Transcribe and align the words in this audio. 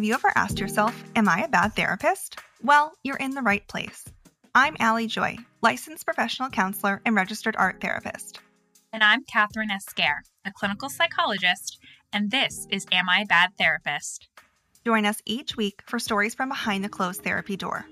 Have 0.00 0.06
you 0.06 0.14
ever 0.14 0.32
asked 0.34 0.58
yourself, 0.58 1.04
Am 1.14 1.28
I 1.28 1.42
a 1.42 1.48
bad 1.48 1.76
therapist? 1.76 2.38
Well, 2.62 2.94
you're 3.04 3.18
in 3.18 3.32
the 3.32 3.42
right 3.42 3.68
place. 3.68 4.02
I'm 4.54 4.74
Allie 4.80 5.08
Joy, 5.08 5.36
licensed 5.60 6.06
professional 6.06 6.48
counselor 6.48 7.02
and 7.04 7.14
registered 7.14 7.54
art 7.58 7.82
therapist. 7.82 8.40
And 8.94 9.04
I'm 9.04 9.24
Kathryn 9.26 9.70
Esquer, 9.70 10.22
a 10.46 10.52
clinical 10.52 10.88
psychologist, 10.88 11.78
and 12.14 12.30
this 12.30 12.66
is 12.70 12.86
Am 12.90 13.10
I 13.10 13.24
a 13.24 13.26
Bad 13.26 13.50
Therapist? 13.58 14.30
Join 14.86 15.04
us 15.04 15.20
each 15.26 15.58
week 15.58 15.82
for 15.84 15.98
stories 15.98 16.34
from 16.34 16.48
behind 16.48 16.82
the 16.82 16.88
closed 16.88 17.22
therapy 17.22 17.58
door. 17.58 17.84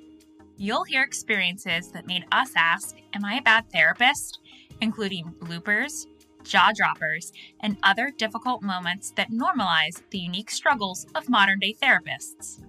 You'll 0.56 0.84
hear 0.84 1.02
experiences 1.02 1.92
that 1.92 2.06
made 2.06 2.24
us 2.32 2.52
ask, 2.56 2.96
Am 3.12 3.22
I 3.22 3.34
a 3.34 3.42
bad 3.42 3.70
therapist? 3.70 4.38
including 4.80 5.34
bloopers, 5.40 6.06
jaw 6.44 6.72
droppers, 6.74 7.32
and 7.60 7.76
other 7.82 8.10
difficult 8.16 8.62
moments 8.62 9.12
that 9.16 9.30
normalize 9.30 10.02
the 10.10 10.18
unique 10.18 10.50
struggles 10.50 11.06
of 11.14 11.28
modern 11.28 11.58
day 11.58 11.74
therapists. 11.82 12.60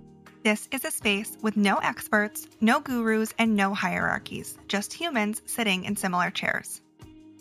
This 0.43 0.69
is 0.71 0.85
a 0.85 0.91
space 0.91 1.37
with 1.41 1.57
no 1.57 1.77
experts, 1.77 2.47
no 2.61 2.79
gurus, 2.79 3.33
and 3.37 3.55
no 3.55 3.73
hierarchies, 3.73 4.57
just 4.67 4.93
humans 4.93 5.41
sitting 5.45 5.83
in 5.83 5.95
similar 5.95 6.31
chairs. 6.31 6.81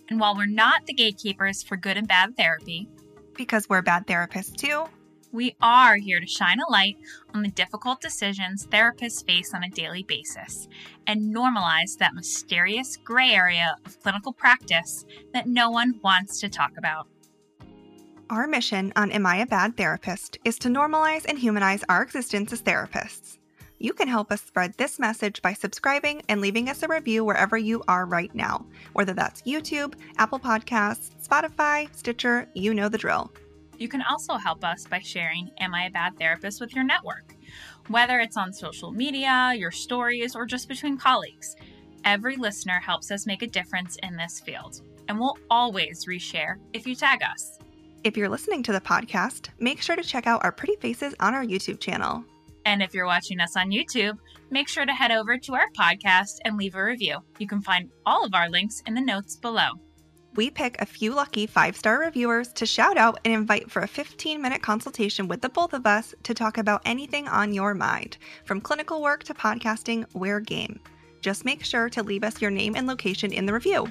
And 0.09 0.19
while 0.19 0.37
we're 0.37 0.47
not 0.47 0.87
the 0.87 0.95
gatekeepers 0.95 1.63
for 1.63 1.77
good 1.77 1.97
and 1.97 2.09
bad 2.09 2.37
therapy, 2.37 2.89
because 3.35 3.69
we're 3.69 3.83
bad 3.83 4.07
therapists 4.07 4.57
too, 4.57 4.85
we 5.33 5.55
are 5.61 5.97
here 5.97 6.21
to 6.21 6.27
shine 6.27 6.59
a 6.61 6.71
light 6.71 6.97
on 7.35 7.43
the 7.43 7.51
difficult 7.51 8.01
decisions 8.01 8.67
therapists 8.67 9.25
face 9.25 9.53
on 9.55 9.65
a 9.65 9.71
daily 9.71 10.03
basis 10.03 10.69
and 11.07 11.35
normalize 11.35 11.97
that 11.99 12.15
mysterious 12.15 12.97
gray 12.97 13.31
area 13.31 13.77
of 13.85 14.01
clinical 14.01 14.33
practice 14.33 15.05
that 15.33 15.47
no 15.47 15.71
one 15.71 16.01
wants 16.03 16.41
to 16.41 16.49
talk 16.49 16.73
about. 16.79 17.07
Our 18.31 18.47
mission 18.47 18.93
on 18.95 19.11
Am 19.11 19.25
I 19.25 19.37
a 19.37 19.47
Bad 19.47 19.77
Therapist 19.77 20.39
is 20.45 20.59
to 20.59 20.69
normalize 20.69 21.25
and 21.27 21.39
humanize 21.39 21.83
our 21.89 22.03
existence 22.03 22.53
as 22.53 22.63
therapists. 22.63 23.39
You 23.79 23.93
can 23.93 24.09
help 24.09 24.33
us 24.33 24.43
spread 24.43 24.75
this 24.77 24.99
message 24.99 25.41
by 25.41 25.53
subscribing 25.53 26.23
and 26.29 26.41
leaving 26.41 26.69
us 26.69 26.83
a 26.83 26.89
review 26.89 27.25
wherever 27.25 27.57
you 27.57 27.83
are 27.87 28.07
right 28.07 28.35
now, 28.35 28.67
whether 28.93 29.13
that's 29.13 29.43
YouTube, 29.43 29.95
Apple 30.19 30.41
Podcasts, 30.41 31.11
Spotify, 31.27 31.95
Stitcher, 31.95 32.49
you 32.55 32.75
know 32.75 32.89
the 32.89 32.99
drill. 32.99 33.33
You 33.79 33.89
can 33.89 34.03
also 34.03 34.35
help 34.35 34.65
us 34.65 34.87
by 34.87 34.99
sharing 34.99 35.53
Am 35.61 35.73
I 35.73 35.87
a 35.87 35.91
Bad 35.91 36.19
Therapist 36.19 36.61
with 36.61 36.75
your 36.75 36.83
network, 36.83 37.37
whether 37.87 38.19
it's 38.19 38.37
on 38.37 38.53
social 38.53 38.91
media, 38.91 39.53
your 39.57 39.71
stories, 39.71 40.35
or 40.35 40.47
just 40.47 40.69
between 40.69 40.99
colleagues. 40.99 41.55
Every 42.05 42.37
listener 42.37 42.81
helps 42.81 43.13
us 43.13 43.27
make 43.27 43.43
a 43.43 43.47
difference 43.47 43.97
in 44.03 44.17
this 44.17 44.41
field, 44.41 44.83
and 45.07 45.19
we'll 45.19 45.39
always 45.49 46.07
reshare 46.07 46.57
if 46.73 46.89
you 46.89 46.97
tag 46.97 47.21
us. 47.23 47.59
If 48.03 48.17
you're 48.17 48.29
listening 48.29 48.65
to 48.65 48.73
the 48.73 48.81
podcast, 48.81 49.51
make 49.61 49.81
sure 49.81 49.95
to 49.95 50.03
check 50.03 50.27
out 50.27 50.45
our 50.45 50.53
pretty 50.53 50.77
faces 50.77 51.15
on 51.21 51.35
our 51.35 51.45
YouTube 51.45 51.79
channel. 51.79 52.25
And 52.65 52.83
if 52.83 52.95
you're 52.95 53.07
watching 53.07 53.41
us 53.41 53.57
on 53.57 53.71
YouTube, 53.71 54.19
make 54.51 54.69
sure 54.69 54.87
to 54.87 54.93
head 54.93 55.13
over 55.13 55.39
to 55.39 55.55
our 55.55 55.71
podcast 55.79 56.39
and 56.45 56.57
leave 56.57 56.75
a 56.75 56.83
review. 56.83 57.19
You 57.39 57.47
can 57.47 57.61
find 57.61 57.91
all 58.05 58.25
of 58.25 58.35
our 58.35 58.51
links 58.51 58.83
in 58.87 58.95
the 58.95 59.01
notes 59.01 59.37
below 59.37 59.71
we 60.39 60.51
pick 60.51 60.81
a 60.81 60.87
few 60.87 61.13
lucky 61.13 61.49
five 61.49 61.77
star 61.77 61.99
reviewers 61.99 62.53
to 62.53 62.65
shout 62.65 62.97
out 62.97 63.19
and 63.25 63.35
invite 63.35 63.69
for 63.69 63.83
a 63.83 63.89
15 63.89 64.41
minute 64.41 64.63
consultation 64.63 65.27
with 65.27 65.41
the 65.41 65.49
both 65.49 65.73
of 65.73 65.85
us 65.85 66.15
to 66.23 66.33
talk 66.33 66.59
about 66.59 66.81
anything 66.85 67.27
on 67.27 67.53
your 67.53 67.75
mind. 67.75 68.19
From 68.45 68.61
clinical 68.61 69.03
work 69.03 69.25
to 69.25 69.35
podcasting, 69.35 70.07
we're 70.15 70.39
game. 70.39 70.79
Just 71.23 71.45
make 71.45 71.65
sure 71.65 71.91
to 71.91 72.05
leave 72.05 72.23
us 72.23 72.41
your 72.41 72.53
name 72.53 72.77
and 72.77 72.87
location 72.87 73.33
in 73.33 73.47
the 73.47 73.53
review. 73.53 73.91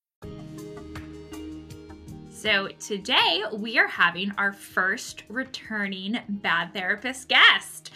So, 2.41 2.69
today 2.79 3.43
we 3.53 3.77
are 3.77 3.87
having 3.87 4.31
our 4.35 4.51
first 4.51 5.25
returning 5.29 6.17
bad 6.27 6.73
therapist 6.73 7.29
guest. 7.29 7.91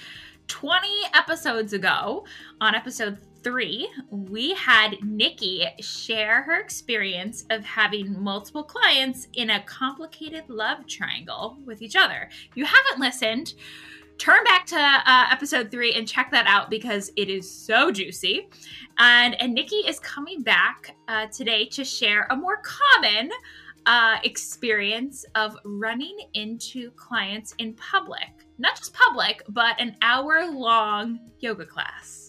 20 0.49 0.87
episodes 1.15 1.73
ago, 1.73 2.25
on 2.61 2.75
episode 2.75 3.17
three, 3.41 3.89
we 4.11 4.53
had 4.53 4.97
Nikki 5.01 5.65
share 5.79 6.43
her 6.43 6.59
experience 6.59 7.45
of 7.49 7.65
having 7.65 8.21
multiple 8.21 8.61
clients 8.61 9.29
in 9.33 9.49
a 9.49 9.63
complicated 9.63 10.43
love 10.47 10.85
triangle 10.85 11.57
with 11.65 11.81
each 11.81 11.95
other. 11.95 12.29
If 12.51 12.55
you 12.55 12.65
haven't 12.65 12.99
listened, 12.99 13.55
turn 14.19 14.43
back 14.43 14.67
to 14.67 14.77
uh, 14.77 15.25
episode 15.31 15.71
three 15.71 15.93
and 15.93 16.07
check 16.07 16.29
that 16.29 16.45
out 16.45 16.69
because 16.69 17.11
it 17.15 17.31
is 17.31 17.49
so 17.49 17.89
juicy. 17.89 18.47
And, 18.99 19.41
and 19.41 19.55
Nikki 19.55 19.77
is 19.77 19.99
coming 19.99 20.43
back 20.43 20.95
uh, 21.07 21.25
today 21.27 21.65
to 21.69 21.83
share 21.83 22.27
a 22.29 22.35
more 22.35 22.61
common 22.61 23.31
uh, 23.85 24.17
experience 24.23 25.25
of 25.35 25.57
running 25.63 26.17
into 26.33 26.91
clients 26.91 27.53
in 27.59 27.73
public. 27.73 28.29
Not 28.57 28.77
just 28.77 28.93
public, 28.93 29.43
but 29.49 29.79
an 29.79 29.95
hour 30.01 30.45
long 30.51 31.19
yoga 31.39 31.65
class. 31.65 32.24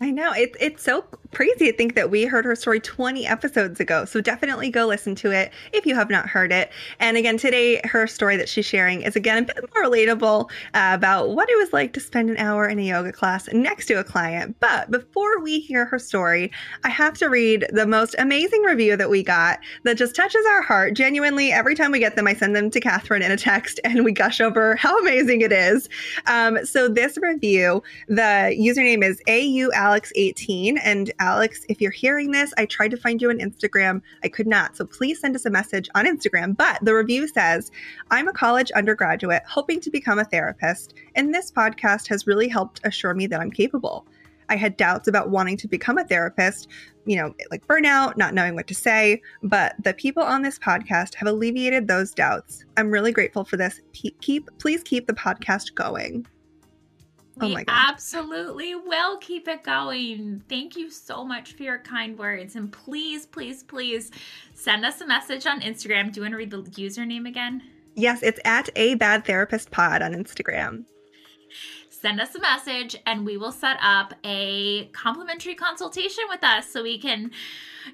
I 0.00 0.12
know. 0.12 0.32
It's 0.32 0.56
it's 0.60 0.82
so 0.82 1.04
crazy 1.32 1.70
to 1.70 1.76
think 1.76 1.94
that 1.94 2.10
we 2.10 2.24
heard 2.24 2.44
her 2.44 2.54
story 2.54 2.80
20 2.80 3.26
episodes 3.26 3.80
ago. 3.80 4.04
So 4.04 4.20
definitely 4.20 4.70
go 4.70 4.86
listen 4.86 5.14
to 5.16 5.30
it 5.30 5.52
if 5.72 5.84
you 5.86 5.94
have 5.94 6.08
not 6.08 6.28
heard 6.28 6.52
it. 6.52 6.70
And 7.00 7.16
again, 7.16 7.36
today 7.36 7.80
her 7.84 8.06
story 8.06 8.36
that 8.36 8.48
she's 8.48 8.64
sharing 8.64 9.02
is 9.02 9.16
again 9.16 9.42
a 9.42 9.46
bit 9.46 9.64
more 9.74 9.84
relatable 9.84 10.50
uh, 10.74 10.90
about 10.94 11.30
what 11.30 11.50
it 11.50 11.56
was 11.58 11.72
like 11.72 11.92
to 11.94 12.00
spend 12.00 12.30
an 12.30 12.36
hour 12.38 12.68
in 12.68 12.78
a 12.78 12.82
yoga 12.82 13.12
class 13.12 13.48
next 13.52 13.86
to 13.86 13.94
a 13.94 14.04
client. 14.04 14.56
But 14.60 14.90
before 14.90 15.40
we 15.40 15.58
hear 15.58 15.84
her 15.86 15.98
story, 15.98 16.52
I 16.84 16.90
have 16.90 17.14
to 17.18 17.28
read 17.28 17.66
the 17.72 17.86
most 17.86 18.14
amazing 18.18 18.62
review 18.62 18.96
that 18.96 19.10
we 19.10 19.24
got 19.24 19.58
that 19.82 19.96
just 19.96 20.14
touches 20.14 20.46
our 20.50 20.62
heart. 20.62 20.94
Genuinely, 20.94 21.52
every 21.52 21.74
time 21.74 21.90
we 21.90 21.98
get 21.98 22.14
them, 22.14 22.28
I 22.28 22.34
send 22.34 22.54
them 22.54 22.70
to 22.70 22.80
Kathryn 22.80 23.22
in 23.22 23.32
a 23.32 23.36
text 23.36 23.80
and 23.84 24.04
we 24.04 24.12
gush 24.12 24.40
over 24.40 24.76
how 24.76 24.96
amazing 25.00 25.40
it 25.40 25.52
is. 25.52 25.88
Um, 26.26 26.64
so 26.64 26.88
this 26.88 27.18
review, 27.20 27.82
the 28.06 28.56
username 28.56 29.02
is 29.02 29.20
AU 29.28 29.70
Alex18. 29.88 30.78
And 30.82 31.10
Alex, 31.18 31.64
if 31.68 31.80
you're 31.80 31.90
hearing 31.90 32.30
this, 32.30 32.52
I 32.58 32.66
tried 32.66 32.90
to 32.90 32.96
find 32.98 33.22
you 33.22 33.30
on 33.30 33.38
Instagram. 33.38 34.02
I 34.22 34.28
could 34.28 34.46
not. 34.46 34.76
So 34.76 34.84
please 34.84 35.20
send 35.20 35.34
us 35.34 35.46
a 35.46 35.50
message 35.50 35.88
on 35.94 36.04
Instagram. 36.04 36.56
But 36.56 36.84
the 36.84 36.94
review 36.94 37.26
says, 37.26 37.70
I'm 38.10 38.28
a 38.28 38.32
college 38.32 38.70
undergraduate 38.72 39.42
hoping 39.46 39.80
to 39.80 39.90
become 39.90 40.18
a 40.18 40.24
therapist, 40.24 40.94
and 41.14 41.34
this 41.34 41.50
podcast 41.50 42.06
has 42.08 42.26
really 42.26 42.48
helped 42.48 42.80
assure 42.84 43.14
me 43.14 43.26
that 43.28 43.40
I'm 43.40 43.50
capable. 43.50 44.06
I 44.50 44.56
had 44.56 44.76
doubts 44.76 45.08
about 45.08 45.30
wanting 45.30 45.56
to 45.58 45.68
become 45.68 45.98
a 45.98 46.04
therapist, 46.04 46.68
you 47.06 47.16
know, 47.16 47.34
like 47.50 47.66
burnout, 47.66 48.16
not 48.16 48.34
knowing 48.34 48.54
what 48.54 48.66
to 48.68 48.74
say, 48.74 49.22
but 49.42 49.74
the 49.82 49.94
people 49.94 50.22
on 50.22 50.42
this 50.42 50.58
podcast 50.58 51.14
have 51.14 51.28
alleviated 51.28 51.86
those 51.86 52.12
doubts. 52.12 52.64
I'm 52.76 52.90
really 52.90 53.12
grateful 53.12 53.44
for 53.44 53.56
this. 53.56 53.80
Keep 53.92 54.58
please 54.58 54.82
keep 54.82 55.06
the 55.06 55.12
podcast 55.14 55.74
going. 55.74 56.26
Oh 57.40 57.48
we 57.48 57.56
oh 57.56 57.64
absolutely 57.66 58.74
will 58.74 59.16
keep 59.18 59.48
it 59.48 59.62
going. 59.62 60.42
Thank 60.48 60.76
you 60.76 60.90
so 60.90 61.24
much 61.24 61.52
for 61.52 61.62
your 61.62 61.78
kind 61.78 62.18
words. 62.18 62.56
And 62.56 62.72
please, 62.72 63.26
please, 63.26 63.62
please 63.62 64.10
send 64.54 64.84
us 64.84 65.00
a 65.00 65.06
message 65.06 65.46
on 65.46 65.60
Instagram. 65.60 66.12
Do 66.12 66.20
you 66.20 66.22
want 66.22 66.32
to 66.32 66.38
read 66.38 66.50
the 66.50 66.62
username 66.62 67.28
again? 67.28 67.62
Yes, 67.94 68.22
it's 68.22 68.40
at 68.44 68.68
a 68.76 68.94
bad 68.94 69.24
therapist 69.24 69.70
pod 69.70 70.02
on 70.02 70.14
Instagram 70.14 70.84
send 72.00 72.20
us 72.20 72.34
a 72.34 72.40
message 72.40 72.96
and 73.06 73.26
we 73.26 73.36
will 73.36 73.52
set 73.52 73.76
up 73.82 74.14
a 74.24 74.86
complimentary 74.86 75.54
consultation 75.54 76.24
with 76.28 76.42
us 76.44 76.70
so 76.70 76.82
we 76.82 76.98
can 76.98 77.30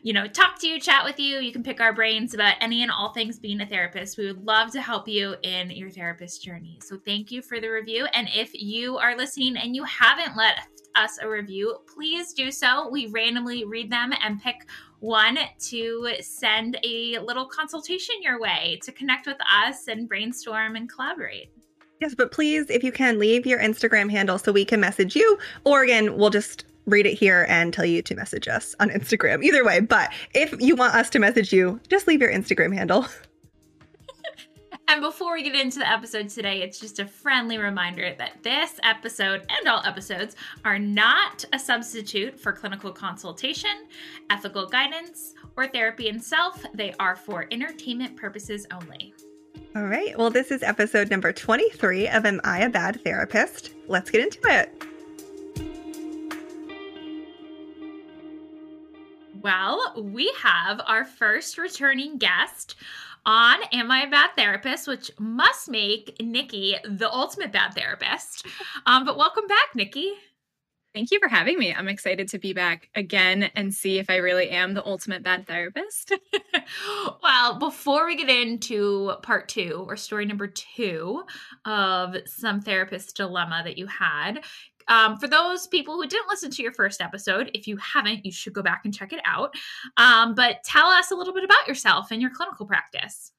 you 0.02 0.12
know 0.12 0.26
talk 0.26 0.58
to 0.60 0.66
you 0.66 0.80
chat 0.80 1.04
with 1.04 1.18
you. 1.18 1.38
You 1.38 1.52
can 1.52 1.62
pick 1.62 1.80
our 1.80 1.92
brains 1.92 2.34
about 2.34 2.56
any 2.60 2.82
and 2.82 2.90
all 2.90 3.12
things 3.12 3.38
being 3.38 3.60
a 3.60 3.66
therapist. 3.66 4.18
We 4.18 4.26
would 4.26 4.44
love 4.44 4.70
to 4.72 4.80
help 4.80 5.08
you 5.08 5.36
in 5.42 5.70
your 5.70 5.90
therapist 5.90 6.42
journey. 6.42 6.78
So 6.82 6.98
thank 6.98 7.30
you 7.30 7.42
for 7.42 7.60
the 7.60 7.68
review. 7.68 8.06
And 8.12 8.28
if 8.34 8.50
you 8.54 8.98
are 8.98 9.16
listening 9.16 9.56
and 9.56 9.74
you 9.74 9.84
haven't 9.84 10.36
left 10.36 10.68
us 10.96 11.18
a 11.20 11.28
review 11.28 11.76
please 11.92 12.32
do 12.32 12.52
so. 12.52 12.88
We 12.88 13.08
randomly 13.08 13.64
read 13.64 13.90
them 13.90 14.12
and 14.22 14.40
pick 14.40 14.68
one 15.00 15.38
to 15.58 16.08
send 16.20 16.78
a 16.84 17.18
little 17.18 17.46
consultation 17.46 18.14
your 18.22 18.40
way 18.40 18.78
to 18.84 18.92
connect 18.92 19.26
with 19.26 19.38
us 19.52 19.88
and 19.88 20.08
brainstorm 20.08 20.76
and 20.76 20.88
collaborate 20.88 21.50
Yes, 22.04 22.14
but 22.14 22.32
please, 22.32 22.68
if 22.68 22.84
you 22.84 22.92
can, 22.92 23.18
leave 23.18 23.46
your 23.46 23.58
Instagram 23.58 24.10
handle 24.10 24.36
so 24.36 24.52
we 24.52 24.66
can 24.66 24.78
message 24.78 25.16
you. 25.16 25.38
Or 25.64 25.82
again, 25.82 26.18
we'll 26.18 26.28
just 26.28 26.66
read 26.84 27.06
it 27.06 27.14
here 27.14 27.46
and 27.48 27.72
tell 27.72 27.86
you 27.86 28.02
to 28.02 28.14
message 28.14 28.46
us 28.46 28.74
on 28.78 28.90
Instagram. 28.90 29.42
Either 29.42 29.64
way, 29.64 29.80
but 29.80 30.12
if 30.34 30.54
you 30.60 30.76
want 30.76 30.94
us 30.94 31.08
to 31.08 31.18
message 31.18 31.50
you, 31.50 31.80
just 31.88 32.06
leave 32.06 32.20
your 32.20 32.30
Instagram 32.30 32.74
handle. 32.74 33.06
And 34.86 35.00
before 35.00 35.32
we 35.32 35.42
get 35.42 35.54
into 35.54 35.78
the 35.78 35.90
episode 35.90 36.28
today, 36.28 36.60
it's 36.60 36.78
just 36.78 36.98
a 36.98 37.06
friendly 37.06 37.56
reminder 37.56 38.14
that 38.18 38.42
this 38.42 38.78
episode 38.82 39.40
and 39.48 39.66
all 39.66 39.80
episodes 39.82 40.36
are 40.62 40.78
not 40.78 41.42
a 41.54 41.58
substitute 41.58 42.38
for 42.38 42.52
clinical 42.52 42.92
consultation, 42.92 43.70
ethical 44.28 44.66
guidance, 44.66 45.32
or 45.56 45.68
therapy 45.68 46.08
in 46.08 46.20
self. 46.20 46.62
They 46.74 46.92
are 47.00 47.16
for 47.16 47.46
entertainment 47.50 48.18
purposes 48.18 48.66
only. 48.70 49.14
All 49.76 49.82
right. 49.82 50.16
Well, 50.16 50.30
this 50.30 50.52
is 50.52 50.62
episode 50.62 51.10
number 51.10 51.32
23 51.32 52.06
of 52.06 52.24
Am 52.24 52.40
I 52.44 52.60
a 52.60 52.68
Bad 52.68 53.02
Therapist? 53.02 53.72
Let's 53.88 54.08
get 54.08 54.20
into 54.20 54.38
it. 54.44 54.84
Well, 59.42 59.94
we 59.96 60.32
have 60.38 60.80
our 60.86 61.04
first 61.04 61.58
returning 61.58 62.18
guest 62.18 62.76
on 63.26 63.58
Am 63.72 63.90
I 63.90 64.02
a 64.02 64.10
Bad 64.10 64.30
Therapist, 64.36 64.86
which 64.86 65.10
must 65.18 65.68
make 65.68 66.14
Nikki 66.22 66.76
the 66.88 67.12
ultimate 67.12 67.50
bad 67.50 67.74
therapist. 67.74 68.46
Um, 68.86 69.04
but 69.04 69.16
welcome 69.16 69.48
back, 69.48 69.74
Nikki. 69.74 70.12
Thank 70.94 71.10
you 71.10 71.18
for 71.18 71.26
having 71.28 71.58
me. 71.58 71.74
I'm 71.74 71.88
excited 71.88 72.28
to 72.28 72.38
be 72.38 72.52
back 72.52 72.88
again 72.94 73.50
and 73.56 73.74
see 73.74 73.98
if 73.98 74.08
I 74.08 74.18
really 74.18 74.50
am 74.50 74.74
the 74.74 74.86
ultimate 74.86 75.24
bad 75.24 75.44
therapist. 75.44 76.12
well, 77.22 77.58
before 77.58 78.06
we 78.06 78.14
get 78.14 78.30
into 78.30 79.14
part 79.22 79.48
two 79.48 79.84
or 79.88 79.96
story 79.96 80.24
number 80.24 80.46
two 80.46 81.24
of 81.64 82.14
some 82.26 82.60
therapist 82.60 83.16
dilemma 83.16 83.62
that 83.64 83.76
you 83.76 83.88
had, 83.88 84.44
um, 84.86 85.18
for 85.18 85.26
those 85.26 85.66
people 85.66 85.96
who 85.96 86.06
didn't 86.06 86.28
listen 86.28 86.52
to 86.52 86.62
your 86.62 86.72
first 86.72 87.00
episode, 87.00 87.50
if 87.54 87.66
you 87.66 87.76
haven't, 87.78 88.24
you 88.24 88.30
should 88.30 88.52
go 88.52 88.62
back 88.62 88.82
and 88.84 88.94
check 88.94 89.12
it 89.12 89.20
out. 89.24 89.52
Um, 89.96 90.36
but 90.36 90.62
tell 90.64 90.86
us 90.86 91.10
a 91.10 91.16
little 91.16 91.34
bit 91.34 91.42
about 91.42 91.66
yourself 91.66 92.12
and 92.12 92.22
your 92.22 92.30
clinical 92.30 92.66
practice. 92.66 93.32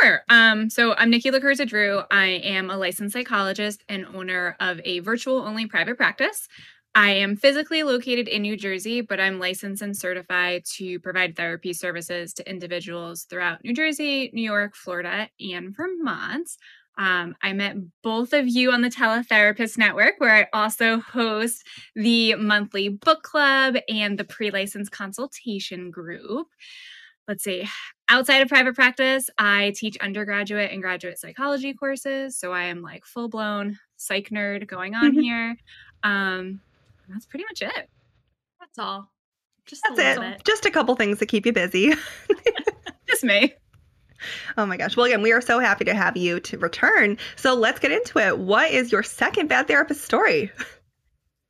Sure. 0.00 0.22
Um, 0.28 0.70
so 0.70 0.94
I'm 0.94 1.10
Nikki 1.10 1.30
LaCurza 1.30 1.66
Drew. 1.66 2.02
I 2.10 2.26
am 2.26 2.70
a 2.70 2.76
licensed 2.76 3.12
psychologist 3.12 3.82
and 3.88 4.06
owner 4.14 4.56
of 4.60 4.80
a 4.84 5.00
virtual 5.00 5.38
only 5.38 5.66
private 5.66 5.96
practice. 5.96 6.48
I 6.94 7.10
am 7.12 7.36
physically 7.36 7.82
located 7.84 8.28
in 8.28 8.42
New 8.42 8.56
Jersey, 8.56 9.00
but 9.00 9.18
I'm 9.18 9.38
licensed 9.38 9.80
and 9.80 9.96
certified 9.96 10.64
to 10.76 11.00
provide 11.00 11.36
therapy 11.36 11.72
services 11.72 12.34
to 12.34 12.48
individuals 12.48 13.24
throughout 13.24 13.64
New 13.64 13.72
Jersey, 13.72 14.30
New 14.34 14.42
York, 14.42 14.76
Florida, 14.76 15.28
and 15.40 15.74
Vermont. 15.74 16.50
Um, 16.98 17.34
I 17.40 17.54
met 17.54 17.76
both 18.02 18.34
of 18.34 18.46
you 18.46 18.72
on 18.72 18.82
the 18.82 18.90
Teletherapist 18.90 19.78
Network, 19.78 20.16
where 20.18 20.34
I 20.34 20.46
also 20.52 21.00
host 21.00 21.66
the 21.94 22.34
monthly 22.34 22.90
book 22.90 23.22
club 23.22 23.76
and 23.88 24.18
the 24.18 24.24
pre 24.24 24.50
licensed 24.50 24.92
consultation 24.92 25.90
group. 25.90 26.48
Let's 27.26 27.44
see, 27.44 27.66
outside 28.10 28.42
of 28.42 28.48
private 28.48 28.74
practice, 28.74 29.30
I 29.38 29.72
teach 29.76 29.96
undergraduate 29.98 30.72
and 30.72 30.82
graduate 30.82 31.18
psychology 31.18 31.72
courses. 31.72 32.36
So 32.36 32.52
I 32.52 32.64
am 32.64 32.82
like 32.82 33.06
full 33.06 33.28
blown 33.28 33.78
psych 33.96 34.28
nerd 34.28 34.66
going 34.66 34.94
on 34.94 35.14
here. 35.14 35.56
Um, 36.02 36.60
that's 37.08 37.26
pretty 37.26 37.44
much 37.44 37.62
it. 37.62 37.88
That's 38.60 38.78
all. 38.78 39.10
Just 39.66 39.82
that's 39.88 39.98
it. 39.98 40.20
Bit. 40.20 40.44
Just 40.44 40.66
a 40.66 40.70
couple 40.70 40.94
things 40.96 41.18
to 41.18 41.26
keep 41.26 41.46
you 41.46 41.52
busy. 41.52 41.94
Just 43.08 43.24
me. 43.24 43.54
Oh 44.56 44.66
my 44.66 44.76
gosh. 44.76 44.96
Well, 44.96 45.06
again, 45.06 45.22
we 45.22 45.32
are 45.32 45.40
so 45.40 45.58
happy 45.58 45.84
to 45.84 45.94
have 45.94 46.16
you 46.16 46.40
to 46.40 46.58
return. 46.58 47.18
So 47.36 47.54
let's 47.54 47.78
get 47.78 47.92
into 47.92 48.18
it. 48.18 48.38
What 48.38 48.70
is 48.70 48.92
your 48.92 49.02
second 49.02 49.48
bad 49.48 49.66
therapist 49.68 50.04
story? 50.04 50.50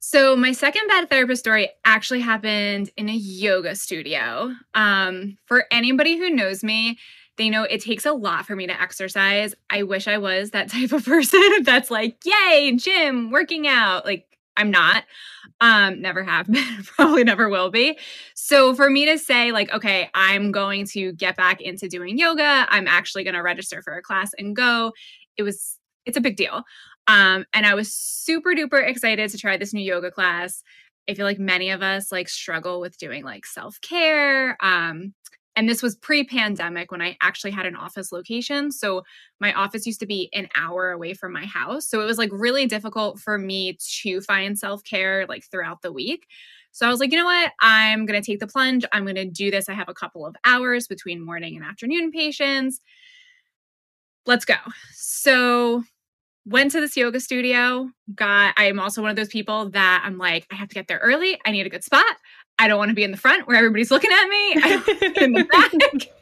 So, 0.04 0.34
my 0.34 0.50
second 0.50 0.88
bad 0.88 1.08
therapist 1.08 1.40
story 1.40 1.70
actually 1.84 2.20
happened 2.20 2.90
in 2.96 3.08
a 3.08 3.14
yoga 3.14 3.76
studio. 3.76 4.52
Um, 4.74 5.38
for 5.46 5.66
anybody 5.70 6.18
who 6.18 6.28
knows 6.28 6.64
me, 6.64 6.98
they 7.36 7.48
know 7.48 7.62
it 7.62 7.82
takes 7.82 8.04
a 8.04 8.12
lot 8.12 8.44
for 8.44 8.56
me 8.56 8.66
to 8.66 8.82
exercise. 8.82 9.54
I 9.70 9.84
wish 9.84 10.08
I 10.08 10.18
was 10.18 10.50
that 10.50 10.70
type 10.70 10.90
of 10.90 11.04
person 11.04 11.40
that's 11.62 11.88
like, 11.88 12.18
yay, 12.24 12.74
gym, 12.76 13.30
working 13.30 13.68
out. 13.68 14.04
Like, 14.04 14.26
I'm 14.56 14.70
not. 14.70 15.04
Um, 15.60 16.00
never 16.00 16.22
have 16.22 16.46
been, 16.50 16.82
probably 16.82 17.24
never 17.24 17.48
will 17.48 17.70
be. 17.70 17.98
So 18.34 18.74
for 18.74 18.90
me 18.90 19.06
to 19.06 19.18
say, 19.18 19.52
like, 19.52 19.72
okay, 19.72 20.10
I'm 20.14 20.52
going 20.52 20.86
to 20.88 21.12
get 21.12 21.36
back 21.36 21.60
into 21.60 21.88
doing 21.88 22.18
yoga, 22.18 22.66
I'm 22.68 22.86
actually 22.86 23.24
going 23.24 23.34
to 23.34 23.42
register 23.42 23.82
for 23.82 23.96
a 23.96 24.02
class 24.02 24.32
and 24.38 24.54
go, 24.54 24.92
it 25.36 25.42
was, 25.42 25.78
it's 26.04 26.16
a 26.16 26.20
big 26.20 26.36
deal. 26.36 26.64
Um, 27.08 27.44
and 27.52 27.66
I 27.66 27.74
was 27.74 27.92
super 27.92 28.50
duper 28.50 28.86
excited 28.86 29.30
to 29.30 29.38
try 29.38 29.56
this 29.56 29.74
new 29.74 29.82
yoga 29.82 30.10
class. 30.10 30.62
I 31.08 31.14
feel 31.14 31.26
like 31.26 31.38
many 31.38 31.70
of 31.70 31.82
us 31.82 32.12
like 32.12 32.28
struggle 32.28 32.80
with 32.80 32.96
doing 32.96 33.24
like 33.24 33.44
self 33.44 33.80
care. 33.80 34.56
Um, 34.60 35.14
and 35.56 35.68
this 35.68 35.82
was 35.82 35.96
pre 35.96 36.24
pandemic 36.24 36.90
when 36.90 37.02
I 37.02 37.16
actually 37.20 37.50
had 37.50 37.66
an 37.66 37.76
office 37.76 38.12
location. 38.12 38.72
So 38.72 39.02
my 39.40 39.52
office 39.52 39.86
used 39.86 40.00
to 40.00 40.06
be 40.06 40.30
an 40.32 40.48
hour 40.54 40.90
away 40.90 41.14
from 41.14 41.32
my 41.32 41.44
house. 41.44 41.86
So 41.86 42.00
it 42.00 42.04
was 42.04 42.18
like 42.18 42.30
really 42.32 42.66
difficult 42.66 43.18
for 43.18 43.38
me 43.38 43.76
to 44.02 44.20
find 44.22 44.58
self 44.58 44.82
care 44.84 45.26
like 45.28 45.44
throughout 45.44 45.82
the 45.82 45.92
week. 45.92 46.26
So 46.72 46.86
I 46.86 46.90
was 46.90 47.00
like, 47.00 47.12
you 47.12 47.18
know 47.18 47.26
what? 47.26 47.52
I'm 47.60 48.06
going 48.06 48.20
to 48.20 48.24
take 48.24 48.40
the 48.40 48.46
plunge. 48.46 48.84
I'm 48.92 49.04
going 49.04 49.16
to 49.16 49.26
do 49.26 49.50
this. 49.50 49.68
I 49.68 49.74
have 49.74 49.90
a 49.90 49.94
couple 49.94 50.24
of 50.24 50.34
hours 50.44 50.86
between 50.86 51.24
morning 51.24 51.54
and 51.54 51.64
afternoon 51.64 52.10
patients. 52.10 52.80
Let's 54.24 54.46
go. 54.46 54.56
So 54.92 55.82
went 56.44 56.72
to 56.72 56.80
this 56.80 56.96
yoga 56.96 57.20
studio 57.20 57.88
got 58.16 58.52
i'm 58.56 58.80
also 58.80 59.00
one 59.00 59.10
of 59.10 59.16
those 59.16 59.28
people 59.28 59.70
that 59.70 60.02
i'm 60.04 60.18
like 60.18 60.44
i 60.50 60.56
have 60.56 60.68
to 60.68 60.74
get 60.74 60.88
there 60.88 60.98
early 60.98 61.38
i 61.46 61.52
need 61.52 61.66
a 61.66 61.70
good 61.70 61.84
spot 61.84 62.04
I 62.62 62.68
don't 62.68 62.78
want 62.78 62.90
to 62.90 62.94
be 62.94 63.02
in 63.02 63.10
the 63.10 63.16
front 63.16 63.48
where 63.48 63.56
everybody's 63.56 63.90
looking 63.90 64.12
at 64.12 64.28
me. 64.28 64.54
I 64.54 65.12
in 65.16 65.32
the 65.32 65.44
back. 65.44 66.12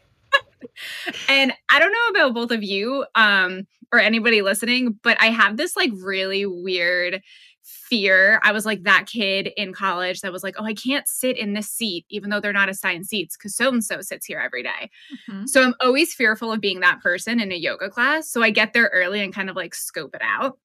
and 1.29 1.53
I 1.69 1.79
don't 1.79 1.93
know 1.93 2.09
about 2.09 2.35
both 2.35 2.51
of 2.51 2.63
you 2.63 3.05
um, 3.15 3.67
or 3.93 4.01
anybody 4.01 4.41
listening, 4.41 4.99
but 5.03 5.19
I 5.21 5.27
have 5.27 5.59
this 5.59 5.77
like 5.77 5.91
really 5.95 6.47
weird 6.47 7.21
fear. 7.63 8.41
I 8.43 8.53
was 8.53 8.65
like 8.65 8.85
that 8.85 9.05
kid 9.05 9.51
in 9.59 9.75
college 9.75 10.23
that 10.23 10.33
was 10.33 10.43
like, 10.43 10.55
oh, 10.59 10.65
I 10.65 10.73
can't 10.73 11.07
sit 11.07 11.37
in 11.37 11.53
this 11.53 11.69
seat, 11.69 12.07
even 12.09 12.31
though 12.31 12.41
they're 12.41 12.55
not 12.55 12.71
assigned 12.71 13.05
seats 13.05 13.37
because 13.37 13.55
so 13.55 13.69
and 13.69 13.85
so 13.85 14.01
sits 14.01 14.25
here 14.25 14.41
every 14.41 14.63
day. 14.63 14.89
Mm-hmm. 15.29 15.45
So 15.45 15.63
I'm 15.63 15.75
always 15.83 16.15
fearful 16.15 16.51
of 16.51 16.63
being 16.63 16.81
that 16.81 17.03
person 17.03 17.39
in 17.39 17.53
a 17.53 17.57
yoga 17.57 17.91
class. 17.91 18.31
So 18.31 18.43
I 18.43 18.49
get 18.49 18.73
there 18.73 18.91
early 18.95 19.21
and 19.21 19.35
kind 19.35 19.51
of 19.51 19.57
like 19.57 19.75
scope 19.75 20.15
it 20.15 20.23
out. 20.25 20.59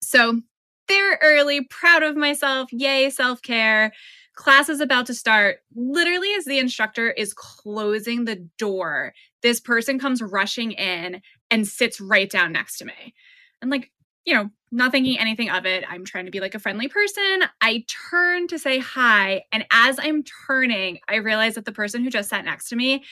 So 0.00 0.40
there 0.86 1.18
early, 1.20 1.64
proud 1.64 2.02
of 2.02 2.16
myself. 2.16 2.72
Yay, 2.72 3.10
self 3.10 3.42
care 3.42 3.92
class 4.38 4.68
is 4.68 4.80
about 4.80 5.06
to 5.06 5.14
start. 5.14 5.58
Literally, 5.74 6.32
as 6.38 6.44
the 6.44 6.58
instructor 6.58 7.10
is 7.10 7.34
closing 7.34 8.24
the 8.24 8.36
door, 8.56 9.12
this 9.42 9.58
person 9.58 9.98
comes 9.98 10.22
rushing 10.22 10.72
in 10.72 11.20
and 11.50 11.66
sits 11.66 12.00
right 12.00 12.30
down 12.30 12.52
next 12.52 12.78
to 12.78 12.84
me. 12.84 13.14
And, 13.60 13.70
like, 13.70 13.90
you 14.24 14.34
know, 14.34 14.48
not 14.70 14.92
thinking 14.92 15.18
anything 15.18 15.50
of 15.50 15.66
it. 15.66 15.84
I'm 15.88 16.04
trying 16.04 16.26
to 16.26 16.30
be 16.30 16.38
like 16.38 16.54
a 16.54 16.60
friendly 16.60 16.86
person. 16.86 17.40
I 17.60 17.84
turn 18.10 18.46
to 18.48 18.58
say 18.60 18.78
hi. 18.78 19.42
And 19.50 19.66
as 19.72 19.98
I'm 19.98 20.22
turning, 20.46 21.00
I 21.08 21.16
realize 21.16 21.56
that 21.56 21.64
the 21.64 21.72
person 21.72 22.04
who 22.04 22.10
just 22.10 22.30
sat 22.30 22.44
next 22.44 22.68
to 22.68 22.76
me 22.76 23.02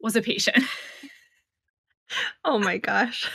was 0.00 0.14
a 0.14 0.22
patient. 0.22 0.64
oh 2.44 2.60
my 2.60 2.78
gosh. 2.78 3.28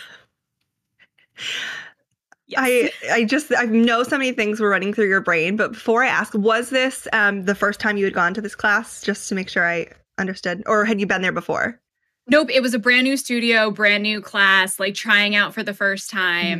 Yes. 2.51 2.59
I 2.61 2.91
I 3.13 3.23
just 3.23 3.53
I 3.57 3.63
know 3.63 4.03
so 4.03 4.17
many 4.17 4.33
things 4.33 4.59
were 4.59 4.69
running 4.69 4.93
through 4.93 5.07
your 5.07 5.21
brain, 5.21 5.55
but 5.55 5.71
before 5.71 6.03
I 6.03 6.07
ask, 6.07 6.33
was 6.33 6.69
this 6.69 7.07
um, 7.13 7.45
the 7.45 7.55
first 7.55 7.79
time 7.79 7.95
you 7.95 8.03
had 8.03 8.13
gone 8.13 8.33
to 8.33 8.41
this 8.41 8.55
class? 8.55 9.01
Just 9.01 9.29
to 9.29 9.35
make 9.35 9.47
sure 9.47 9.65
I 9.65 9.87
understood, 10.17 10.61
or 10.65 10.83
had 10.83 10.99
you 10.99 11.07
been 11.07 11.21
there 11.21 11.31
before? 11.31 11.79
Nope, 12.27 12.49
it 12.51 12.61
was 12.61 12.73
a 12.73 12.79
brand 12.79 13.05
new 13.05 13.15
studio, 13.15 13.71
brand 13.71 14.03
new 14.03 14.19
class, 14.19 14.81
like 14.81 14.95
trying 14.95 15.33
out 15.33 15.53
for 15.53 15.63
the 15.63 15.73
first 15.73 16.09
time. 16.09 16.59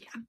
Mm-hmm. 0.00 0.18
Yeah. 0.18 0.22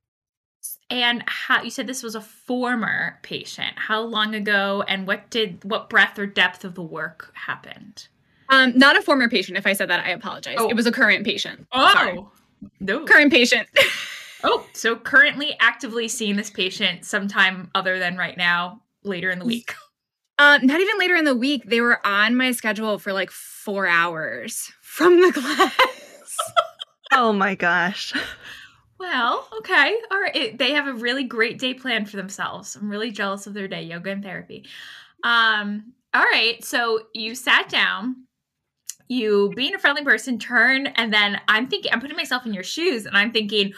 And 0.90 1.24
how 1.26 1.64
you 1.64 1.72
said 1.72 1.88
this 1.88 2.04
was 2.04 2.14
a 2.14 2.22
former 2.22 3.18
patient. 3.24 3.74
How 3.78 4.02
long 4.02 4.36
ago 4.36 4.84
and 4.88 5.08
what 5.08 5.32
did 5.32 5.64
what 5.64 5.90
breadth 5.90 6.20
or 6.20 6.28
depth 6.28 6.64
of 6.64 6.76
the 6.76 6.84
work 6.84 7.32
happened? 7.34 8.08
Um, 8.50 8.78
not 8.78 8.96
a 8.96 9.02
former 9.02 9.28
patient. 9.28 9.58
If 9.58 9.66
I 9.66 9.74
said 9.74 9.90
that, 9.90 10.06
I 10.06 10.12
apologize. 10.12 10.58
Oh. 10.60 10.70
It 10.70 10.76
was 10.76 10.86
a 10.86 10.92
current 10.92 11.26
patient. 11.26 11.66
Oh, 11.72 11.92
Sorry. 11.94 12.24
no, 12.80 13.06
current 13.06 13.34
patient. 13.34 13.68
Oh, 14.50 14.66
so 14.72 14.96
currently 14.96 15.58
actively 15.60 16.08
seeing 16.08 16.38
this 16.38 16.50
patient 16.50 17.04
sometime 17.04 17.70
other 17.76 18.00
than 18.00 18.16
right 18.18 18.38
now, 18.38 18.82
later 19.04 19.30
in 19.30 19.40
the 19.40 19.46
week. 19.46 19.74
Uh, 20.40 20.60
not 20.62 20.80
even 20.80 21.00
later 21.00 21.16
in 21.16 21.26
the 21.26 21.36
week. 21.36 21.64
They 21.66 21.82
were 21.82 22.00
on 22.06 22.36
my 22.36 22.52
schedule 22.52 23.00
for 23.00 23.12
like 23.12 23.32
four 23.32 23.88
hours 23.88 24.72
from 24.84 25.20
the 25.20 25.32
class. 25.36 26.38
oh 27.12 27.34
my 27.34 27.56
gosh. 27.56 28.14
Well, 29.00 29.48
okay. 29.58 29.96
All 30.12 30.20
right. 30.20 30.36
It, 30.36 30.58
they 30.60 30.74
have 30.74 30.86
a 30.86 30.94
really 30.94 31.24
great 31.24 31.58
day 31.58 31.74
planned 31.74 32.12
for 32.12 32.18
themselves. 32.18 32.76
I'm 32.76 32.88
really 32.88 33.10
jealous 33.10 33.48
of 33.48 33.56
their 33.56 33.68
day, 33.68 33.82
yoga 33.82 34.12
and 34.12 34.24
therapy. 34.24 34.66
Um, 35.24 35.94
all 36.14 36.22
right. 36.22 36.64
So 36.64 37.08
you 37.16 37.34
sat 37.34 37.68
down, 37.68 38.28
you 39.08 39.52
being 39.56 39.74
a 39.74 39.80
friendly 39.80 40.04
person, 40.04 40.38
turn, 40.38 40.86
and 40.86 41.12
then 41.12 41.42
I'm 41.48 41.68
thinking, 41.68 41.92
I'm 41.92 42.02
putting 42.02 42.16
myself 42.16 42.46
in 42.46 42.54
your 42.54 42.64
shoes 42.64 43.08
and 43.08 43.18
I'm 43.18 43.32
thinking, 43.32 43.74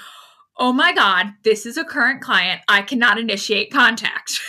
oh 0.59 0.73
my 0.73 0.93
God, 0.93 1.33
this 1.43 1.65
is 1.65 1.77
a 1.77 1.83
current 1.83 2.21
client. 2.21 2.61
I 2.67 2.81
cannot 2.81 3.17
initiate 3.17 3.71
contact. 3.71 4.39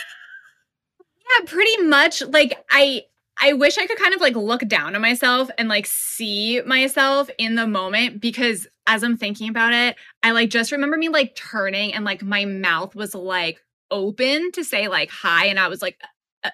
yeah, 1.39 1.45
pretty 1.45 1.81
much. 1.83 2.21
Like, 2.21 2.63
I. 2.69 3.03
I 3.43 3.53
wish 3.53 3.79
I 3.79 3.87
could 3.87 3.97
kind 3.97 4.13
of 4.13 4.21
like 4.21 4.35
look 4.35 4.67
down 4.67 4.93
on 4.93 5.01
myself 5.01 5.49
and 5.57 5.67
like 5.67 5.87
see 5.87 6.61
myself 6.61 7.27
in 7.39 7.55
the 7.55 7.65
moment 7.65 8.21
because 8.21 8.67
as 8.85 9.03
I'm 9.03 9.17
thinking 9.17 9.49
about 9.49 9.73
it, 9.73 9.95
I 10.21 10.29
like 10.29 10.51
just 10.51 10.71
remember 10.71 10.95
me 10.95 11.09
like 11.09 11.35
turning 11.35 11.91
and 11.95 12.05
like 12.05 12.21
my 12.21 12.45
mouth 12.45 12.93
was 12.93 13.15
like 13.15 13.59
open 13.89 14.51
to 14.51 14.63
say 14.63 14.87
like 14.87 15.09
hi. 15.09 15.47
And 15.47 15.59
I 15.59 15.69
was 15.69 15.81
like, 15.81 15.97
uh, 16.43 16.49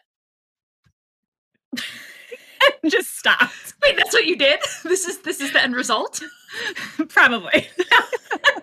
uh 1.76 1.82
just 2.90 3.18
stopped. 3.18 3.74
Wait, 3.82 3.98
that's 3.98 4.14
what 4.14 4.26
you 4.26 4.38
did? 4.38 4.60
This 4.84 5.08
is 5.08 5.20
this 5.24 5.42
is 5.42 5.52
the 5.52 5.62
end 5.62 5.76
result? 5.76 6.22
Probably. 7.10 7.68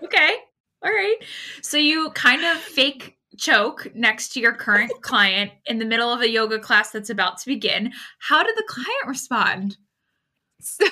okay. 0.03 0.37
All 0.85 0.91
right. 0.91 1.17
So 1.63 1.79
you 1.79 2.11
kind 2.11 2.45
of 2.45 2.59
fake 2.59 3.17
choke 3.39 3.91
next 3.95 4.33
to 4.35 4.41
your 4.41 4.53
current 4.53 4.93
client 5.01 5.51
in 5.67 5.79
the 5.79 5.85
middle 5.85 6.13
of 6.13 6.21
a 6.21 6.31
yoga 6.31 6.59
class 6.59 6.91
that's 6.91 7.11
about 7.11 7.39
to 7.39 7.47
begin. 7.47 7.93
How 8.19 8.43
did 8.43 8.55
the 8.57 8.65
client 8.69 9.07
respond? 9.07 9.77
So 10.61 10.87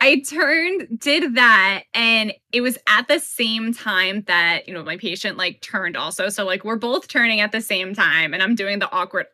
I 0.00 0.20
turned, 0.20 0.98
did 0.98 1.34
that, 1.34 1.82
and 1.92 2.32
it 2.52 2.62
was 2.62 2.78
at 2.88 3.08
the 3.08 3.18
same 3.18 3.74
time 3.74 4.22
that, 4.22 4.66
you 4.66 4.72
know, 4.72 4.82
my 4.82 4.96
patient 4.96 5.36
like 5.36 5.60
turned 5.60 5.98
also. 5.98 6.30
So, 6.30 6.46
like, 6.46 6.64
we're 6.64 6.76
both 6.76 7.08
turning 7.08 7.40
at 7.40 7.52
the 7.52 7.60
same 7.60 7.94
time, 7.94 8.32
and 8.32 8.42
I'm 8.42 8.54
doing 8.54 8.78
the 8.78 8.90
awkward. 8.90 9.26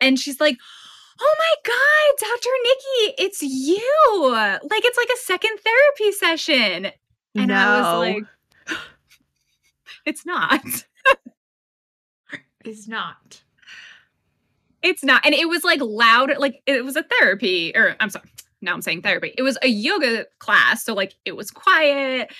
And 0.00 0.18
she's 0.18 0.40
like, 0.40 0.58
Oh 1.22 1.34
my 1.38 1.54
God, 1.72 2.28
Dr. 2.28 2.50
Nikki, 2.64 3.22
it's 3.22 3.42
you. 3.42 4.58
Like, 4.70 4.84
it's 4.84 4.98
like 4.98 5.10
a 5.14 5.20
second 5.20 5.58
therapy 5.64 6.12
session. 6.12 6.92
And 7.34 7.48
no. 7.48 7.54
I 7.54 7.80
was 7.80 8.14
like, 8.68 8.78
It's 10.06 10.26
not. 10.26 10.62
It's 12.64 12.86
not. 12.86 13.42
It's 14.82 15.02
not. 15.02 15.24
And 15.24 15.34
it 15.34 15.48
was 15.48 15.64
like 15.64 15.80
loud, 15.80 16.30
like 16.38 16.62
it 16.66 16.84
was 16.84 16.96
a 16.96 17.02
therapy, 17.02 17.72
or 17.74 17.96
I'm 18.00 18.10
sorry, 18.10 18.30
now 18.62 18.74
I'm 18.74 18.82
saying 18.82 19.02
therapy. 19.02 19.34
It 19.36 19.42
was 19.42 19.58
a 19.62 19.68
yoga 19.68 20.26
class. 20.38 20.84
So 20.84 20.94
like 20.94 21.14
it 21.24 21.36
was 21.36 21.50
quiet. 21.50 22.32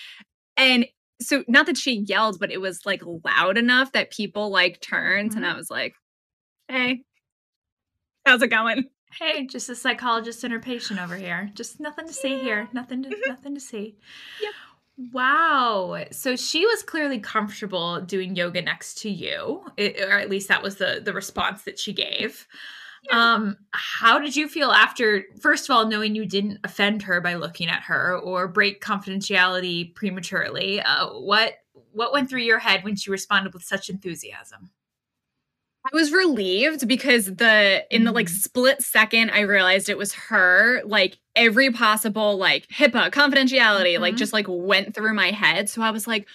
And 0.57 0.87
so 1.21 1.45
not 1.49 1.67
that 1.67 1.77
she 1.77 2.01
yelled, 2.01 2.39
but 2.39 2.51
it 2.51 2.61
was 2.61 2.85
like 2.87 3.03
loud 3.05 3.59
enough 3.59 3.93
that 3.93 4.11
people 4.11 4.51
like 4.51 4.81
turned. 4.81 5.31
Mm-hmm. 5.31 5.39
And 5.39 5.47
I 5.47 5.57
was 5.57 5.71
like, 5.71 5.95
hey, 6.69 7.03
how's 8.27 8.43
it 8.43 8.49
going? 8.49 8.85
Hey, 9.19 9.47
just 9.47 9.69
a 9.69 9.75
psychologist 9.75 10.45
and 10.45 10.53
her 10.53 10.61
patient 10.61 11.01
over 11.01 11.17
here. 11.17 11.51
Just 11.55 11.81
nothing 11.81 12.07
to 12.07 12.13
see 12.13 12.37
yeah. 12.37 12.43
here. 12.43 12.69
Nothing 12.73 13.03
to 13.03 13.09
mm-hmm. 13.09 13.29
nothing 13.29 13.55
to 13.55 13.61
see. 13.61 13.97
Yep. 14.41 14.53
Wow. 15.13 16.05
So 16.13 16.37
she 16.37 16.67
was 16.67 16.83
clearly 16.83 17.19
comfortable 17.21 18.03
doing 18.03 18.37
yoga 18.37 18.61
next 18.61 18.99
to 18.99 19.11
you, 19.11 19.65
it, 19.79 19.99
or 20.01 20.19
at 20.19 20.29
least 20.29 20.49
that 20.49 20.63
was 20.63 20.77
the 20.77 21.01
the 21.03 21.15
response 21.15 21.63
that 21.63 21.79
she 21.79 21.95
gave. 21.95 22.47
Yeah. 23.05 23.33
Um, 23.33 23.57
how 23.71 24.19
did 24.19 24.37
you 24.37 24.47
feel 24.47 24.73
after 24.73 25.25
first 25.41 25.71
of 25.71 25.75
all 25.75 25.87
knowing 25.87 26.15
you 26.15 26.27
didn't 26.27 26.59
offend 26.65 27.03
her 27.05 27.23
by 27.23 27.37
looking 27.37 27.69
at 27.69 27.83
her 27.85 28.19
or 28.19 28.47
break 28.47 28.85
confidentiality 28.85 29.95
prematurely? 29.95 30.83
Uh, 30.83 31.09
what 31.09 31.55
what 31.93 32.13
went 32.13 32.29
through 32.29 32.43
your 32.43 32.59
head 32.59 32.85
when 32.85 32.95
she 32.95 33.11
responded 33.11 33.55
with 33.55 33.63
such 33.63 33.89
enthusiasm? 33.89 34.69
I 35.85 35.97
was 35.97 36.13
relieved 36.13 36.87
because 36.87 37.27
the 37.27 37.85
in 37.91 38.05
the 38.05 38.13
like 38.13 38.27
mm. 38.27 38.31
split 38.31 38.83
second 38.83 39.31
I 39.31 39.41
realized 39.41 39.89
it 39.89 39.97
was 39.97 40.13
her, 40.15 40.83
like 40.85 41.19
every 41.35 41.71
possible 41.71 42.37
like 42.37 42.67
HIPAA 42.69 43.11
confidentiality 43.11 43.95
mm-hmm. 43.95 44.03
like 44.03 44.17
just 44.17 44.33
like 44.33 44.47
went 44.49 44.95
through 44.95 45.15
my 45.15 45.31
head. 45.31 45.69
So 45.69 45.83
I 45.83 45.91
was 45.91 46.07
like, 46.07 46.29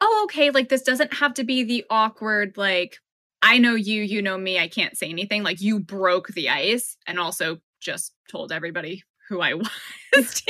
"Oh, 0.00 0.22
okay, 0.24 0.50
like 0.50 0.68
this 0.68 0.82
doesn't 0.82 1.14
have 1.14 1.34
to 1.34 1.44
be 1.44 1.64
the 1.64 1.84
awkward 1.90 2.56
like 2.56 2.98
I 3.42 3.58
know 3.58 3.74
you, 3.74 4.02
you 4.02 4.22
know 4.22 4.38
me, 4.38 4.58
I 4.58 4.68
can't 4.68 4.96
say 4.96 5.08
anything. 5.08 5.42
Like 5.42 5.60
you 5.60 5.80
broke 5.80 6.28
the 6.28 6.48
ice 6.48 6.96
and 7.06 7.18
also 7.18 7.58
just 7.80 8.12
told 8.30 8.52
everybody 8.52 9.02
who 9.28 9.40
I 9.40 9.54
was 10.16 10.42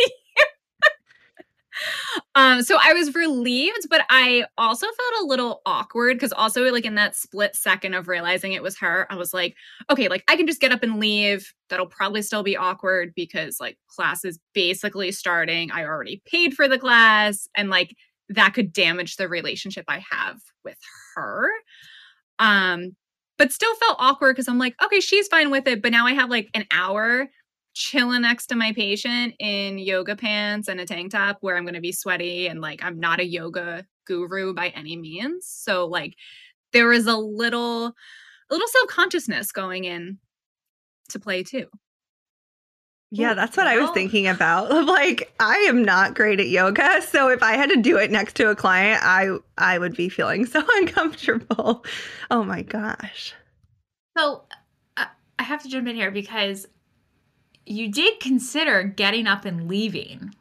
um 2.34 2.62
so 2.62 2.78
i 2.80 2.92
was 2.92 3.14
relieved 3.14 3.86
but 3.90 4.02
i 4.10 4.44
also 4.58 4.86
felt 4.86 5.22
a 5.22 5.26
little 5.26 5.60
awkward 5.66 6.16
because 6.16 6.32
also 6.32 6.62
like 6.70 6.84
in 6.84 6.94
that 6.94 7.14
split 7.16 7.54
second 7.54 7.94
of 7.94 8.08
realizing 8.08 8.52
it 8.52 8.62
was 8.62 8.78
her 8.78 9.06
i 9.10 9.16
was 9.16 9.34
like 9.34 9.54
okay 9.90 10.08
like 10.08 10.24
i 10.28 10.36
can 10.36 10.46
just 10.46 10.60
get 10.60 10.72
up 10.72 10.82
and 10.82 10.98
leave. 11.00 11.52
That'll 11.68 11.86
probably 11.86 12.22
still 12.22 12.42
be 12.42 12.56
awkward 12.56 13.12
because 13.16 13.58
like 13.60 13.78
class 13.88 14.24
is 14.24 14.38
basically 14.54 15.10
starting. 15.10 15.70
I 15.70 15.84
already 15.84 16.22
paid 16.26 16.54
for 16.54 16.68
the 16.68 16.78
class. 16.78 17.48
And 17.56 17.70
like 17.70 17.94
that 18.28 18.54
could 18.54 18.72
damage 18.72 19.16
the 19.16 19.28
relationship 19.28 19.84
i 19.88 20.02
have 20.10 20.38
with 20.64 20.78
her. 21.16 21.50
Um 22.38 22.96
but 23.38 23.50
still 23.52 23.74
felt 23.76 23.96
awkward 23.98 24.36
because 24.36 24.46
i'm 24.48 24.58
like 24.58 24.74
okay 24.84 25.00
she's 25.00 25.26
fine 25.26 25.50
with 25.50 25.66
it 25.66 25.82
but 25.82 25.90
now 25.90 26.06
i 26.06 26.12
have 26.12 26.30
like 26.30 26.48
an 26.54 26.64
hour 26.70 27.28
chilling 27.74 28.22
next 28.22 28.46
to 28.48 28.54
my 28.54 28.72
patient 28.72 29.34
in 29.38 29.78
yoga 29.78 30.16
pants 30.16 30.68
and 30.68 30.80
a 30.80 30.86
tank 30.86 31.12
top 31.12 31.38
where 31.40 31.56
I'm 31.56 31.64
going 31.64 31.74
to 31.74 31.80
be 31.80 31.92
sweaty 31.92 32.46
and 32.46 32.60
like 32.60 32.84
I'm 32.84 33.00
not 33.00 33.20
a 33.20 33.26
yoga 33.26 33.86
guru 34.06 34.52
by 34.52 34.68
any 34.68 34.96
means. 34.96 35.46
So 35.46 35.86
like 35.86 36.16
there 36.72 36.88
was 36.88 37.06
a 37.06 37.16
little 37.16 37.86
a 37.86 38.52
little 38.54 38.68
self-consciousness 38.68 39.52
going 39.52 39.84
in 39.84 40.18
to 41.10 41.18
play 41.18 41.42
too. 41.42 41.66
Yeah, 43.14 43.34
that's 43.34 43.58
what 43.58 43.66
I 43.66 43.78
was 43.78 43.90
thinking 43.90 44.26
about. 44.26 44.70
Like 44.92 45.32
I 45.38 45.56
am 45.68 45.84
not 45.84 46.14
great 46.14 46.40
at 46.40 46.48
yoga, 46.48 47.02
so 47.02 47.28
if 47.28 47.42
I 47.42 47.52
had 47.56 47.70
to 47.70 47.76
do 47.76 47.96
it 47.98 48.10
next 48.10 48.34
to 48.36 48.50
a 48.50 48.56
client, 48.56 49.00
I 49.02 49.36
I 49.58 49.78
would 49.78 49.94
be 49.94 50.08
feeling 50.08 50.46
so 50.46 50.62
uncomfortable. 50.76 51.84
Oh 52.30 52.42
my 52.42 52.62
gosh. 52.62 53.34
So 54.16 54.44
uh, 54.96 55.06
I 55.38 55.42
have 55.42 55.62
to 55.62 55.68
jump 55.68 55.88
in 55.88 55.96
here 55.96 56.10
because 56.10 56.66
you 57.66 57.90
did 57.90 58.20
consider 58.20 58.82
getting 58.82 59.26
up 59.26 59.44
and 59.44 59.68
leaving. 59.68 60.34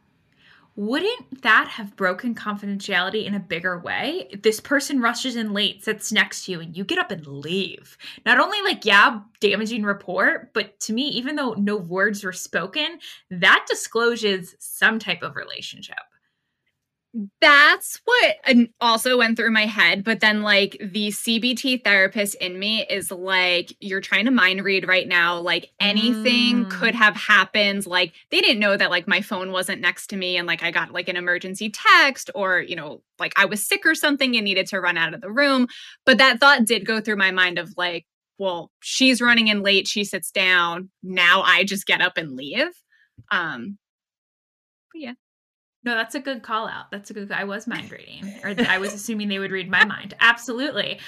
Wouldn't 0.77 1.41
that 1.41 1.67
have 1.67 1.97
broken 1.97 2.33
confidentiality 2.33 3.25
in 3.25 3.35
a 3.35 3.39
bigger 3.39 3.77
way? 3.77 4.27
If 4.31 4.41
this 4.41 4.61
person 4.61 5.01
rushes 5.01 5.35
in 5.35 5.53
late, 5.53 5.83
sits 5.83 6.13
next 6.13 6.45
to 6.45 6.53
you, 6.53 6.59
and 6.61 6.75
you 6.75 6.85
get 6.85 6.97
up 6.97 7.11
and 7.11 7.27
leave. 7.27 7.97
Not 8.25 8.39
only 8.39 8.61
like, 8.61 8.85
yeah, 8.85 9.19
damaging 9.41 9.83
rapport, 9.83 10.49
but 10.53 10.79
to 10.81 10.93
me, 10.93 11.03
even 11.09 11.35
though 11.35 11.53
no 11.53 11.75
words 11.75 12.23
were 12.23 12.31
spoken, 12.31 12.99
that 13.29 13.65
discloses 13.67 14.55
some 14.59 14.97
type 14.97 15.21
of 15.23 15.35
relationship 15.35 15.97
that's 17.41 17.99
what 18.05 18.37
also 18.79 19.17
went 19.17 19.35
through 19.35 19.51
my 19.51 19.65
head 19.65 20.01
but 20.01 20.21
then 20.21 20.43
like 20.43 20.77
the 20.79 21.09
cbt 21.09 21.83
therapist 21.83 22.35
in 22.35 22.57
me 22.57 22.85
is 22.89 23.11
like 23.11 23.75
you're 23.81 23.99
trying 23.99 24.23
to 24.23 24.31
mind 24.31 24.63
read 24.63 24.87
right 24.87 25.09
now 25.09 25.37
like 25.37 25.69
anything 25.81 26.65
mm. 26.65 26.69
could 26.69 26.95
have 26.95 27.15
happened 27.17 27.85
like 27.85 28.13
they 28.29 28.39
didn't 28.39 28.61
know 28.61 28.77
that 28.77 28.89
like 28.89 29.09
my 29.09 29.19
phone 29.19 29.51
wasn't 29.51 29.81
next 29.81 30.07
to 30.07 30.15
me 30.15 30.37
and 30.37 30.47
like 30.47 30.63
i 30.63 30.71
got 30.71 30.93
like 30.93 31.09
an 31.09 31.17
emergency 31.17 31.69
text 31.69 32.29
or 32.33 32.61
you 32.61 32.77
know 32.77 33.01
like 33.19 33.33
i 33.35 33.43
was 33.43 33.65
sick 33.65 33.85
or 33.85 33.93
something 33.93 34.37
and 34.37 34.45
needed 34.45 34.65
to 34.65 34.79
run 34.79 34.97
out 34.97 35.13
of 35.13 35.19
the 35.19 35.31
room 35.31 35.67
but 36.05 36.17
that 36.17 36.39
thought 36.39 36.63
did 36.63 36.85
go 36.85 37.01
through 37.01 37.17
my 37.17 37.31
mind 37.31 37.59
of 37.59 37.73
like 37.75 38.05
well 38.37 38.71
she's 38.79 39.21
running 39.21 39.49
in 39.49 39.61
late 39.61 39.85
she 39.85 40.05
sits 40.05 40.31
down 40.31 40.89
now 41.03 41.41
i 41.41 41.65
just 41.65 41.85
get 41.85 41.99
up 41.99 42.15
and 42.15 42.37
leave 42.37 42.71
um 43.31 43.77
but 44.93 45.01
yeah 45.01 45.13
no, 45.83 45.95
that's 45.95 46.15
a 46.15 46.19
good 46.19 46.43
call 46.43 46.67
out. 46.67 46.91
That's 46.91 47.09
a 47.09 47.13
good. 47.13 47.31
I 47.31 47.43
was 47.43 47.67
mind 47.67 47.91
reading, 47.91 48.33
or 48.43 48.55
I 48.67 48.77
was 48.77 48.93
assuming 48.93 49.27
they 49.27 49.39
would 49.39 49.51
read 49.51 49.69
my 49.69 49.85
mind. 49.85 50.13
Absolutely. 50.19 50.99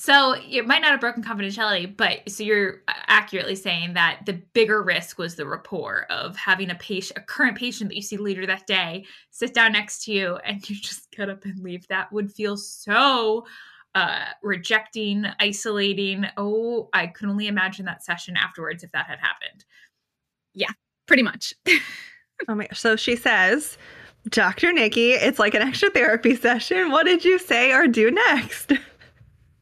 So 0.00 0.36
it 0.48 0.64
might 0.64 0.80
not 0.80 0.92
have 0.92 1.00
broken 1.00 1.24
confidentiality, 1.24 1.96
but 1.96 2.30
so 2.30 2.44
you're 2.44 2.82
accurately 2.86 3.56
saying 3.56 3.94
that 3.94 4.20
the 4.26 4.34
bigger 4.52 4.80
risk 4.80 5.18
was 5.18 5.34
the 5.34 5.44
rapport 5.44 6.06
of 6.08 6.36
having 6.36 6.70
a 6.70 6.76
patient, 6.76 7.18
a 7.18 7.22
current 7.22 7.58
patient 7.58 7.90
that 7.90 7.96
you 7.96 8.02
see 8.02 8.16
later 8.16 8.46
that 8.46 8.68
day, 8.68 9.06
sit 9.30 9.52
down 9.54 9.72
next 9.72 10.04
to 10.04 10.12
you, 10.12 10.36
and 10.44 10.68
you 10.70 10.76
just 10.76 11.10
get 11.10 11.28
up 11.28 11.44
and 11.44 11.58
leave. 11.64 11.88
That 11.88 12.12
would 12.12 12.30
feel 12.30 12.56
so 12.56 13.44
uh, 13.96 14.26
rejecting, 14.40 15.26
isolating. 15.40 16.26
Oh, 16.36 16.90
I 16.92 17.08
could 17.08 17.28
only 17.28 17.48
imagine 17.48 17.86
that 17.86 18.04
session 18.04 18.36
afterwards 18.36 18.84
if 18.84 18.92
that 18.92 19.06
had 19.06 19.18
happened. 19.18 19.64
Yeah, 20.54 20.70
pretty 21.06 21.24
much. 21.24 21.54
oh 22.48 22.54
my! 22.54 22.68
So 22.72 22.94
she 22.94 23.16
says 23.16 23.76
Dr. 24.30 24.72
Nikki, 24.72 25.12
it's 25.12 25.38
like 25.38 25.54
an 25.54 25.62
extra 25.62 25.90
therapy 25.90 26.34
session. 26.36 26.90
What 26.90 27.06
did 27.06 27.24
you 27.24 27.38
say 27.38 27.72
or 27.72 27.86
do 27.86 28.10
next? 28.10 28.72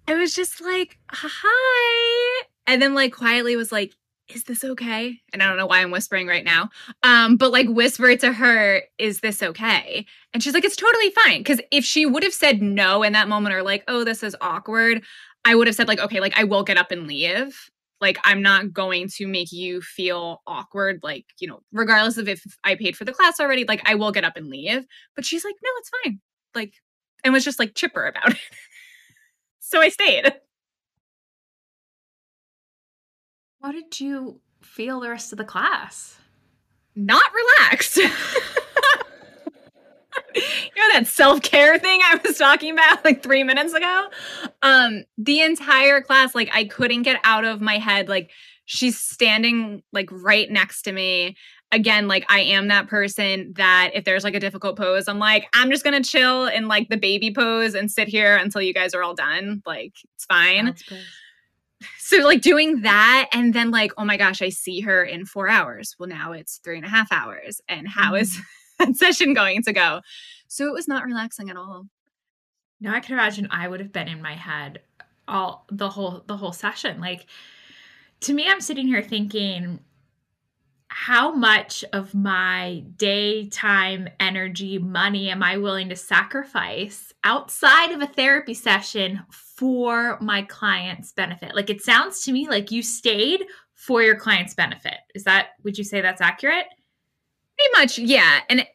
I 0.08 0.14
was 0.14 0.34
just 0.34 0.60
like, 0.60 0.98
hi. 1.10 2.44
And 2.66 2.80
then 2.80 2.94
like 2.94 3.12
quietly 3.12 3.56
was 3.56 3.72
like, 3.72 3.92
is 4.28 4.44
this 4.44 4.64
okay? 4.64 5.20
And 5.32 5.42
I 5.42 5.46
don't 5.48 5.56
know 5.56 5.66
why 5.66 5.80
I'm 5.80 5.90
whispering 5.92 6.26
right 6.26 6.44
now. 6.44 6.70
Um, 7.02 7.36
but 7.36 7.52
like 7.52 7.68
whisper 7.68 8.16
to 8.16 8.32
her, 8.32 8.82
is 8.98 9.20
this 9.20 9.42
okay? 9.42 10.04
And 10.32 10.42
she's 10.42 10.54
like, 10.54 10.64
it's 10.64 10.76
totally 10.76 11.10
fine. 11.10 11.44
Cause 11.44 11.60
if 11.70 11.84
she 11.84 12.06
would 12.06 12.24
have 12.24 12.34
said 12.34 12.60
no 12.60 13.02
in 13.02 13.12
that 13.12 13.28
moment 13.28 13.54
or 13.54 13.62
like, 13.62 13.84
oh, 13.86 14.02
this 14.02 14.22
is 14.22 14.36
awkward, 14.40 15.02
I 15.44 15.54
would 15.54 15.68
have 15.68 15.76
said, 15.76 15.86
like, 15.86 16.00
okay, 16.00 16.18
like 16.18 16.36
I 16.36 16.42
will 16.42 16.64
get 16.64 16.76
up 16.76 16.90
and 16.90 17.06
leave 17.06 17.70
like 18.00 18.18
i'm 18.24 18.42
not 18.42 18.72
going 18.72 19.08
to 19.08 19.26
make 19.26 19.52
you 19.52 19.80
feel 19.80 20.42
awkward 20.46 21.00
like 21.02 21.24
you 21.38 21.48
know 21.48 21.60
regardless 21.72 22.18
of 22.18 22.28
if 22.28 22.42
i 22.64 22.74
paid 22.74 22.96
for 22.96 23.04
the 23.04 23.12
class 23.12 23.40
already 23.40 23.64
like 23.66 23.80
i 23.84 23.94
will 23.94 24.12
get 24.12 24.24
up 24.24 24.36
and 24.36 24.48
leave. 24.48 24.86
But 25.14 25.24
she's 25.24 25.44
like 25.44 25.54
no 25.62 25.70
it's 25.78 25.90
fine. 26.04 26.20
Like 26.54 26.74
and 27.24 27.32
was 27.32 27.44
just 27.44 27.58
like 27.58 27.74
chipper 27.74 28.06
about 28.06 28.30
it. 28.30 28.38
So 29.58 29.80
i 29.80 29.88
stayed. 29.88 30.32
How 33.60 33.72
did 33.72 33.98
you 33.98 34.40
feel 34.62 35.00
the 35.00 35.10
rest 35.10 35.32
of 35.32 35.38
the 35.38 35.44
class? 35.44 36.20
Not 36.94 37.24
relaxed 37.34 37.98
know 40.36 40.92
that 40.92 41.06
self-care 41.06 41.78
thing 41.78 42.00
I 42.02 42.20
was 42.24 42.38
talking 42.38 42.72
about 42.72 43.04
like 43.04 43.22
3 43.22 43.42
minutes 43.44 43.72
ago? 43.72 44.08
Um 44.62 45.04
the 45.18 45.40
entire 45.40 46.00
class 46.00 46.34
like 46.34 46.50
I 46.52 46.64
couldn't 46.64 47.02
get 47.02 47.20
out 47.24 47.44
of 47.44 47.60
my 47.60 47.78
head 47.78 48.08
like 48.08 48.30
she's 48.66 48.98
standing 48.98 49.82
like 49.92 50.08
right 50.10 50.50
next 50.50 50.82
to 50.82 50.92
me. 50.92 51.36
Again, 51.72 52.06
like 52.06 52.24
I 52.28 52.40
am 52.40 52.68
that 52.68 52.86
person 52.88 53.52
that 53.56 53.90
if 53.94 54.04
there's 54.04 54.22
like 54.24 54.34
a 54.34 54.40
difficult 54.40 54.76
pose, 54.76 55.08
I'm 55.08 55.18
like, 55.18 55.46
I'm 55.52 55.70
just 55.70 55.82
gonna 55.84 56.02
chill 56.02 56.46
in 56.46 56.68
like 56.68 56.88
the 56.88 56.96
baby 56.96 57.32
pose 57.32 57.74
and 57.74 57.90
sit 57.90 58.08
here 58.08 58.36
until 58.36 58.62
you 58.62 58.72
guys 58.72 58.94
are 58.94 59.02
all 59.02 59.14
done. 59.14 59.62
Like, 59.66 59.94
it's 60.14 60.24
fine. 60.26 60.74
So, 61.98 62.18
like, 62.18 62.40
doing 62.40 62.82
that, 62.82 63.28
and 63.32 63.52
then, 63.52 63.70
like, 63.70 63.92
oh 63.98 64.04
my 64.04 64.16
gosh, 64.16 64.40
I 64.40 64.48
see 64.48 64.80
her 64.80 65.04
in 65.04 65.26
four 65.26 65.48
hours. 65.48 65.94
Well, 65.98 66.08
now 66.08 66.32
it's 66.32 66.58
three 66.58 66.76
and 66.76 66.86
a 66.86 66.88
half 66.88 67.12
hours. 67.12 67.60
And 67.68 67.86
how 67.88 68.14
is 68.14 68.36
Mm. 68.36 68.42
session 68.94 69.34
going 69.34 69.62
to 69.62 69.72
go? 69.72 70.00
So, 70.48 70.66
it 70.66 70.72
was 70.72 70.88
not 70.88 71.04
relaxing 71.04 71.50
at 71.50 71.56
all. 71.56 71.86
Now 72.80 72.94
I 72.94 73.00
can 73.00 73.14
imagine 73.14 73.48
I 73.50 73.68
would 73.68 73.80
have 73.80 73.92
been 73.92 74.08
in 74.08 74.20
my 74.20 74.34
head 74.34 74.80
all 75.28 75.66
the 75.70 75.88
whole 75.88 76.22
the 76.26 76.36
whole 76.36 76.52
session. 76.52 77.00
Like 77.00 77.26
to 78.20 78.32
me, 78.32 78.46
I'm 78.48 78.60
sitting 78.60 78.86
here 78.86 79.02
thinking, 79.02 79.80
how 80.88 81.32
much 81.32 81.84
of 81.92 82.14
my 82.14 82.84
daytime 82.96 84.08
energy, 84.20 84.78
money 84.78 85.28
am 85.30 85.42
I 85.42 85.58
willing 85.58 85.88
to 85.90 85.96
sacrifice 85.96 87.12
outside 87.24 87.92
of 87.92 88.00
a 88.00 88.06
therapy 88.06 88.54
session 88.54 89.22
for 89.30 90.18
my 90.20 90.42
client's 90.42 91.12
benefit? 91.12 91.54
Like 91.54 91.70
it 91.70 91.82
sounds 91.82 92.22
to 92.22 92.32
me 92.32 92.48
like 92.48 92.70
you 92.70 92.82
stayed 92.82 93.44
for 93.74 94.02
your 94.02 94.16
client's 94.16 94.54
benefit. 94.54 94.98
Is 95.14 95.24
that 95.24 95.48
would 95.64 95.76
you 95.76 95.84
say 95.84 96.00
that's 96.00 96.20
accurate? 96.20 96.66
Pretty 97.58 97.80
much, 97.80 97.98
yeah. 97.98 98.40
And 98.50 98.66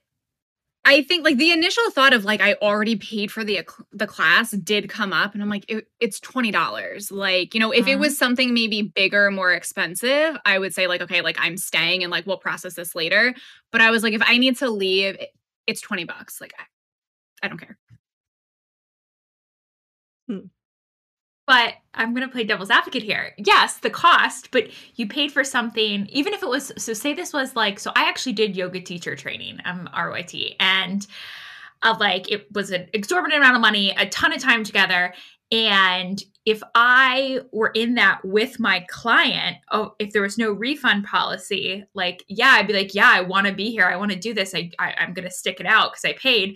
I 0.83 1.03
think 1.03 1.23
like 1.23 1.38
the 1.38 1.51
initial 1.51 1.91
thought 1.91 2.13
of 2.13 2.25
like 2.25 2.41
I 2.41 2.55
already 2.55 2.95
paid 2.95 3.31
for 3.31 3.43
the 3.43 3.61
the 3.91 4.07
class 4.07 4.51
did 4.51 4.89
come 4.89 5.13
up, 5.13 5.33
and 5.33 5.43
I'm 5.43 5.50
like, 5.50 5.65
it, 5.67 5.88
it's 6.00 6.19
twenty 6.19 6.50
dollars. 6.51 7.11
Like 7.11 7.53
you 7.53 7.59
know, 7.59 7.71
if 7.71 7.88
it 7.88 7.97
was 7.97 8.13
mm-hmm. 8.13 8.17
something 8.17 8.53
maybe 8.53 8.81
bigger, 8.81 9.29
more 9.29 9.53
expensive, 9.53 10.38
I 10.45 10.57
would 10.57 10.73
say 10.73 10.88
like, 10.88 11.01
okay, 11.01 11.21
like 11.21 11.38
I'm 11.39 11.57
staying 11.57 12.03
and 12.03 12.11
like 12.11 12.25
we'll 12.25 12.38
process 12.38 12.73
this 12.73 12.95
later. 12.95 13.35
But 13.71 13.81
I 13.81 13.91
was 13.91 14.01
like, 14.03 14.13
if 14.13 14.23
I 14.25 14.38
need 14.38 14.57
to 14.57 14.69
leave, 14.69 15.15
it- 15.15 15.29
it's 15.67 15.81
twenty 15.81 16.03
bucks. 16.05 16.41
Like 16.41 16.53
I, 16.59 17.45
I 17.45 17.50
don't 17.50 17.59
care. 17.59 17.77
Hmm. 20.27 20.47
But 21.51 21.74
I'm 21.93 22.13
going 22.13 22.25
to 22.25 22.31
play 22.31 22.46
devil's 22.46 22.70
advocate 22.70 23.03
here. 23.03 23.34
Yes, 23.38 23.79
the 23.79 23.89
cost, 23.89 24.51
but 24.51 24.70
you 24.96 25.05
paid 25.05 25.34
for 25.34 25.43
something, 25.43 26.05
even 26.05 26.31
if 26.31 26.43
it 26.43 26.48
was, 26.48 26.72
so 26.77 26.93
say 26.93 27.13
this 27.13 27.34
was 27.34 27.58
like, 27.58 27.77
so 27.77 27.91
I 27.93 28.08
actually 28.08 28.31
did 28.31 28.55
yoga 28.55 28.79
teacher 28.79 29.17
training, 29.17 29.58
um, 29.65 29.89
I'm 29.91 30.10
RYT, 30.13 30.55
and 30.62 31.05
of 31.84 32.00
like, 32.00 32.31
it 32.31 32.48
was 32.53 32.72
an 32.72 32.88
exorbitant 32.93 33.38
amount 33.41 33.58
of 33.58 33.62
money, 33.62 33.91
a 33.98 34.08
ton 34.08 34.31
of 34.31 34.41
time 34.41 34.63
together. 34.63 35.13
And 35.51 36.24
if 36.46 36.63
I 36.74 37.41
were 37.51 37.74
in 37.75 37.96
that 37.96 38.22
with 38.24 38.58
my 38.58 38.86
client, 38.88 39.58
oh, 39.72 39.96
if 40.00 40.13
there 40.13 40.22
was 40.22 40.38
no 40.38 40.53
refund 40.53 41.03
policy, 41.03 41.84
like, 41.93 42.24
yeah, 42.29 42.53
I'd 42.55 42.67
be 42.67 42.74
like, 42.74 42.96
yeah, 42.96 43.12
I 43.12 43.24
want 43.24 43.48
to 43.48 43.53
be 43.53 43.72
here. 43.72 43.84
I 43.84 43.98
want 43.98 44.13
to 44.13 44.17
do 44.17 44.34
this. 44.34 44.55
I, 44.55 44.72
I, 44.79 44.93
I'm 44.98 45.13
going 45.13 45.27
to 45.27 45.34
stick 45.34 45.60
it 45.60 45.65
out 45.65 45.91
because 45.91 46.05
I 46.05 46.13
paid. 46.13 46.55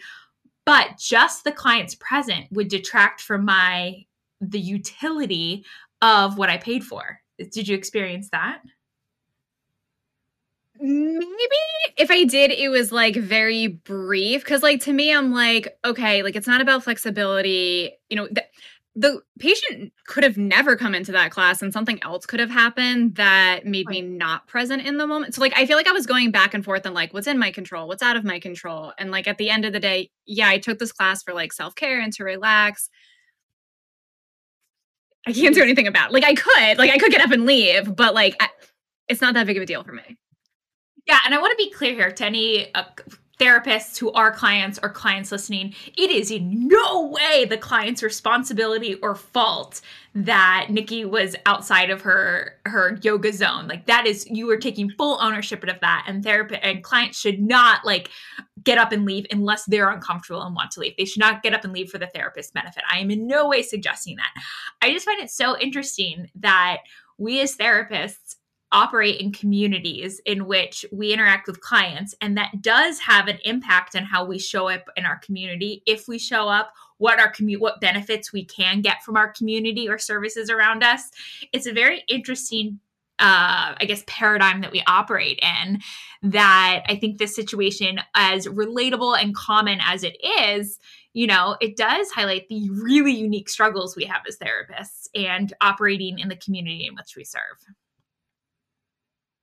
But 0.66 0.98
just 0.98 1.44
the 1.44 1.52
client's 1.52 1.96
present 1.96 2.46
would 2.52 2.70
detract 2.70 3.20
from 3.20 3.44
my 3.44 4.06
the 4.42 4.60
utility 4.60 5.66
of 6.02 6.38
what 6.38 6.50
I 6.50 6.58
paid 6.58 6.84
for. 6.84 7.20
Did 7.38 7.68
you 7.68 7.76
experience 7.76 8.30
that? 8.32 8.62
Maybe 10.80 11.56
if 11.98 12.12
I 12.12 12.26
did, 12.26 12.52
it 12.52 12.70
was 12.70 12.92
like 12.92 13.16
very 13.16 13.68
brief. 13.68 14.44
Cause 14.46 14.62
like 14.62 14.82
to 14.82 14.94
me, 14.94 15.14
I'm 15.14 15.32
like, 15.32 15.78
okay, 15.86 16.22
like 16.22 16.36
it's 16.36 16.48
not 16.48 16.62
about 16.62 16.84
flexibility. 16.84 17.92
You 18.10 18.18
know, 18.18 18.28
th- 18.28 18.48
the 18.98 19.22
patient 19.40 19.92
could 20.08 20.24
have 20.24 20.38
never 20.38 20.76
come 20.78 20.96
into 20.96 21.12
that 21.12 21.32
class 21.32 21.62
and 21.62 21.74
something 21.74 22.02
else 22.04 22.26
could 22.26 22.40
have 22.40 22.50
happened 22.50 23.16
that 23.16 23.66
made 23.66 23.88
me 23.88 24.02
not 24.02 24.48
present 24.48 24.86
in 24.86 24.98
the 24.98 25.08
moment. 25.08 25.36
So 25.36 25.42
like 25.42 25.54
I 25.56 25.66
feel 25.66 25.76
like 25.76 25.88
I 25.88 25.94
was 25.94 26.06
going 26.06 26.32
back 26.32 26.54
and 26.54 26.64
forth 26.64 26.86
and 26.86 26.96
like 26.96 27.14
what's 27.14 27.28
in 27.28 27.38
my 27.38 27.52
control, 27.52 27.88
what's 27.88 28.04
out 28.04 28.16
of 28.16 28.24
my 28.24 28.40
control. 28.40 28.94
And 28.98 29.12
like 29.12 29.28
at 29.28 29.38
the 29.38 29.50
end 29.50 29.66
of 29.66 29.74
the 29.74 29.82
day, 29.82 30.12
yeah, 30.26 30.48
I 30.48 30.60
took 30.60 30.80
this 30.80 30.94
class 30.94 31.24
for 31.24 31.34
like 31.34 31.52
self-care 31.52 32.00
and 32.00 32.14
to 32.14 32.24
relax. 32.24 32.90
I 35.28 35.34
can't 35.34 35.56
do 35.56 35.62
anything 35.62 35.88
about. 35.88 36.12
Like 36.12 36.24
I 36.24 36.36
could, 36.36 36.78
like 36.78 36.92
I 36.92 36.98
could 36.98 37.12
get 37.12 37.22
up 37.22 37.32
and 37.32 37.46
leave, 37.46 37.96
but 37.96 38.14
like 38.14 38.36
I, 38.40 38.50
it's 39.08 39.22
not 39.22 39.34
that 39.34 39.48
big 39.48 39.58
of 39.58 39.64
a 39.64 39.66
deal 39.66 39.84
for 39.84 39.94
me. 39.94 40.18
Yeah, 41.08 41.20
and 41.26 41.34
I 41.34 41.40
want 41.40 41.52
to 41.52 41.64
be 41.64 41.72
clear 41.72 41.94
here 41.94 42.12
to 42.12 42.26
any 42.26 42.74
uh, 42.74 42.84
therapists 43.40 43.98
who 43.98 44.12
are 44.14 44.32
clients 44.32 44.80
or 44.82 44.90
clients 44.90 45.32
listening. 45.32 45.74
It 45.98 46.10
is 46.10 46.32
in 46.32 46.68
no 46.68 47.08
way 47.08 47.46
the 47.46 47.58
client's 47.58 48.02
responsibility 48.02 48.96
or 48.96 49.16
fault 49.16 49.82
that 50.14 50.68
Nikki 50.70 51.06
was 51.06 51.36
outside 51.46 51.90
of 51.90 52.02
her 52.02 52.58
her 52.66 52.98
yoga 53.02 53.34
zone. 53.34 53.68
Like 53.68 53.86
that 53.88 54.08
is 54.08 54.26
you 54.30 54.50
are 54.50 54.58
taking 54.58 54.90
full 54.92 55.20
ownership 55.22 55.64
of 55.64 55.80
that, 55.82 56.06
and 56.08 56.24
therapist 56.24 56.62
and 56.64 56.84
clients 56.84 57.20
should 57.20 57.42
not 57.42 57.86
like 57.86 58.10
get 58.66 58.78
up 58.78 58.92
and 58.92 59.06
leave 59.06 59.26
unless 59.32 59.66
they're 59.66 59.90
uncomfortable 59.90 60.42
and 60.42 60.56
want 60.56 60.72
to 60.72 60.80
leave. 60.80 60.98
They 60.98 61.06
should 61.06 61.22
not 61.22 61.44
get 61.44 61.54
up 61.54 61.64
and 61.64 61.72
leave 61.72 61.90
for 61.90 61.98
the 61.98 62.08
therapist's 62.08 62.52
benefit. 62.52 62.84
I 62.92 63.00
am 63.00 63.12
in 63.12 63.28
no 63.28 63.48
way 63.48 63.62
suggesting 63.62 64.18
that. 64.18 64.34
I 64.82 64.92
just 64.92 65.06
find 65.06 65.22
it 65.22 65.30
so 65.30 65.58
interesting 65.58 66.30
that 66.36 66.80
we 67.18 67.40
as 67.42 67.56
therapists 67.56 68.36
operate 68.72 69.22
in 69.22 69.32
communities 69.32 70.20
in 70.26 70.48
which 70.48 70.86
we 70.92 71.14
interact 71.14 71.48
with 71.48 71.62
clients 71.62 72.16
and 72.20 72.36
that 72.36 72.62
does 72.62 73.00
have 73.00 73.28
an 73.28 73.38
impact 73.46 73.96
on 73.96 74.04
how 74.04 74.26
we 74.26 74.40
show 74.40 74.68
up 74.68 74.84
in 74.98 75.06
our 75.06 75.18
community 75.20 75.84
if 75.86 76.08
we 76.08 76.18
show 76.18 76.50
up 76.50 76.74
what 76.98 77.20
our 77.20 77.32
commu- 77.32 77.60
what 77.60 77.80
benefits 77.80 78.34
we 78.34 78.44
can 78.44 78.82
get 78.82 79.04
from 79.04 79.16
our 79.16 79.32
community 79.32 79.88
or 79.88 79.98
services 79.98 80.50
around 80.50 80.84
us 80.84 81.12
it's 81.54 81.68
a 81.68 81.72
very 81.72 82.04
interesting 82.10 82.80
uh, 83.20 83.76
I 83.78 83.86
guess 83.88 84.04
paradigm 84.08 84.62
that 84.62 84.72
we 84.72 84.84
operate 84.88 85.40
in 85.42 85.80
that 86.24 86.84
I 86.88 86.96
think 86.98 87.18
this 87.18 87.36
situation 87.36 88.00
as 88.14 88.46
relatable 88.48 89.18
and 89.22 89.36
common 89.36 89.80
as 89.82 90.04
it 90.04 90.18
is 90.42 90.78
you 91.14 91.28
know 91.28 91.56
it 91.62 91.78
does 91.78 92.12
highlight 92.12 92.48
the 92.50 92.70
really 92.72 93.14
unique 93.14 93.48
struggles 93.50 93.96
we 93.96 94.04
have 94.06 94.22
as 94.28 94.38
therapists 94.38 95.08
and 95.16 95.54
operating 95.62 96.20
in 96.20 96.28
the 96.28 96.36
community 96.36 96.86
in 96.88 96.96
which 96.96 97.16
we 97.16 97.24
serve 97.24 97.58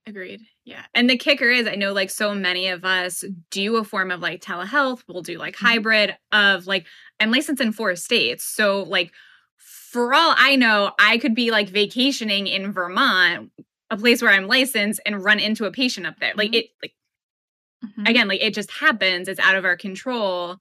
Agreed. 0.05 0.41
Yeah. 0.65 0.83
And 0.93 1.09
the 1.09 1.17
kicker 1.17 1.49
is, 1.49 1.65
I 1.65 1.75
know 1.75 1.93
like 1.93 2.09
so 2.09 2.35
many 2.35 2.67
of 2.67 2.83
us 2.83 3.23
do 3.51 3.77
a 3.77 3.85
form 3.85 4.11
of 4.11 4.19
like 4.19 4.41
telehealth. 4.41 5.01
We'll 5.07 5.21
do 5.21 5.37
like 5.37 5.55
Mhm. 5.55 5.65
hybrid 5.65 6.17
of 6.33 6.67
like, 6.67 6.85
I'm 7.21 7.31
licensed 7.31 7.61
in 7.61 7.71
four 7.71 7.95
states. 7.95 8.43
So, 8.43 8.83
like, 8.83 9.13
for 9.93 10.13
all 10.13 10.33
I 10.37 10.55
know, 10.57 10.91
I 10.99 11.17
could 11.19 11.35
be 11.35 11.51
like 11.51 11.69
vacationing 11.69 12.47
in 12.47 12.73
Vermont, 12.73 13.51
a 13.91 13.97
place 13.97 14.21
where 14.21 14.31
I'm 14.31 14.47
licensed, 14.47 14.99
and 15.05 15.23
run 15.23 15.39
into 15.39 15.65
a 15.65 15.71
patient 15.71 16.07
up 16.07 16.19
there. 16.19 16.33
Like, 16.35 16.51
Mhm. 16.51 16.55
it, 16.55 16.65
like, 16.81 16.93
Mhm. 17.85 18.09
again, 18.09 18.27
like 18.27 18.41
it 18.41 18.53
just 18.55 18.71
happens. 18.71 19.27
It's 19.27 19.39
out 19.39 19.55
of 19.55 19.65
our 19.65 19.77
control. 19.77 20.59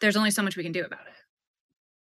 There's 0.00 0.16
only 0.16 0.30
so 0.32 0.42
much 0.42 0.56
we 0.56 0.62
can 0.64 0.72
do 0.72 0.84
about 0.84 1.06
it. 1.06 1.11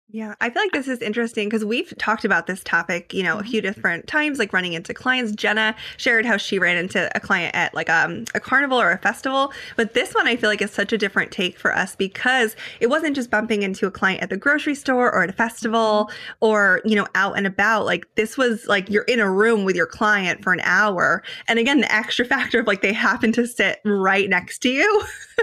Yeah, 0.10 0.36
I 0.42 0.52
feel 0.52 0.62
like 0.62 0.74
this 0.74 0.88
is 0.88 1.02
interesting 1.02 1.50
because 1.50 1.66
we've 1.66 1.92
talked 1.98 2.24
about 2.24 2.46
this 2.46 2.64
topic, 2.64 3.16
you 3.16 3.24
know, 3.24 3.40
a 3.40 3.44
few 3.44 3.62
different 3.62 4.06
times, 4.06 4.38
like 4.38 4.54
running 4.54 4.74
into 4.74 4.94
clients. 4.94 5.32
Jenna 5.32 5.76
shared 5.98 6.24
how 6.24 6.38
she 6.38 6.60
ran 6.60 6.78
into 6.78 7.10
a 7.16 7.20
client 7.20 7.56
at 7.56 7.74
like 7.74 7.90
um, 7.90 8.26
a 8.36 8.40
carnival 8.40 8.80
or 8.80 8.92
a 8.92 9.00
festival. 9.00 9.52
But 9.76 9.96
this 9.96 10.14
one 10.14 10.28
I 10.28 10.36
feel 10.36 10.52
like 10.52 10.62
is 10.62 10.70
such 10.70 10.94
a 10.94 11.00
different 11.00 11.32
take 11.32 11.58
for 11.58 11.76
us 11.76 11.96
because 11.96 12.56
it 12.80 12.88
wasn't 12.92 13.16
just 13.16 13.32
bumping 13.32 13.64
into 13.64 13.88
a 13.88 13.92
client 13.92 14.22
at 14.22 14.30
the 14.30 14.38
grocery 14.38 14.76
store 14.76 15.12
or 15.12 15.24
at 15.24 15.32
a 15.32 15.34
festival 15.34 16.12
or, 16.42 16.82
you 16.86 16.96
know, 16.96 17.08
out 17.16 17.36
and 17.36 17.48
about. 17.48 17.86
Like 17.86 18.06
this 18.14 18.38
was 18.38 18.68
like 18.68 18.90
you're 18.90 19.04
in 19.04 19.20
a 19.20 19.32
room 19.32 19.64
with 19.64 19.76
your 19.76 19.88
client 19.88 20.44
for 20.44 20.54
an 20.54 20.62
hour. 20.64 21.24
And 21.48 21.58
again, 21.58 21.80
the 21.80 21.92
extra 21.92 22.26
factor 22.34 22.60
of 22.60 22.68
like 22.68 22.84
they 22.84 22.94
happen 22.94 23.32
to 23.32 23.48
sit 23.48 23.80
right 23.84 24.30
next 24.30 24.60
to 24.60 24.70
you. 24.70 25.04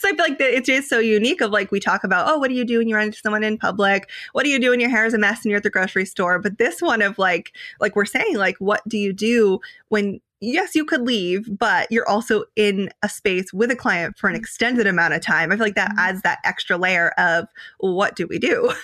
so 0.00 0.08
I 0.08 0.16
feel 0.16 0.24
like 0.24 0.40
it 0.40 0.54
is 0.54 0.66
just 0.66 0.88
so 0.88 0.98
unique 0.98 1.40
of 1.40 1.52
like 1.52 1.70
we 1.70 1.78
talk 1.78 2.02
about, 2.02 2.28
oh, 2.28 2.38
what 2.38 2.48
do 2.48 2.54
you 2.54 2.64
do 2.64 2.78
when 2.78 2.88
you 2.88 2.96
run 2.96 3.06
into 3.06 3.18
someone 3.18 3.44
in 3.44 3.56
public? 3.56 3.73
Like, 3.78 4.10
what 4.32 4.44
do 4.44 4.50
you 4.50 4.58
do 4.58 4.70
when 4.70 4.80
your 4.80 4.90
hair 4.90 5.04
is 5.06 5.14
a 5.14 5.18
mess 5.18 5.42
and 5.42 5.50
you're 5.50 5.58
at 5.58 5.62
the 5.62 5.70
grocery 5.70 6.04
store? 6.04 6.38
But 6.38 6.58
this 6.58 6.80
one 6.82 7.02
of 7.02 7.18
like, 7.18 7.52
like 7.80 7.96
we're 7.96 8.04
saying, 8.04 8.36
like, 8.36 8.56
what 8.58 8.80
do 8.88 8.98
you 8.98 9.12
do 9.12 9.60
when 9.88 10.20
yes, 10.40 10.74
you 10.74 10.84
could 10.84 11.00
leave, 11.02 11.48
but 11.58 11.90
you're 11.90 12.06
also 12.08 12.44
in 12.54 12.90
a 13.02 13.08
space 13.08 13.50
with 13.54 13.70
a 13.70 13.76
client 13.76 14.18
for 14.18 14.28
an 14.28 14.36
extended 14.36 14.86
amount 14.86 15.14
of 15.14 15.22
time. 15.22 15.50
I 15.50 15.56
feel 15.56 15.64
like 15.64 15.74
that 15.76 15.92
Mhm. 15.92 15.98
adds 15.98 16.22
that 16.22 16.38
extra 16.44 16.76
layer 16.76 17.10
of 17.16 17.48
what 17.78 18.14
do 18.14 18.26
we 18.26 18.38
do? 18.38 18.70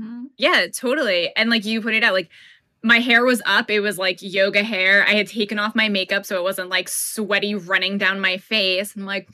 Mhm. 0.00 0.26
Yeah, 0.36 0.66
totally. 0.74 1.34
And 1.36 1.50
like 1.50 1.64
you 1.64 1.80
pointed 1.80 2.02
out, 2.04 2.12
like 2.12 2.28
my 2.82 2.98
hair 2.98 3.24
was 3.24 3.40
up. 3.46 3.70
It 3.70 3.80
was 3.80 3.96
like 3.98 4.18
yoga 4.20 4.62
hair. 4.62 5.04
I 5.06 5.12
had 5.14 5.28
taken 5.28 5.58
off 5.58 5.74
my 5.74 5.88
makeup 5.88 6.26
so 6.26 6.36
it 6.36 6.42
wasn't 6.42 6.68
like 6.68 6.88
sweaty 6.88 7.54
running 7.54 7.96
down 7.98 8.20
my 8.20 8.38
face. 8.38 8.94
I'm 8.96 9.04
like, 9.06 9.28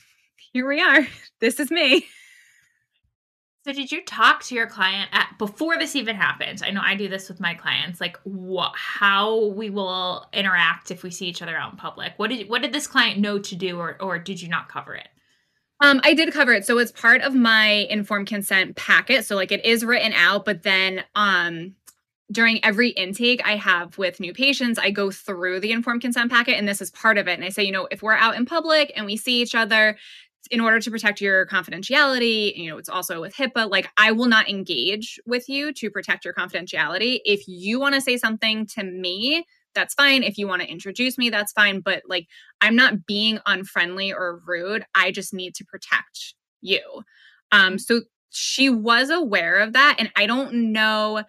here 0.53 0.67
we 0.69 0.81
are. 0.81 1.07
This 1.41 1.61
is 1.61 1.71
me. 1.71 2.07
So 3.65 3.73
did 3.73 3.91
you 3.91 4.05
talk 4.05 4.43
to 4.45 4.55
your 4.55 4.67
client 4.67 5.09
at 5.13 5.39
before 5.39 5.79
this 5.79 5.97
even 5.97 6.17
happened? 6.17 6.61
I 6.63 6.71
know 6.71 6.83
I 6.85 6.95
do 6.97 7.09
this 7.09 7.31
with 7.31 7.41
my 7.41 7.55
clients, 7.55 7.99
like 7.99 8.19
how 8.75 9.47
we 9.47 9.71
will 9.71 10.27
interact 10.35 10.91
if 10.91 11.03
we 11.03 11.11
see 11.11 11.27
each 11.29 11.41
other 11.41 11.57
out 11.57 11.73
in 11.73 11.79
public. 11.79 12.13
What 12.19 12.29
did 12.29 12.47
what 12.51 12.61
did 12.61 12.75
this 12.75 12.87
client 12.87 13.19
know 13.21 13.39
to 13.39 13.57
do 13.57 13.79
or 13.79 13.97
or 14.03 14.19
did 14.19 14.43
you 14.43 14.51
not 14.51 14.69
cover 14.69 14.95
it? 14.95 15.09
Um, 15.81 16.03
I 16.05 16.13
did 16.13 16.31
cover 16.35 16.53
it. 16.53 16.67
So 16.67 16.77
it's 16.77 16.93
part 16.93 17.23
of 17.23 17.35
my 17.35 17.87
informed 17.89 18.27
consent 18.27 18.77
packet. 18.77 19.25
So 19.25 19.35
like 19.35 19.51
it 19.51 19.65
is 19.65 19.83
written 19.83 20.13
out, 20.13 20.45
but 20.45 20.63
then 20.63 21.03
um 21.15 21.75
during 22.31 22.63
every 22.63 22.91
intake 22.91 23.41
I 23.47 23.57
have 23.57 23.97
with 23.97 24.21
new 24.21 24.35
patients, 24.35 24.79
I 24.79 24.91
go 24.91 25.11
through 25.11 25.61
the 25.61 25.73
informed 25.73 26.03
consent 26.03 26.31
packet 26.31 26.59
and 26.59 26.69
this 26.69 26.83
is 26.83 26.91
part 26.91 27.17
of 27.17 27.29
it. 27.29 27.35
And 27.35 27.45
I 27.45 27.49
say, 27.49 27.65
you 27.65 27.73
know, 27.73 27.89
if 27.91 28.03
we're 28.03 28.13
out 28.13 28.37
in 28.37 28.45
public 28.45 28.93
and 28.95 29.07
we 29.07 29.17
see 29.17 29.41
each 29.41 29.55
other, 29.55 29.97
in 30.51 30.61
order 30.61 30.81
to 30.81 30.91
protect 30.91 31.21
your 31.21 31.47
confidentiality, 31.47 32.57
you 32.57 32.69
know, 32.69 32.79
it's 32.79 32.89
also 32.89 33.21
with 33.21 33.35
HIPAA, 33.35 33.71
like 33.71 33.89
I 33.97 34.13
will 34.13 34.29
not 34.29 34.49
engage 34.49 35.19
with 35.27 35.49
you 35.49 35.73
to 35.75 35.91
protect 35.91 36.25
your 36.25 36.35
confidentiality. 36.35 37.21
If 37.25 37.47
you 37.47 37.81
want 37.81 37.95
to 37.95 38.01
say 38.01 38.17
something 38.17 38.67
to 38.69 38.85
me, 38.85 39.47
that's 39.75 39.95
fine. 39.95 40.23
If 40.23 40.39
you 40.39 40.47
want 40.47 40.63
to 40.63 40.71
introduce 40.71 41.19
me, 41.19 41.31
that's 41.31 41.53
fine. 41.53 41.81
But 41.81 42.03
like, 42.07 42.29
I'm 42.61 42.77
not 42.77 43.07
being 43.07 43.41
unfriendly 43.47 44.13
or 44.13 44.41
rude. 44.47 44.85
I 44.95 45.11
just 45.11 45.35
need 45.35 45.55
to 45.57 45.65
protect 45.65 46.35
you. 46.61 47.03
Um, 47.53 47.79
so 47.79 48.03
she 48.31 48.69
was 48.69 49.11
aware 49.11 49.59
of 49.59 49.73
that. 49.73 49.97
And 49.99 50.11
I 50.17 50.27
don't 50.27 50.73
know 50.73 51.25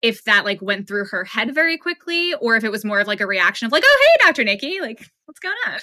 if 0.00 0.24
that 0.24 0.44
like 0.44 0.62
went 0.62 0.86
through 0.86 1.06
her 1.06 1.24
head 1.24 1.54
very 1.54 1.76
quickly 1.76 2.34
or 2.34 2.56
if 2.56 2.64
it 2.64 2.70
was 2.70 2.84
more 2.84 3.00
of 3.00 3.06
like 3.06 3.20
a 3.20 3.26
reaction 3.26 3.66
of 3.66 3.72
like, 3.72 3.82
oh, 3.84 4.06
hey, 4.20 4.26
Dr. 4.26 4.44
Nikki, 4.44 4.80
like, 4.80 5.10
what's 5.26 5.40
going 5.40 5.56
on? 5.66 5.78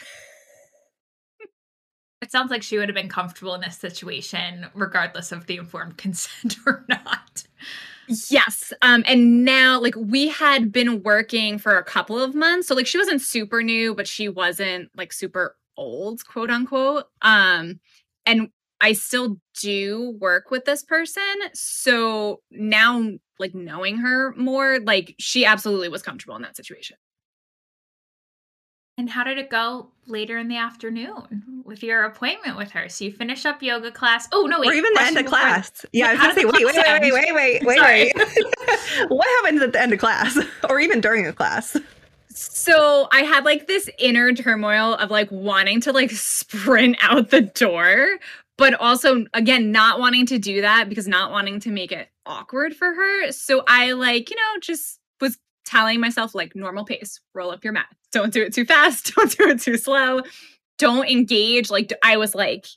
It 2.26 2.32
sounds 2.32 2.50
like 2.50 2.64
she 2.64 2.80
would 2.80 2.90
have 2.90 2.96
been 2.96 3.08
comfortable 3.08 3.54
in 3.54 3.62
this 3.62 3.78
situation, 3.78 4.66
regardless 4.74 5.32
of 5.32 5.46
the 5.46 5.58
informed 5.58 5.98
consent 6.00 6.58
or 6.66 6.84
not. 6.90 7.44
Yes. 8.32 8.74
Um, 8.82 9.04
and 9.06 9.46
now 9.46 9.80
like 9.80 9.94
we 9.96 10.30
had 10.30 10.72
been 10.72 11.04
working 11.04 11.60
for 11.60 11.78
a 11.78 11.84
couple 11.84 12.20
of 12.20 12.34
months. 12.34 12.68
So 12.68 12.74
like 12.74 12.88
she 12.88 12.98
wasn't 12.98 13.22
super 13.22 13.62
new, 13.62 13.94
but 13.94 14.08
she 14.08 14.28
wasn't 14.28 14.90
like 14.98 15.14
super 15.14 15.56
old, 15.78 16.26
quote 16.26 16.50
unquote. 16.50 17.06
Um, 17.22 17.80
and 18.26 18.50
I 18.82 18.94
still 18.94 19.38
do 19.62 20.18
work 20.20 20.50
with 20.50 20.66
this 20.66 20.82
person. 20.82 21.22
So 21.54 22.42
now 22.50 23.08
like 23.38 23.54
knowing 23.54 23.98
her 23.98 24.34
more, 24.36 24.80
like 24.80 25.14
she 25.20 25.46
absolutely 25.46 25.90
was 25.90 26.02
comfortable 26.02 26.36
in 26.36 26.42
that 26.42 26.58
situation. 26.58 26.98
And 28.97 29.10
how 29.10 29.25
did 29.25 29.38
it 29.38 29.49
go 29.49 29.88
later 30.08 30.38
in 30.38 30.47
the 30.47 30.55
afternoon 30.55 31.63
with 31.65 31.84
your 31.84 32.03
appointment 32.03 32.55
with 32.55 32.71
her? 32.71 32.88
So 32.88 33.03
you 33.03 33.12
finish 33.12 33.45
up 33.45 33.62
yoga 33.62 33.91
class. 33.91 34.27
Oh 34.31 34.43
no, 34.43 34.62
wait, 34.62 34.69
or 34.69 34.73
even 34.73 34.93
the 34.93 35.01
end 35.01 35.17
of 35.17 35.25
class. 35.25 35.86
Yeah, 35.91 36.08
I 36.08 36.12
was 36.13 36.21
gonna 36.21 36.34
say, 36.34 36.45
wait, 36.45 36.65
wait, 36.65 36.75
wait, 36.75 37.12
wait, 37.12 37.34
wait, 37.34 37.63
wait, 37.65 38.13
wait. 38.15 39.10
what 39.10 39.27
happens 39.27 39.62
at 39.62 39.73
the 39.73 39.81
end 39.81 39.91
of 39.91 39.99
class, 39.99 40.39
or 40.69 40.79
even 40.79 41.01
during 41.01 41.27
a 41.27 41.34
class? 41.34 41.75
So 42.29 43.10
I 43.12 43.21
had 43.21 43.43
like 43.43 43.67
this 43.67 43.89
inner 43.99 44.34
turmoil 44.34 44.95
of 44.95 45.12
like 45.12 45.29
wanting 45.29 45.81
to 45.81 45.91
like 45.91 46.12
sprint 46.12 46.95
out 47.01 47.31
the 47.31 47.41
door, 47.41 48.17
but 48.58 48.75
also 48.75 49.25
again 49.34 49.73
not 49.73 49.99
wanting 49.99 50.25
to 50.27 50.39
do 50.39 50.62
that 50.62 50.88
because 50.88 51.05
not 51.05 51.31
wanting 51.31 51.60
to 51.62 51.69
make 51.69 51.91
it 51.91 52.08
awkward 52.25 52.73
for 52.73 52.93
her. 52.93 53.31
So 53.34 53.65
I 53.67 53.91
like 53.91 54.29
you 54.29 54.38
know 54.38 54.60
just 54.62 54.99
telling 55.65 55.99
myself 55.99 56.36
like 56.36 56.56
normal 56.56 56.86
pace, 56.86 57.19
roll 57.34 57.51
up 57.51 57.63
your 57.63 57.73
mat. 57.73 57.88
Don't 58.12 58.34
do 58.34 58.41
it 58.43 58.54
too 58.54 58.65
fast, 58.65 59.13
don't 59.15 59.36
do 59.38 59.49
it 59.49 59.62
too 59.62 59.78
slow. 59.78 60.21
Don't 60.78 61.10
engage 61.10 61.69
like 61.69 61.91
I 62.04 62.17
was 62.17 62.36
like, 62.36 62.67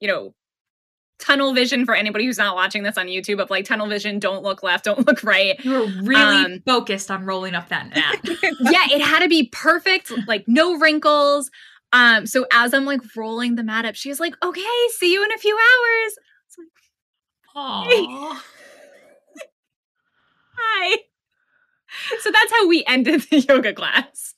you 0.00 0.08
know, 0.08 0.34
tunnel 1.18 1.52
vision 1.52 1.84
for 1.84 1.94
anybody 1.94 2.24
who's 2.24 2.38
not 2.38 2.56
watching 2.56 2.82
this 2.82 2.96
on 2.96 3.06
YouTube 3.06 3.40
of 3.40 3.50
like 3.50 3.64
tunnel 3.64 3.86
vision, 3.86 4.18
don't 4.18 4.42
look 4.42 4.62
left, 4.62 4.84
don't 4.86 5.06
look 5.06 5.22
right. 5.22 5.62
You 5.64 5.72
were 5.72 5.86
really 6.02 6.44
um, 6.44 6.62
focused 6.66 7.10
on 7.10 7.24
rolling 7.24 7.54
up 7.54 7.68
that 7.68 7.90
mat. 7.94 8.20
yeah, 8.60 8.86
it 8.90 9.00
had 9.00 9.20
to 9.20 9.28
be 9.28 9.48
perfect, 9.52 10.12
like 10.26 10.44
no 10.48 10.78
wrinkles. 10.78 11.50
Um, 11.92 12.24
so 12.26 12.46
as 12.52 12.72
I'm 12.72 12.84
like 12.84 13.00
rolling 13.16 13.56
the 13.56 13.64
mat 13.64 13.84
up, 13.84 13.96
she's 13.96 14.20
like, 14.20 14.34
okay, 14.44 14.62
see 14.96 15.12
you 15.12 15.24
in 15.24 15.32
a 15.32 15.38
few 15.38 15.56
hours. 15.56 16.14
It's 16.46 16.56
like, 16.56 16.68
Aww. 17.56 18.40
Hi 20.56 20.96
so 22.20 22.30
that's 22.30 22.52
how 22.52 22.68
we 22.68 22.84
ended 22.86 23.22
the 23.30 23.40
yoga 23.48 23.72
class. 23.72 24.34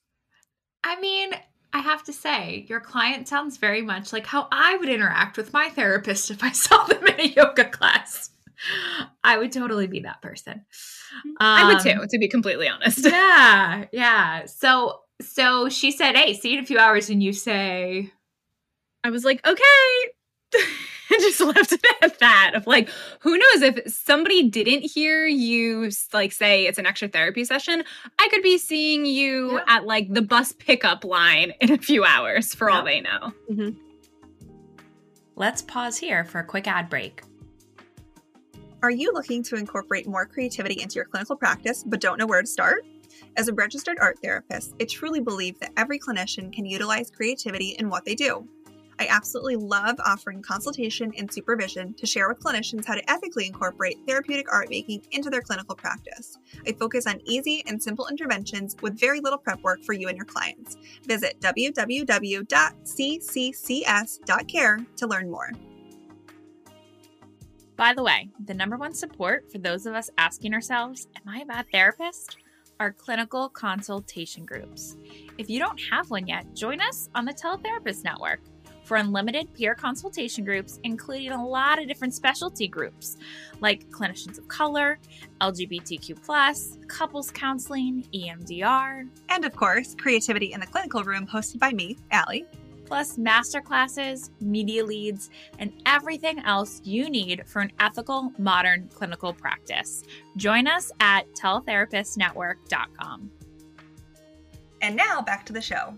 I 0.85 1.01
mean, 1.01 1.33
I 1.73 1.79
have 1.79 2.03
to 2.05 2.13
say, 2.13 2.67
your 2.69 2.81
client 2.81 3.29
sounds 3.29 3.57
very 3.57 3.83
much 3.83 4.13
like 4.13 4.27
how 4.27 4.49
I 4.53 4.77
would 4.77 4.89
interact 4.89 5.37
with 5.37 5.53
my 5.53 5.71
therapist 5.71 6.31
if 6.31 6.43
I 6.43 6.53
saw 6.53 6.85
them 6.85 7.07
in 7.07 7.21
a 7.21 7.29
yoga 7.29 7.65
class. 7.65 8.31
I 9.25 9.39
would 9.39 9.51
totally 9.51 9.87
be 9.87 10.01
that 10.01 10.23
person. 10.23 10.65
Um, 11.25 11.35
I 11.41 11.65
would 11.67 11.81
too, 11.81 12.07
to 12.09 12.19
be 12.19 12.29
completely 12.29 12.69
honest. 12.69 13.05
Yeah, 13.07 13.87
yeah. 13.93 14.45
So, 14.47 15.01
so 15.21 15.69
she 15.69 15.91
said, 15.91 16.15
"Hey, 16.15 16.35
see 16.35 16.51
you 16.51 16.59
in 16.59 16.65
a 16.65 16.67
few 16.67 16.79
hours," 16.79 17.11
and 17.11 17.21
you 17.23 17.33
say, 17.33 18.13
"I 19.03 19.11
was 19.11 19.25
like, 19.25 19.45
okay." 19.45 20.65
just 21.21 21.41
left 21.41 21.73
it 21.73 21.85
at 22.01 22.19
that 22.19 22.53
of 22.55 22.67
like 22.67 22.89
who 23.21 23.37
knows 23.37 23.63
if 23.63 23.93
somebody 23.93 24.49
didn't 24.49 24.83
hear 24.83 25.27
you 25.27 25.91
like 26.13 26.33
say 26.33 26.67
it's 26.67 26.79
an 26.79 26.87
extra 26.87 27.09
therapy 27.09 27.45
session 27.45 27.85
i 28.19 28.29
could 28.29 28.43
be 28.43 28.59
seeing 28.59 29.05
you 29.05 29.53
yeah. 29.53 29.65
at 29.69 29.87
like 29.87 30.13
the 30.13 30.23
bus 30.23 30.53
pickup 30.53 31.05
line 31.05 31.53
in 31.61 31.73
a 31.73 31.79
few 31.79 32.05
hours 32.05 32.55
for 32.55 32.69
yeah. 32.69 32.77
all 32.77 32.85
they 32.85 33.01
know 33.01 33.33
mm-hmm. 33.51 33.71
let's 35.37 35.63
pause 35.63 35.99
here 35.99 36.25
for 36.25 36.41
a 36.41 36.45
quick 36.45 36.67
ad 36.67 36.89
break 36.89 37.23
are 38.83 38.91
you 38.91 39.13
looking 39.13 39.43
to 39.45 39.55
incorporate 39.55 40.09
more 40.09 40.27
creativity 40.27 40.81
into 40.81 40.97
your 40.97 41.05
clinical 41.05 41.37
practice 41.37 41.85
but 41.87 42.01
don't 42.01 42.19
know 42.19 42.27
where 42.27 42.43
to 42.43 42.49
start 42.49 42.85
as 43.37 43.49
a 43.49 43.55
registered 43.55 43.99
art 44.01 44.19
therapist, 44.23 44.75
I 44.81 44.85
truly 44.85 45.21
believe 45.21 45.59
that 45.61 45.73
every 45.77 45.99
clinician 45.99 46.53
can 46.53 46.67
utilize 46.67 47.11
creativity 47.11 47.77
in 47.79 47.89
what 47.89 48.05
they 48.05 48.15
do. 48.15 48.47
I 49.03 49.09
absolutely 49.09 49.57
love 49.57 49.99
offering 50.07 50.43
consultation 50.43 51.13
and 51.19 51.29
supervision 51.33 51.93
to 51.95 52.07
share 52.07 52.29
with 52.29 52.39
clinicians 52.39 52.87
how 52.87 52.95
to 52.95 53.11
ethically 53.11 53.49
incorporate 53.49 53.99
therapeutic 54.07 54.47
art 54.53 54.71
making 54.71 55.05
into 55.11 55.29
their 55.29 55.41
clinical 55.41 55.75
practice. 55.75 56.39
I 56.65 56.73
focus 56.75 57.09
on 57.09 57.21
easy 57.25 57.65
and 57.67 57.83
simple 57.83 58.07
interventions 58.07 58.77
with 58.81 59.01
very 59.01 59.19
little 59.19 59.41
prep 59.41 59.61
work 59.63 59.83
for 59.83 59.93
you 59.93 60.07
and 60.07 60.17
your 60.17 60.27
clients. 60.27 60.77
Visit 61.05 61.41
www.cccs.care 61.41 61.67
to 64.97 65.07
learn 65.09 65.29
more. 65.29 65.51
By 67.75 67.93
the 67.93 68.05
way, 68.05 68.31
the 68.45 68.55
number 68.55 68.77
one 68.77 68.95
support 68.95 69.51
for 69.51 69.59
those 69.59 69.85
of 69.85 69.95
us 69.95 70.11
asking 70.17 70.55
ourselves, 70.55 71.09
Am 71.17 71.23
I 71.29 71.41
a 71.41 71.45
bad 71.45 71.67
therapist? 71.73 72.37
are 72.79 72.93
clinical 72.93 73.49
consultation 73.49 74.45
groups. 74.45 74.97
If 75.39 75.51
you 75.51 75.59
don't 75.61 75.81
have 75.91 76.11
one 76.11 76.27
yet, 76.27 76.53
join 76.55 76.81
us 76.81 77.09
on 77.15 77.25
the 77.25 77.33
Teletherapist 77.35 78.03
Network 78.03 78.41
for 78.85 78.97
unlimited 78.97 79.53
peer 79.55 79.75
consultation 79.75 80.45
groups, 80.45 80.81
including 80.85 81.33
a 81.33 81.47
lot 81.47 81.81
of 81.81 81.89
different 81.89 82.15
specialty 82.15 82.69
groups 82.69 83.17
like 83.61 83.89
clinicians 83.91 84.39
of 84.39 84.49
color, 84.49 84.99
LGBTQ, 85.41 86.89
couples 86.89 87.31
counseling, 87.31 88.05
EMDR, 88.15 89.09
and 89.29 89.45
of 89.45 89.55
course, 89.55 89.95
Creativity 89.95 90.53
in 90.53 90.61
the 90.61 90.67
Clinical 90.67 91.03
Room, 91.03 91.27
hosted 91.27 91.59
by 91.59 91.73
me, 91.73 91.97
Allie. 92.11 92.45
Plus, 92.85 93.17
masterclasses, 93.17 94.29
media 94.43 94.85
leads, 94.85 95.31
and 95.59 95.73
everything 95.87 96.41
else 96.41 96.83
you 96.85 97.09
need 97.09 97.43
for 97.47 97.63
an 97.63 97.73
ethical, 97.81 98.33
modern 98.37 98.89
clinical 98.93 99.33
practice. 99.33 100.03
Join 100.37 100.67
us 100.67 100.93
at 101.01 101.25
teletherapistnetwork.com. 101.35 103.31
And 104.83 104.97
now 104.97 105.23
back 105.23 105.47
to 105.47 105.53
the 105.53 105.61
show. 105.61 105.97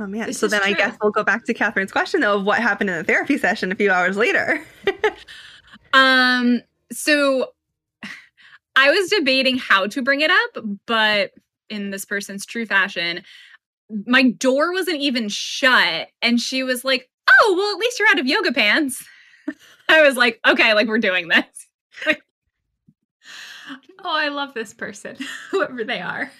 Oh 0.00 0.06
man. 0.06 0.26
This 0.28 0.38
so 0.38 0.48
then 0.48 0.62
true. 0.62 0.70
I 0.70 0.72
guess 0.72 0.96
we'll 1.02 1.12
go 1.12 1.22
back 1.22 1.44
to 1.44 1.52
Kathryn's 1.52 1.92
question 1.92 2.22
though 2.22 2.38
of 2.38 2.44
what 2.44 2.58
happened 2.58 2.88
in 2.88 2.96
the 2.96 3.04
therapy 3.04 3.36
session 3.36 3.70
a 3.70 3.74
few 3.74 3.90
hours 3.90 4.16
later. 4.16 4.64
um 5.92 6.62
so 6.90 7.52
I 8.76 8.90
was 8.90 9.10
debating 9.10 9.58
how 9.58 9.86
to 9.88 10.00
bring 10.00 10.22
it 10.22 10.30
up, 10.30 10.64
but 10.86 11.32
in 11.68 11.90
this 11.90 12.06
person's 12.06 12.46
true 12.46 12.64
fashion, 12.64 13.22
my 14.06 14.30
door 14.30 14.72
wasn't 14.72 15.00
even 15.00 15.28
shut 15.28 16.08
and 16.22 16.40
she 16.40 16.62
was 16.62 16.82
like, 16.82 17.10
"Oh, 17.28 17.54
well 17.58 17.74
at 17.74 17.78
least 17.78 17.98
you're 17.98 18.08
out 18.08 18.18
of 18.18 18.26
yoga 18.26 18.52
pants." 18.52 19.04
I 19.90 20.00
was 20.00 20.16
like, 20.16 20.40
"Okay, 20.46 20.72
like 20.72 20.88
we're 20.88 20.98
doing 20.98 21.28
this." 21.28 21.66
oh, 22.06 22.14
I 24.04 24.28
love 24.28 24.54
this 24.54 24.72
person, 24.72 25.18
whoever 25.50 25.84
they 25.84 26.00
are. 26.00 26.30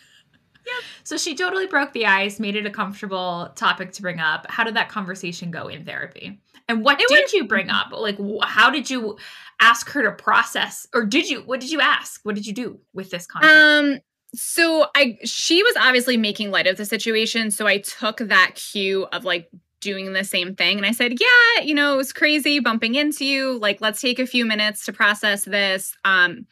Yeah. 0.67 0.73
So 1.05 1.17
she 1.17 1.35
totally 1.35 1.67
broke 1.67 1.93
the 1.93 2.07
ice, 2.07 2.39
made 2.39 2.57
it 2.57 2.67
a 2.67 2.71
comfortable 2.71 3.51
topic 3.55 3.93
to 3.93 4.03
bring 4.03 4.21
up. 4.21 4.47
How 4.49 4.65
did 4.65 4.77
that 4.77 4.89
conversation 4.89 5.51
go 5.51 5.69
in 5.69 5.85
therapy? 5.85 6.41
And 6.69 6.85
what 6.85 7.01
it 7.01 7.09
did 7.09 7.15
went- 7.15 7.33
you 7.33 7.45
bring 7.47 7.71
up? 7.71 7.93
Like, 7.93 8.19
how 8.43 8.71
did 8.71 8.89
you 8.91 9.17
ask 9.61 9.91
her 9.91 10.03
to 10.03 10.13
process, 10.13 10.87
or 10.95 11.05
did 11.05 11.29
you? 11.29 11.41
What 11.41 11.61
did 11.61 11.71
you 11.71 11.81
ask? 11.81 12.21
What 12.23 12.35
did 12.35 12.47
you 12.47 12.53
do 12.53 12.79
with 12.93 13.11
this 13.11 13.27
content? 13.27 13.53
Um. 13.53 13.99
So 14.33 14.87
I, 14.95 15.19
she 15.25 15.61
was 15.65 15.75
obviously 15.77 16.17
making 16.17 16.53
light 16.53 16.69
of 16.69 16.77
the 16.77 16.85
situation. 16.85 17.51
So 17.51 17.67
I 17.67 17.79
took 17.79 18.19
that 18.19 18.53
cue 18.55 19.07
of 19.13 19.25
like 19.25 19.51
doing 19.81 20.13
the 20.13 20.23
same 20.23 20.55
thing. 20.55 20.77
And 20.77 20.87
I 20.87 20.93
said, 20.93 21.15
Yeah, 21.19 21.65
you 21.65 21.75
know, 21.75 21.95
it 21.95 21.97
was 21.97 22.13
crazy 22.13 22.61
bumping 22.61 22.95
into 22.95 23.25
you. 23.25 23.59
Like, 23.59 23.81
let's 23.81 24.01
take 24.01 24.21
a 24.21 24.27
few 24.27 24.45
minutes 24.47 24.85
to 24.85 24.93
process 24.93 25.45
this. 25.45 25.97
Um, 26.05 26.47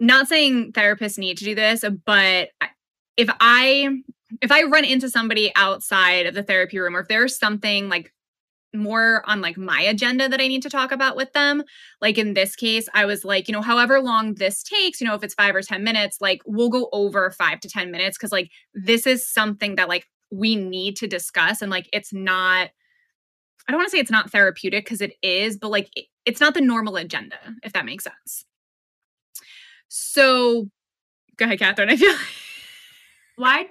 not 0.00 0.28
saying 0.28 0.72
therapists 0.72 1.18
need 1.18 1.36
to 1.38 1.44
do 1.44 1.54
this, 1.54 1.84
but 2.06 2.48
if 3.16 3.28
I 3.40 4.02
if 4.40 4.50
I 4.50 4.62
run 4.62 4.84
into 4.84 5.10
somebody 5.10 5.52
outside 5.56 6.26
of 6.26 6.34
the 6.34 6.42
therapy 6.42 6.78
room 6.78 6.96
or 6.96 7.00
if 7.00 7.08
there's 7.08 7.38
something 7.38 7.88
like 7.88 8.12
more 8.74 9.22
on 9.26 9.40
like 9.40 9.56
my 9.56 9.80
agenda 9.82 10.28
that 10.28 10.40
I 10.40 10.48
need 10.48 10.62
to 10.62 10.70
talk 10.70 10.92
about 10.92 11.16
with 11.16 11.32
them. 11.32 11.62
Like 12.00 12.18
in 12.18 12.34
this 12.34 12.56
case, 12.56 12.88
I 12.94 13.04
was 13.04 13.24
like, 13.24 13.48
you 13.48 13.52
know, 13.52 13.62
however 13.62 14.00
long 14.00 14.34
this 14.34 14.62
takes, 14.62 15.00
you 15.00 15.06
know, 15.06 15.14
if 15.14 15.22
it's 15.22 15.34
5 15.34 15.54
or 15.54 15.62
10 15.62 15.84
minutes, 15.84 16.18
like 16.20 16.42
we'll 16.46 16.70
go 16.70 16.88
over 16.92 17.30
5 17.30 17.60
to 17.60 17.68
10 17.68 17.90
minutes 17.90 18.16
cuz 18.18 18.32
like 18.32 18.50
this 18.74 19.06
is 19.06 19.26
something 19.26 19.76
that 19.76 19.88
like 19.88 20.08
we 20.30 20.56
need 20.56 20.96
to 20.96 21.06
discuss 21.06 21.60
and 21.60 21.70
like 21.70 21.88
it's 21.92 22.12
not 22.12 22.70
I 23.68 23.70
don't 23.70 23.78
want 23.78 23.86
to 23.86 23.90
say 23.90 24.00
it's 24.00 24.10
not 24.10 24.30
therapeutic 24.30 24.86
cuz 24.86 25.00
it 25.00 25.12
is, 25.22 25.56
but 25.56 25.70
like 25.70 25.88
it, 25.94 26.06
it's 26.24 26.40
not 26.40 26.54
the 26.54 26.60
normal 26.60 26.96
agenda 26.96 27.38
if 27.62 27.72
that 27.74 27.84
makes 27.84 28.04
sense. 28.04 28.44
So 29.88 30.70
go 31.36 31.44
ahead, 31.44 31.58
Kathryn. 31.58 31.90
I 31.90 31.96
feel 31.96 32.14
why 33.36 33.68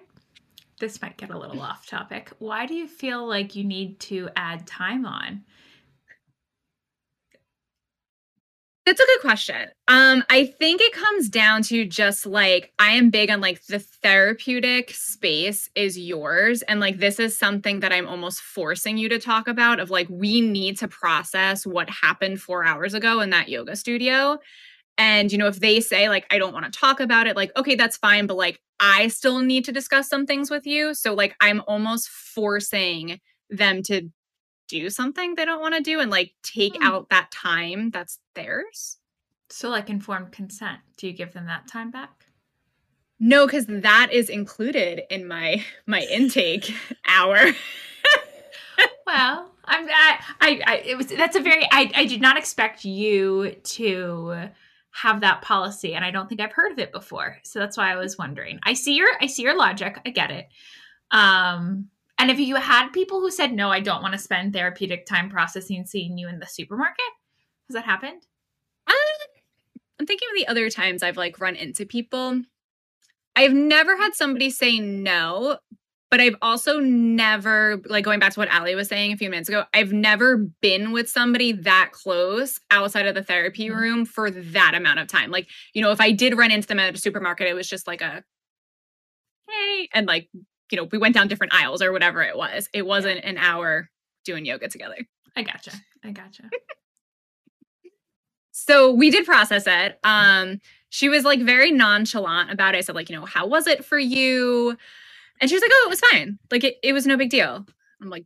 this 0.79 1.01
might 1.01 1.17
get 1.17 1.29
a 1.29 1.37
little 1.37 1.61
off 1.61 1.85
topic. 1.85 2.31
Why 2.39 2.65
do 2.65 2.73
you 2.73 2.87
feel 2.87 3.25
like 3.27 3.55
you 3.55 3.63
need 3.63 3.99
to 4.01 4.29
add 4.35 4.65
time 4.65 5.05
on? 5.05 5.43
That's 8.83 8.99
a 8.99 9.05
good 9.05 9.21
question. 9.21 9.69
Um, 9.87 10.23
I 10.31 10.47
think 10.47 10.81
it 10.81 10.91
comes 10.91 11.29
down 11.29 11.61
to 11.63 11.85
just 11.85 12.25
like 12.25 12.73
I 12.79 12.93
am 12.93 13.11
big 13.11 13.29
on 13.29 13.39
like 13.39 13.63
the 13.67 13.77
therapeutic 13.77 14.89
space 14.89 15.69
is 15.75 15.99
yours. 15.99 16.63
And 16.63 16.79
like 16.79 16.97
this 16.97 17.19
is 17.19 17.37
something 17.37 17.81
that 17.81 17.93
I'm 17.93 18.07
almost 18.07 18.41
forcing 18.41 18.97
you 18.97 19.07
to 19.09 19.19
talk 19.19 19.47
about 19.47 19.79
of 19.79 19.91
like 19.91 20.07
we 20.09 20.41
need 20.41 20.79
to 20.79 20.87
process 20.87 21.65
what 21.65 21.91
happened 21.91 22.41
four 22.41 22.65
hours 22.65 22.95
ago 22.95 23.19
in 23.19 23.29
that 23.29 23.49
yoga 23.49 23.75
studio. 23.75 24.39
And, 24.97 25.31
you 25.31 25.37
know, 25.37 25.47
if 25.47 25.59
they 25.59 25.79
say, 25.79 26.09
like, 26.09 26.27
I 26.29 26.37
don't 26.37 26.53
want 26.53 26.71
to 26.71 26.79
talk 26.79 26.99
about 26.99 27.25
it, 27.25 27.35
like, 27.35 27.51
okay, 27.57 27.75
that's 27.75 27.97
fine. 27.97 28.27
But, 28.27 28.37
like, 28.37 28.59
I 28.81 29.07
still 29.09 29.39
need 29.39 29.63
to 29.65 29.71
discuss 29.71 30.09
some 30.09 30.25
things 30.25 30.49
with 30.49 30.65
you. 30.65 30.95
So, 30.95 31.13
like, 31.13 31.35
I'm 31.39 31.61
almost 31.67 32.09
forcing 32.09 33.21
them 33.49 33.83
to 33.83 34.09
do 34.67 34.89
something 34.89 35.35
they 35.35 35.45
don't 35.45 35.61
want 35.61 35.75
to 35.75 35.81
do 35.81 35.99
and, 35.99 36.09
like, 36.09 36.33
take 36.41 36.75
hmm. 36.75 36.83
out 36.83 37.09
that 37.09 37.29
time 37.31 37.91
that's 37.91 38.19
theirs. 38.33 38.97
So, 39.49 39.69
like, 39.69 39.89
informed 39.89 40.31
consent. 40.31 40.79
Do 40.97 41.05
you 41.05 41.13
give 41.13 41.31
them 41.33 41.45
that 41.45 41.67
time 41.67 41.91
back? 41.91 42.25
No, 43.19 43.45
because 43.45 43.67
that 43.67 44.09
is 44.11 44.29
included 44.29 45.03
in 45.11 45.27
my 45.27 45.63
my 45.85 46.01
intake 46.11 46.73
hour. 47.07 47.37
well, 49.05 49.51
I'm 49.63 49.87
I, 49.87 50.19
I, 50.41 50.61
I 50.65 50.75
it 50.83 50.97
was 50.97 51.05
that's 51.05 51.35
a 51.35 51.39
very 51.39 51.63
I 51.71 51.91
I 51.93 52.05
did 52.05 52.19
not 52.19 52.35
expect 52.35 52.83
you 52.83 53.51
to 53.51 54.49
have 54.91 55.21
that 55.21 55.41
policy 55.41 55.93
and 55.93 56.03
i 56.03 56.11
don't 56.11 56.27
think 56.27 56.41
i've 56.41 56.51
heard 56.51 56.71
of 56.71 56.79
it 56.79 56.91
before. 56.91 57.37
So 57.43 57.59
that's 57.59 57.77
why 57.77 57.91
i 57.91 57.95
was 57.95 58.17
wondering. 58.17 58.59
I 58.63 58.73
see 58.73 58.95
your 58.95 59.09
i 59.21 59.27
see 59.27 59.43
your 59.43 59.57
logic. 59.57 59.99
I 60.05 60.09
get 60.09 60.31
it. 60.31 60.47
Um 61.11 61.87
and 62.19 62.29
if 62.29 62.39
you 62.39 62.55
had 62.55 62.89
people 62.89 63.19
who 63.19 63.31
said 63.31 63.53
no 63.53 63.69
i 63.69 63.79
don't 63.79 64.01
want 64.01 64.13
to 64.13 64.19
spend 64.19 64.53
therapeutic 64.53 65.05
time 65.05 65.29
processing 65.29 65.85
seeing 65.85 66.17
you 66.17 66.27
in 66.27 66.39
the 66.39 66.47
supermarket 66.47 67.05
has 67.67 67.75
that 67.75 67.85
happened? 67.85 68.25
Uh, 68.87 68.93
i'm 69.99 70.05
thinking 70.05 70.27
of 70.31 70.37
the 70.37 70.47
other 70.47 70.69
times 70.69 71.03
i've 71.03 71.17
like 71.17 71.39
run 71.39 71.55
into 71.55 71.85
people. 71.85 72.41
I've 73.33 73.53
never 73.53 73.95
had 73.95 74.13
somebody 74.13 74.49
say 74.49 74.79
no 74.79 75.57
but 76.11 76.19
I've 76.19 76.35
also 76.41 76.79
never, 76.79 77.81
like 77.85 78.03
going 78.03 78.19
back 78.19 78.33
to 78.33 78.39
what 78.39 78.49
Allie 78.49 78.75
was 78.75 78.89
saying 78.89 79.13
a 79.13 79.17
few 79.17 79.29
minutes 79.29 79.47
ago, 79.47 79.63
I've 79.73 79.93
never 79.93 80.37
been 80.37 80.91
with 80.91 81.09
somebody 81.09 81.53
that 81.53 81.91
close 81.93 82.59
outside 82.69 83.07
of 83.07 83.15
the 83.15 83.23
therapy 83.23 83.69
mm-hmm. 83.69 83.79
room 83.79 84.05
for 84.05 84.29
that 84.29 84.75
amount 84.75 84.99
of 84.99 85.07
time. 85.07 85.31
Like, 85.31 85.47
you 85.73 85.81
know, 85.81 85.91
if 85.91 86.01
I 86.01 86.11
did 86.11 86.37
run 86.37 86.51
into 86.51 86.67
them 86.67 86.79
at 86.79 86.93
a 86.93 86.97
supermarket, 86.97 87.47
it 87.47 87.53
was 87.53 87.69
just 87.69 87.87
like 87.87 88.01
a, 88.01 88.25
hey, 89.49 89.89
and 89.93 90.05
like, 90.05 90.27
you 90.69 90.77
know, 90.77 90.83
we 90.91 90.97
went 90.97 91.15
down 91.15 91.29
different 91.29 91.53
aisles 91.53 91.81
or 91.81 91.93
whatever 91.93 92.21
it 92.21 92.35
was. 92.35 92.67
It 92.73 92.85
wasn't 92.85 93.23
an 93.23 93.37
hour 93.37 93.89
doing 94.25 94.45
yoga 94.45 94.67
together. 94.67 94.97
I 95.37 95.43
gotcha. 95.43 95.71
I 96.03 96.11
gotcha. 96.11 96.43
so 98.51 98.91
we 98.91 99.11
did 99.11 99.25
process 99.25 99.63
it. 99.65 99.97
Um, 100.03 100.59
she 100.89 101.07
was 101.07 101.23
like 101.23 101.41
very 101.41 101.71
nonchalant 101.71 102.51
about 102.51 102.75
it. 102.75 102.79
I 102.79 102.81
said, 102.81 102.95
like, 102.95 103.09
you 103.09 103.15
know, 103.15 103.25
how 103.25 103.47
was 103.47 103.65
it 103.65 103.85
for 103.85 103.97
you? 103.97 104.77
And 105.41 105.49
she 105.49 105.55
was 105.55 105.61
like, 105.61 105.71
oh, 105.73 105.83
it 105.87 105.89
was 105.89 105.99
fine. 105.99 106.39
Like 106.51 106.63
it, 106.63 106.77
it 106.83 106.93
was 106.93 107.05
no 107.05 107.17
big 107.17 107.31
deal. 107.31 107.65
I'm 108.01 108.09
like, 108.09 108.25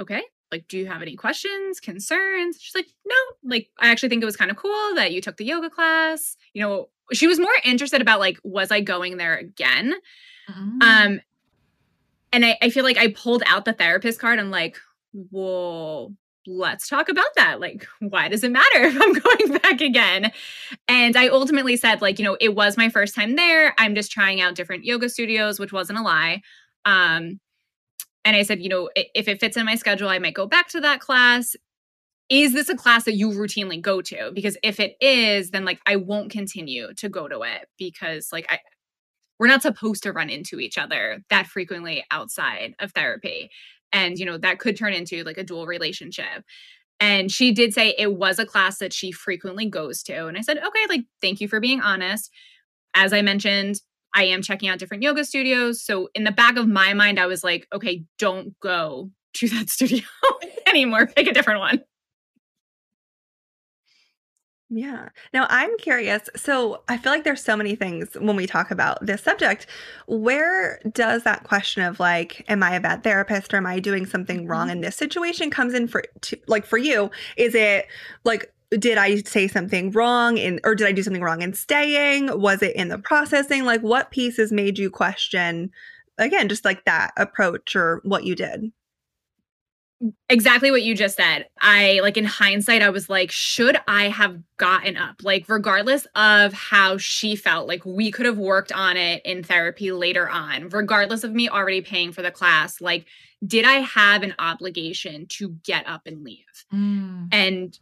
okay. 0.00 0.22
Like, 0.50 0.66
do 0.68 0.78
you 0.78 0.86
have 0.86 1.02
any 1.02 1.16
questions, 1.16 1.80
concerns? 1.80 2.58
She's 2.60 2.74
like, 2.74 2.86
no. 3.04 3.14
Like, 3.42 3.68
I 3.78 3.88
actually 3.88 4.08
think 4.08 4.22
it 4.22 4.26
was 4.26 4.36
kind 4.36 4.50
of 4.50 4.56
cool 4.56 4.94
that 4.94 5.12
you 5.12 5.20
took 5.20 5.36
the 5.36 5.44
yoga 5.44 5.68
class. 5.68 6.36
You 6.52 6.62
know, 6.62 6.88
she 7.12 7.26
was 7.26 7.38
more 7.38 7.52
interested 7.64 8.00
about 8.00 8.20
like, 8.20 8.38
was 8.44 8.70
I 8.70 8.80
going 8.80 9.16
there 9.16 9.36
again? 9.36 9.94
Mm-hmm. 10.50 10.82
Um, 10.82 11.20
and 12.32 12.44
I, 12.44 12.56
I 12.62 12.70
feel 12.70 12.84
like 12.84 12.98
I 12.98 13.08
pulled 13.08 13.42
out 13.46 13.64
the 13.64 13.72
therapist 13.72 14.20
card. 14.20 14.38
I'm 14.38 14.50
like, 14.50 14.78
whoa, 15.12 16.14
let's 16.46 16.88
talk 16.88 17.08
about 17.08 17.34
that. 17.36 17.60
Like, 17.60 17.86
why 18.00 18.28
does 18.28 18.44
it 18.44 18.50
matter 18.50 18.82
if 18.82 18.96
I'm 19.00 19.12
going 19.48 19.58
back 19.60 19.80
again? 19.80 20.32
And 20.88 21.16
I 21.16 21.28
ultimately 21.28 21.76
said, 21.76 22.02
like, 22.02 22.18
you 22.18 22.24
know, 22.24 22.36
it 22.40 22.54
was 22.54 22.76
my 22.76 22.88
first 22.88 23.14
time 23.14 23.36
there. 23.36 23.74
I'm 23.78 23.94
just 23.94 24.12
trying 24.12 24.40
out 24.40 24.54
different 24.54 24.84
yoga 24.84 25.08
studios, 25.08 25.58
which 25.58 25.72
wasn't 25.72 25.98
a 25.98 26.02
lie. 26.02 26.42
Um, 26.84 27.40
and 28.24 28.36
I 28.36 28.42
said, 28.42 28.62
you 28.62 28.68
know, 28.68 28.90
if 28.94 29.28
it 29.28 29.40
fits 29.40 29.56
in 29.56 29.66
my 29.66 29.74
schedule, 29.74 30.08
I 30.08 30.18
might 30.18 30.34
go 30.34 30.46
back 30.46 30.68
to 30.68 30.80
that 30.80 31.00
class. 31.00 31.56
Is 32.30 32.54
this 32.54 32.70
a 32.70 32.76
class 32.76 33.04
that 33.04 33.14
you 33.14 33.30
routinely 33.30 33.80
go 33.80 34.00
to? 34.00 34.32
Because 34.34 34.56
if 34.62 34.80
it 34.80 34.96
is, 35.00 35.50
then 35.50 35.66
like 35.66 35.78
I 35.86 35.96
won't 35.96 36.30
continue 36.30 36.94
to 36.94 37.08
go 37.10 37.28
to 37.28 37.42
it 37.42 37.68
because 37.78 38.28
like 38.32 38.46
I 38.48 38.60
we're 39.38 39.48
not 39.48 39.62
supposed 39.62 40.04
to 40.04 40.12
run 40.12 40.30
into 40.30 40.60
each 40.60 40.78
other 40.78 41.22
that 41.28 41.46
frequently 41.46 42.04
outside 42.10 42.74
of 42.78 42.92
therapy 42.92 43.50
and 43.94 44.18
you 44.18 44.26
know 44.26 44.36
that 44.36 44.58
could 44.58 44.76
turn 44.76 44.92
into 44.92 45.24
like 45.24 45.38
a 45.38 45.44
dual 45.44 45.66
relationship. 45.66 46.44
And 47.00 47.30
she 47.30 47.52
did 47.52 47.74
say 47.74 47.94
it 47.98 48.14
was 48.14 48.38
a 48.38 48.46
class 48.46 48.78
that 48.78 48.92
she 48.92 49.10
frequently 49.10 49.66
goes 49.66 50.02
to 50.02 50.26
and 50.26 50.36
i 50.36 50.42
said 50.42 50.58
okay 50.58 50.86
like 50.90 51.04
thank 51.22 51.40
you 51.40 51.48
for 51.48 51.60
being 51.60 51.80
honest. 51.80 52.30
As 52.94 53.12
i 53.12 53.22
mentioned 53.22 53.80
i 54.14 54.24
am 54.24 54.42
checking 54.42 54.68
out 54.68 54.78
different 54.78 55.02
yoga 55.02 55.24
studios 55.24 55.82
so 55.82 56.08
in 56.14 56.24
the 56.24 56.30
back 56.30 56.56
of 56.56 56.68
my 56.68 56.94
mind 56.94 57.18
i 57.18 57.26
was 57.26 57.42
like 57.42 57.66
okay 57.72 58.04
don't 58.18 58.58
go 58.60 59.10
to 59.32 59.48
that 59.48 59.68
studio 59.76 60.04
anymore 60.66 61.06
pick 61.06 61.26
a 61.26 61.32
different 61.32 61.60
one 61.60 61.82
yeah. 64.74 65.10
Now 65.32 65.46
I'm 65.50 65.76
curious. 65.78 66.28
So 66.34 66.82
I 66.88 66.98
feel 66.98 67.12
like 67.12 67.22
there's 67.22 67.44
so 67.44 67.56
many 67.56 67.76
things 67.76 68.08
when 68.18 68.34
we 68.34 68.44
talk 68.44 68.72
about 68.72 69.06
this 69.06 69.22
subject. 69.22 69.68
Where 70.06 70.80
does 70.92 71.22
that 71.22 71.44
question 71.44 71.84
of 71.84 72.00
like, 72.00 72.44
am 72.48 72.60
I 72.64 72.74
a 72.74 72.80
bad 72.80 73.04
therapist 73.04 73.54
or 73.54 73.58
am 73.58 73.66
I 73.66 73.78
doing 73.78 74.04
something 74.04 74.48
wrong 74.48 74.66
mm-hmm. 74.66 74.78
in 74.78 74.80
this 74.80 74.96
situation 74.96 75.48
comes 75.48 75.74
in 75.74 75.86
for 75.86 76.02
to, 76.22 76.36
like 76.48 76.66
for 76.66 76.76
you? 76.76 77.12
Is 77.36 77.54
it 77.54 77.86
like 78.24 78.52
did 78.70 78.98
I 78.98 79.18
say 79.18 79.46
something 79.46 79.92
wrong 79.92 80.38
in 80.38 80.58
or 80.64 80.74
did 80.74 80.88
I 80.88 80.92
do 80.92 81.04
something 81.04 81.22
wrong 81.22 81.42
in 81.42 81.54
staying? 81.54 82.40
Was 82.40 82.60
it 82.60 82.74
in 82.74 82.88
the 82.88 82.98
processing? 82.98 83.64
Like 83.64 83.82
what 83.82 84.10
pieces 84.10 84.50
made 84.50 84.76
you 84.76 84.90
question 84.90 85.70
again 86.18 86.48
just 86.48 86.64
like 86.64 86.84
that 86.84 87.12
approach 87.16 87.76
or 87.76 88.00
what 88.02 88.24
you 88.24 88.34
did? 88.34 88.72
Exactly 90.28 90.70
what 90.70 90.82
you 90.82 90.94
just 90.94 91.16
said. 91.16 91.46
I 91.60 92.00
like 92.02 92.16
in 92.16 92.24
hindsight, 92.24 92.82
I 92.82 92.90
was 92.90 93.08
like, 93.08 93.30
should 93.30 93.76
I 93.86 94.08
have 94.08 94.38
gotten 94.56 94.96
up? 94.96 95.16
Like, 95.22 95.48
regardless 95.48 96.06
of 96.14 96.52
how 96.52 96.98
she 96.98 97.36
felt, 97.36 97.68
like 97.68 97.84
we 97.84 98.10
could 98.10 98.26
have 98.26 98.38
worked 98.38 98.72
on 98.72 98.96
it 98.96 99.22
in 99.24 99.42
therapy 99.42 99.92
later 99.92 100.28
on, 100.28 100.68
regardless 100.68 101.24
of 101.24 101.32
me 101.32 101.48
already 101.48 101.80
paying 101.80 102.12
for 102.12 102.22
the 102.22 102.30
class. 102.30 102.80
Like, 102.80 103.06
did 103.46 103.64
I 103.64 103.80
have 103.80 104.22
an 104.22 104.34
obligation 104.38 105.26
to 105.30 105.50
get 105.64 105.86
up 105.86 106.02
and 106.06 106.24
leave? 106.24 106.44
Mm. 106.72 107.28
And 107.32 107.78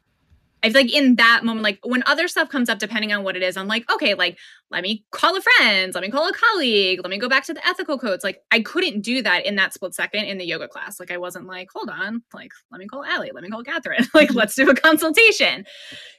I 0.62 0.70
feel 0.70 0.82
like 0.82 0.94
in 0.94 1.16
that 1.16 1.44
moment, 1.44 1.64
like 1.64 1.80
when 1.82 2.04
other 2.06 2.28
stuff 2.28 2.48
comes 2.48 2.68
up, 2.68 2.78
depending 2.78 3.12
on 3.12 3.24
what 3.24 3.36
it 3.36 3.42
is, 3.42 3.56
I'm 3.56 3.66
like, 3.66 3.90
okay, 3.92 4.14
like 4.14 4.38
let 4.70 4.82
me 4.82 5.04
call 5.10 5.36
a 5.36 5.40
friend, 5.40 5.92
let 5.92 6.02
me 6.02 6.10
call 6.10 6.28
a 6.28 6.32
colleague, 6.32 7.00
let 7.02 7.10
me 7.10 7.18
go 7.18 7.28
back 7.28 7.44
to 7.46 7.54
the 7.54 7.66
ethical 7.66 7.98
codes. 7.98 8.22
Like 8.22 8.38
I 8.52 8.60
couldn't 8.60 9.00
do 9.00 9.22
that 9.22 9.44
in 9.44 9.56
that 9.56 9.74
split 9.74 9.94
second 9.94 10.26
in 10.26 10.38
the 10.38 10.44
yoga 10.44 10.68
class. 10.68 11.00
Like 11.00 11.10
I 11.10 11.18
wasn't 11.18 11.46
like, 11.46 11.68
hold 11.74 11.90
on, 11.90 12.22
like 12.32 12.52
let 12.70 12.78
me 12.78 12.86
call 12.86 13.04
Allie, 13.04 13.32
let 13.34 13.42
me 13.42 13.50
call 13.50 13.64
Kathryn, 13.64 14.06
like 14.14 14.32
let's 14.34 14.54
do 14.54 14.70
a 14.70 14.74
consultation. 14.74 15.64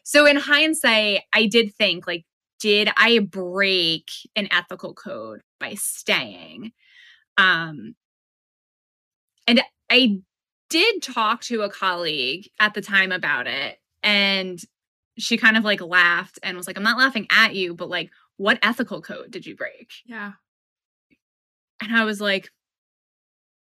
So 0.04 0.26
in 0.26 0.36
hindsight, 0.36 1.22
I 1.32 1.46
did 1.46 1.74
think 1.76 2.06
like, 2.06 2.26
did 2.60 2.90
I 2.98 3.20
break 3.20 4.10
an 4.36 4.50
ethical 4.52 4.94
code 4.94 5.42
by 5.60 5.76
staying? 5.76 6.72
Um, 7.38 7.96
and 9.48 9.62
I 9.90 10.20
did 10.70 11.02
talk 11.02 11.42
to 11.42 11.62
a 11.62 11.70
colleague 11.70 12.50
at 12.60 12.74
the 12.74 12.82
time 12.82 13.12
about 13.12 13.48
it 13.48 13.78
and 14.04 14.60
she 15.18 15.38
kind 15.38 15.58
of 15.58 15.64
like 15.64 15.82
laughed 15.82 16.40
and 16.44 16.58
was 16.58 16.68
like, 16.68 16.78
I'm 16.78 16.84
not 16.84 16.98
laughing 16.98 17.28
at 17.30 17.56
you, 17.56 17.74
but 17.74 17.90
like, 17.90 18.10
what 18.38 18.60
ethical 18.62 19.02
code 19.02 19.32
did 19.32 19.46
you 19.46 19.56
break? 19.56 19.92
Yeah. 20.06 20.34
And 21.82 21.96
I 21.96 22.04
was 22.04 22.20
like, 22.20 22.50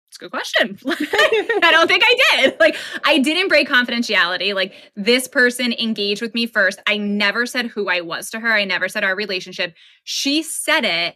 it's 0.09 0.17
a 0.17 0.19
good 0.19 0.31
question. 0.31 0.77
I 0.87 1.69
don't 1.71 1.87
think 1.87 2.03
I 2.05 2.15
did. 2.31 2.59
Like, 2.59 2.75
I 3.05 3.19
didn't 3.19 3.47
break 3.47 3.69
confidentiality. 3.69 4.53
Like, 4.55 4.73
this 4.95 5.27
person 5.27 5.71
engaged 5.73 6.21
with 6.21 6.33
me 6.33 6.45
first. 6.45 6.81
I 6.87 6.97
never 6.97 7.45
said 7.45 7.67
who 7.67 7.89
I 7.89 8.01
was 8.01 8.29
to 8.31 8.39
her. 8.39 8.51
I 8.51 8.65
never 8.65 8.89
said 8.89 9.03
our 9.03 9.15
relationship. 9.15 9.75
She 10.03 10.41
said 10.43 10.83
it. 10.83 11.15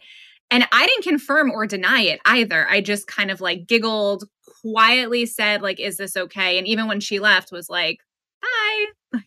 And 0.50 0.68
I 0.70 0.86
didn't 0.86 1.04
confirm 1.04 1.50
or 1.50 1.66
deny 1.66 2.02
it 2.02 2.20
either. 2.24 2.68
I 2.68 2.80
just 2.80 3.06
kind 3.06 3.30
of 3.30 3.40
like 3.40 3.66
giggled 3.66 4.24
quietly 4.62 5.26
said 5.26 5.60
like 5.60 5.78
is 5.78 5.98
this 5.98 6.16
okay 6.16 6.56
and 6.56 6.66
even 6.66 6.88
when 6.88 6.98
she 6.98 7.18
left 7.18 7.52
was 7.52 7.68
like 7.68 7.98
bye 9.12 9.20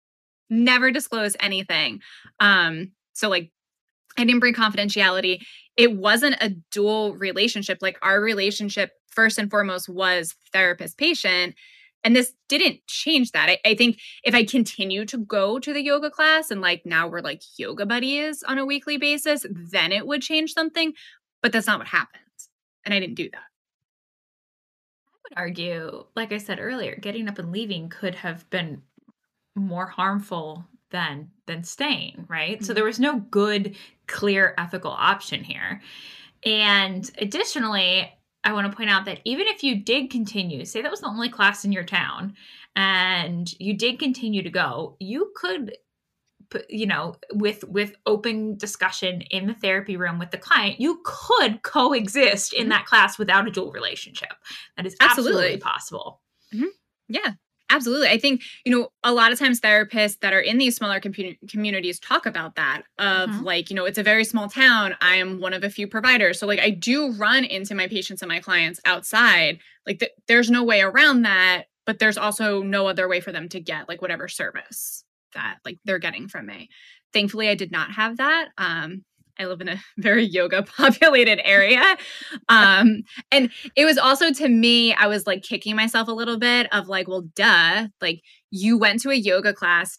never 0.50 0.90
disclose 0.90 1.36
anything. 1.40 2.00
Um 2.40 2.92
so 3.12 3.28
like 3.28 3.50
i 4.16 4.24
didn't 4.24 4.40
bring 4.40 4.54
confidentiality. 4.54 5.40
It 5.76 5.96
wasn't 5.96 6.36
a 6.40 6.50
dual 6.70 7.14
relationship. 7.14 7.78
Like 7.80 7.98
our 8.02 8.20
relationship 8.20 8.90
first 9.10 9.38
and 9.38 9.50
foremost 9.50 9.88
was 9.88 10.34
therapist 10.52 10.98
patient 10.98 11.54
and 12.04 12.14
this 12.14 12.32
didn't 12.48 12.86
change 12.86 13.32
that. 13.32 13.48
I, 13.50 13.58
I 13.64 13.74
think 13.74 13.98
if 14.24 14.34
i 14.34 14.44
continue 14.44 15.04
to 15.06 15.18
go 15.18 15.58
to 15.58 15.72
the 15.72 15.82
yoga 15.82 16.10
class 16.10 16.50
and 16.50 16.60
like 16.60 16.82
now 16.84 17.08
we're 17.08 17.20
like 17.20 17.42
yoga 17.56 17.86
buddies 17.86 18.42
on 18.42 18.58
a 18.58 18.66
weekly 18.66 18.96
basis 18.96 19.44
then 19.50 19.92
it 19.92 20.06
would 20.06 20.22
change 20.22 20.52
something 20.52 20.92
but 21.42 21.52
that's 21.52 21.66
not 21.66 21.78
what 21.78 21.88
happened 21.88 22.22
and 22.84 22.94
i 22.94 23.00
didn't 23.00 23.16
do 23.16 23.28
that 23.32 23.47
would 25.28 25.38
argue, 25.38 26.04
like 26.14 26.32
I 26.32 26.38
said 26.38 26.58
earlier, 26.60 26.96
getting 26.96 27.28
up 27.28 27.38
and 27.38 27.52
leaving 27.52 27.88
could 27.88 28.14
have 28.16 28.48
been 28.50 28.82
more 29.54 29.86
harmful 29.86 30.64
than 30.90 31.30
than 31.46 31.64
staying, 31.64 32.26
right? 32.28 32.56
Mm-hmm. 32.56 32.64
So 32.64 32.74
there 32.74 32.84
was 32.84 33.00
no 33.00 33.18
good, 33.18 33.76
clear 34.06 34.54
ethical 34.58 34.90
option 34.90 35.44
here. 35.44 35.80
And 36.44 37.10
additionally, 37.18 38.12
I 38.44 38.52
want 38.52 38.70
to 38.70 38.76
point 38.76 38.90
out 38.90 39.04
that 39.06 39.20
even 39.24 39.46
if 39.48 39.62
you 39.62 39.76
did 39.76 40.10
continue, 40.10 40.64
say 40.64 40.80
that 40.82 40.90
was 40.90 41.00
the 41.00 41.08
only 41.08 41.28
class 41.28 41.64
in 41.64 41.72
your 41.72 41.84
town, 41.84 42.34
and 42.76 43.52
you 43.58 43.74
did 43.74 43.98
continue 43.98 44.42
to 44.42 44.50
go, 44.50 44.96
you 45.00 45.32
could 45.34 45.76
you 46.68 46.86
know 46.86 47.16
with 47.32 47.64
with 47.64 47.94
open 48.06 48.56
discussion 48.56 49.22
in 49.22 49.46
the 49.46 49.54
therapy 49.54 49.96
room 49.96 50.18
with 50.18 50.30
the 50.30 50.38
client 50.38 50.80
you 50.80 51.00
could 51.04 51.62
coexist 51.62 52.52
in 52.52 52.62
mm-hmm. 52.62 52.70
that 52.70 52.86
class 52.86 53.18
without 53.18 53.46
a 53.46 53.50
dual 53.50 53.70
relationship 53.72 54.32
that 54.76 54.86
is 54.86 54.96
absolutely, 55.00 55.32
absolutely 55.32 55.60
possible 55.60 56.20
mm-hmm. 56.54 56.66
yeah 57.08 57.32
absolutely 57.70 58.08
i 58.08 58.18
think 58.18 58.42
you 58.64 58.72
know 58.72 58.88
a 59.04 59.12
lot 59.12 59.32
of 59.32 59.38
times 59.38 59.60
therapists 59.60 60.20
that 60.20 60.32
are 60.32 60.40
in 60.40 60.58
these 60.58 60.76
smaller 60.76 61.00
com- 61.00 61.12
communities 61.48 61.98
talk 61.98 62.24
about 62.24 62.54
that 62.54 62.82
of 62.98 63.28
mm-hmm. 63.28 63.44
like 63.44 63.68
you 63.68 63.76
know 63.76 63.84
it's 63.84 63.98
a 63.98 64.02
very 64.02 64.24
small 64.24 64.48
town 64.48 64.94
i 65.00 65.16
am 65.16 65.40
one 65.40 65.52
of 65.52 65.62
a 65.62 65.70
few 65.70 65.86
providers 65.86 66.38
so 66.38 66.46
like 66.46 66.60
i 66.60 66.70
do 66.70 67.12
run 67.12 67.44
into 67.44 67.74
my 67.74 67.86
patients 67.86 68.22
and 68.22 68.28
my 68.28 68.40
clients 68.40 68.80
outside 68.84 69.58
like 69.86 69.98
th- 69.98 70.12
there's 70.26 70.50
no 70.50 70.64
way 70.64 70.80
around 70.80 71.22
that 71.22 71.64
but 71.84 71.98
there's 71.98 72.18
also 72.18 72.62
no 72.62 72.86
other 72.86 73.08
way 73.08 73.20
for 73.20 73.32
them 73.32 73.48
to 73.48 73.60
get 73.60 73.88
like 73.88 74.00
whatever 74.00 74.28
service 74.28 75.04
that 75.34 75.58
like 75.64 75.78
they're 75.84 75.98
getting 75.98 76.28
from 76.28 76.46
me. 76.46 76.68
Thankfully, 77.12 77.48
I 77.48 77.54
did 77.54 77.72
not 77.72 77.92
have 77.92 78.18
that. 78.18 78.48
Um, 78.58 79.04
I 79.38 79.46
live 79.46 79.60
in 79.60 79.68
a 79.68 79.80
very 79.98 80.24
yoga 80.24 80.62
populated 80.76 81.46
area. 81.46 81.96
Um, 82.48 83.02
and 83.30 83.50
it 83.76 83.84
was 83.84 83.98
also 83.98 84.32
to 84.32 84.48
me, 84.48 84.94
I 84.94 85.06
was 85.06 85.26
like 85.26 85.42
kicking 85.42 85.76
myself 85.76 86.08
a 86.08 86.12
little 86.12 86.38
bit 86.38 86.72
of 86.72 86.88
like, 86.88 87.08
well, 87.08 87.22
duh, 87.34 87.88
like 88.00 88.22
you 88.50 88.78
went 88.78 89.00
to 89.02 89.10
a 89.10 89.14
yoga 89.14 89.52
class 89.52 89.96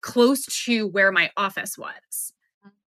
close 0.00 0.44
to 0.64 0.86
where 0.86 1.12
my 1.12 1.30
office 1.36 1.76
was. 1.76 2.32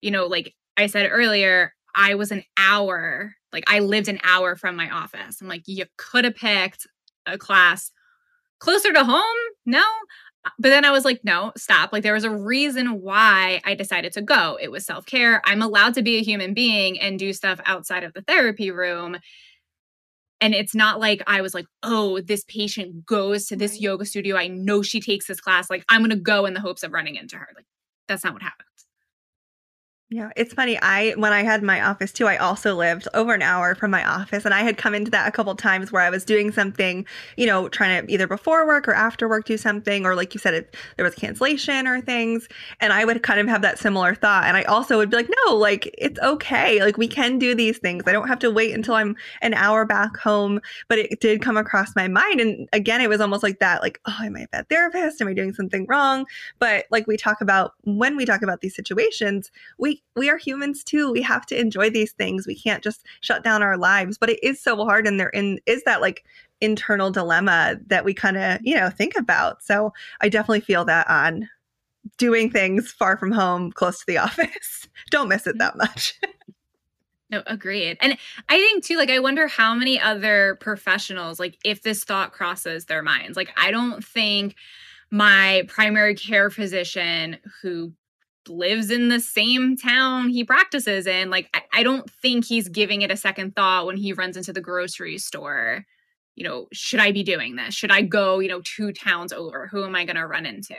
You 0.01 0.11
know, 0.11 0.27
like 0.27 0.53
I 0.77 0.87
said 0.87 1.09
earlier, 1.11 1.73
I 1.95 2.15
was 2.15 2.31
an 2.31 2.43
hour, 2.57 3.33
like 3.51 3.63
I 3.67 3.79
lived 3.79 4.07
an 4.07 4.19
hour 4.23 4.55
from 4.55 4.75
my 4.75 4.89
office. 4.89 5.41
I'm 5.41 5.47
like, 5.47 5.63
you 5.65 5.85
could 5.97 6.23
have 6.23 6.35
picked 6.35 6.87
a 7.25 7.37
class 7.37 7.91
closer 8.59 8.93
to 8.93 9.03
home. 9.03 9.23
No, 9.65 9.83
but 10.57 10.69
then 10.69 10.85
I 10.85 10.91
was 10.91 11.05
like, 11.05 11.21
no, 11.23 11.51
stop. 11.57 11.91
Like, 11.91 12.03
there 12.03 12.13
was 12.13 12.23
a 12.23 12.35
reason 12.35 13.01
why 13.01 13.61
I 13.65 13.75
decided 13.75 14.13
to 14.13 14.21
go. 14.21 14.57
It 14.61 14.71
was 14.71 14.85
self 14.85 15.05
care. 15.05 15.41
I'm 15.45 15.61
allowed 15.61 15.93
to 15.95 16.01
be 16.01 16.17
a 16.17 16.23
human 16.23 16.53
being 16.53 16.99
and 16.99 17.19
do 17.19 17.33
stuff 17.33 17.59
outside 17.65 18.03
of 18.03 18.13
the 18.13 18.21
therapy 18.21 18.71
room. 18.71 19.17
And 20.41 20.53
it's 20.53 20.73
not 20.73 20.99
like 20.99 21.21
I 21.27 21.41
was 21.41 21.53
like, 21.53 21.65
oh, 21.83 22.21
this 22.21 22.45
patient 22.47 23.05
goes 23.05 23.45
to 23.47 23.57
this 23.57 23.81
yoga 23.81 24.05
studio. 24.05 24.37
I 24.37 24.47
know 24.47 24.81
she 24.81 25.01
takes 25.01 25.27
this 25.27 25.41
class. 25.41 25.69
Like, 25.69 25.83
I'm 25.89 26.01
going 26.01 26.11
to 26.11 26.15
go 26.15 26.45
in 26.45 26.53
the 26.53 26.61
hopes 26.61 26.83
of 26.83 26.93
running 26.93 27.15
into 27.15 27.35
her. 27.35 27.49
Like, 27.55 27.65
that's 28.07 28.23
not 28.23 28.33
what 28.33 28.41
happened. 28.41 28.68
Yeah, 30.11 30.31
it's 30.35 30.55
funny. 30.55 30.75
I 30.81 31.11
when 31.17 31.33
I 31.33 31.43
had 31.43 31.61
my 31.61 31.81
office 31.85 32.11
too, 32.11 32.25
I 32.25 32.37
also 32.37 32.73
lived 32.73 33.07
over 33.13 33.31
an 33.35 33.43
hour 33.43 33.75
from 33.75 33.91
my 33.91 34.03
office 34.03 34.43
and 34.43 34.55
I 34.55 34.61
had 34.63 34.75
come 34.75 34.95
into 34.95 35.11
that 35.11 35.27
a 35.27 35.31
couple 35.31 35.53
times 35.53 35.91
where 35.91 36.01
I 36.01 36.09
was 36.09 36.25
doing 36.25 36.51
something, 36.51 37.05
you 37.37 37.45
know, 37.45 37.69
trying 37.69 38.07
to 38.07 38.11
either 38.11 38.25
before 38.25 38.65
work 38.65 38.87
or 38.87 38.93
after 38.95 39.29
work 39.29 39.45
do 39.45 39.55
something 39.55 40.07
or 40.07 40.15
like 40.15 40.33
you 40.33 40.39
said 40.39 40.55
if 40.55 40.65
there 40.97 41.05
was 41.05 41.13
cancellation 41.13 41.85
or 41.87 42.01
things 42.01 42.47
and 42.79 42.91
I 42.91 43.05
would 43.05 43.21
kind 43.21 43.39
of 43.39 43.47
have 43.49 43.61
that 43.61 43.77
similar 43.77 44.15
thought 44.15 44.45
and 44.45 44.57
I 44.57 44.63
also 44.63 44.97
would 44.97 45.11
be 45.11 45.17
like, 45.17 45.29
"No, 45.45 45.55
like 45.55 45.93
it's 45.99 46.19
okay. 46.21 46.81
Like 46.83 46.97
we 46.97 47.07
can 47.07 47.37
do 47.37 47.53
these 47.53 47.77
things. 47.77 48.03
I 48.07 48.11
don't 48.11 48.27
have 48.27 48.39
to 48.39 48.49
wait 48.49 48.73
until 48.73 48.95
I'm 48.95 49.15
an 49.43 49.53
hour 49.53 49.85
back 49.85 50.17
home." 50.17 50.59
But 50.87 50.97
it 50.97 51.19
did 51.19 51.43
come 51.43 51.55
across 51.57 51.95
my 51.95 52.07
mind 52.07 52.41
and 52.41 52.67
again, 52.73 52.99
it 53.01 53.09
was 53.09 53.21
almost 53.21 53.43
like 53.43 53.59
that 53.59 53.83
like, 53.83 53.99
"Oh, 54.07 54.17
am 54.23 54.35
I 54.35 54.41
a 54.41 54.47
bad 54.47 54.69
therapist? 54.69 55.21
Am 55.21 55.27
I 55.27 55.33
doing 55.35 55.53
something 55.53 55.85
wrong?" 55.87 56.25
But 56.57 56.85
like 56.89 57.05
we 57.05 57.15
talk 57.15 57.41
about 57.41 57.73
when 57.83 58.15
we 58.17 58.25
talk 58.25 58.41
about 58.41 58.61
these 58.61 58.75
situations, 58.75 59.51
we 59.77 59.98
we 60.15 60.29
are 60.29 60.37
humans 60.37 60.83
too. 60.83 61.11
We 61.11 61.21
have 61.21 61.45
to 61.47 61.59
enjoy 61.59 61.89
these 61.89 62.11
things. 62.11 62.47
We 62.47 62.55
can't 62.55 62.83
just 62.83 63.05
shut 63.21 63.43
down 63.43 63.63
our 63.63 63.77
lives. 63.77 64.17
But 64.17 64.29
it 64.29 64.43
is 64.43 64.61
so 64.61 64.75
hard, 64.85 65.07
and 65.07 65.19
there 65.19 65.29
in 65.29 65.59
is 65.65 65.83
that 65.83 66.01
like 66.01 66.25
internal 66.61 67.11
dilemma 67.11 67.77
that 67.87 68.03
we 68.03 68.13
kind 68.13 68.37
of 68.37 68.59
you 68.63 68.75
know 68.75 68.89
think 68.89 69.15
about. 69.17 69.63
So 69.63 69.93
I 70.21 70.29
definitely 70.29 70.61
feel 70.61 70.85
that 70.85 71.09
on 71.09 71.49
doing 72.17 72.49
things 72.49 72.91
far 72.91 73.17
from 73.17 73.31
home, 73.31 73.71
close 73.71 73.99
to 73.99 74.05
the 74.07 74.17
office. 74.19 74.87
Don't 75.09 75.29
miss 75.29 75.47
it 75.47 75.57
that 75.59 75.77
much. 75.77 76.19
No, 77.31 77.43
agreed. 77.45 77.97
And 78.01 78.17
I 78.49 78.57
think 78.57 78.83
too, 78.83 78.97
like, 78.97 79.11
I 79.11 79.19
wonder 79.19 79.47
how 79.47 79.75
many 79.75 79.99
other 79.99 80.57
professionals, 80.59 81.39
like, 81.39 81.59
if 81.63 81.83
this 81.83 82.03
thought 82.03 82.31
crosses 82.31 82.85
their 82.85 83.03
minds. 83.03 83.37
Like, 83.37 83.51
I 83.55 83.69
don't 83.69 84.03
think 84.03 84.55
my 85.11 85.63
primary 85.67 86.15
care 86.15 86.49
physician 86.49 87.37
who 87.61 87.93
lives 88.47 88.89
in 88.89 89.09
the 89.09 89.19
same 89.19 89.75
town 89.75 90.29
he 90.29 90.43
practices 90.43 91.07
in. 91.07 91.29
Like, 91.29 91.49
I, 91.53 91.61
I 91.73 91.83
don't 91.83 92.09
think 92.09 92.45
he's 92.45 92.69
giving 92.69 93.01
it 93.01 93.11
a 93.11 93.17
second 93.17 93.55
thought 93.55 93.85
when 93.85 93.97
he 93.97 94.13
runs 94.13 94.37
into 94.37 94.53
the 94.53 94.61
grocery 94.61 95.17
store. 95.17 95.85
You 96.35 96.47
know, 96.47 96.67
should 96.71 97.01
I 97.01 97.11
be 97.11 97.23
doing 97.23 97.57
this? 97.57 97.73
Should 97.73 97.91
I 97.91 98.01
go, 98.01 98.39
you 98.39 98.47
know, 98.47 98.61
two 98.63 98.93
towns 98.93 99.33
over? 99.33 99.67
Who 99.67 99.83
am 99.83 99.95
I 99.95 100.05
going 100.05 100.15
to 100.15 100.25
run 100.25 100.45
into? 100.45 100.75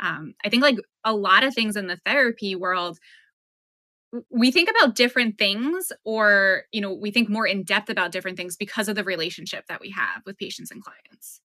Um, 0.00 0.34
I 0.44 0.48
think 0.48 0.62
like 0.62 0.78
a 1.04 1.14
lot 1.14 1.44
of 1.44 1.54
things 1.54 1.76
in 1.76 1.86
the 1.86 1.96
therapy 2.04 2.54
world, 2.54 2.98
we 4.30 4.50
think 4.50 4.70
about 4.70 4.94
different 4.94 5.38
things 5.38 5.92
or 6.04 6.62
you 6.72 6.80
know 6.80 6.94
we 6.94 7.10
think 7.10 7.28
more 7.28 7.46
in 7.46 7.62
depth 7.62 7.90
about 7.90 8.10
different 8.10 8.36
things 8.36 8.56
because 8.56 8.88
of 8.88 8.96
the 8.96 9.04
relationship 9.04 9.66
that 9.68 9.80
we 9.80 9.90
have 9.90 10.22
with 10.24 10.38
patients 10.38 10.70
and 10.70 10.82
clients 10.82 11.42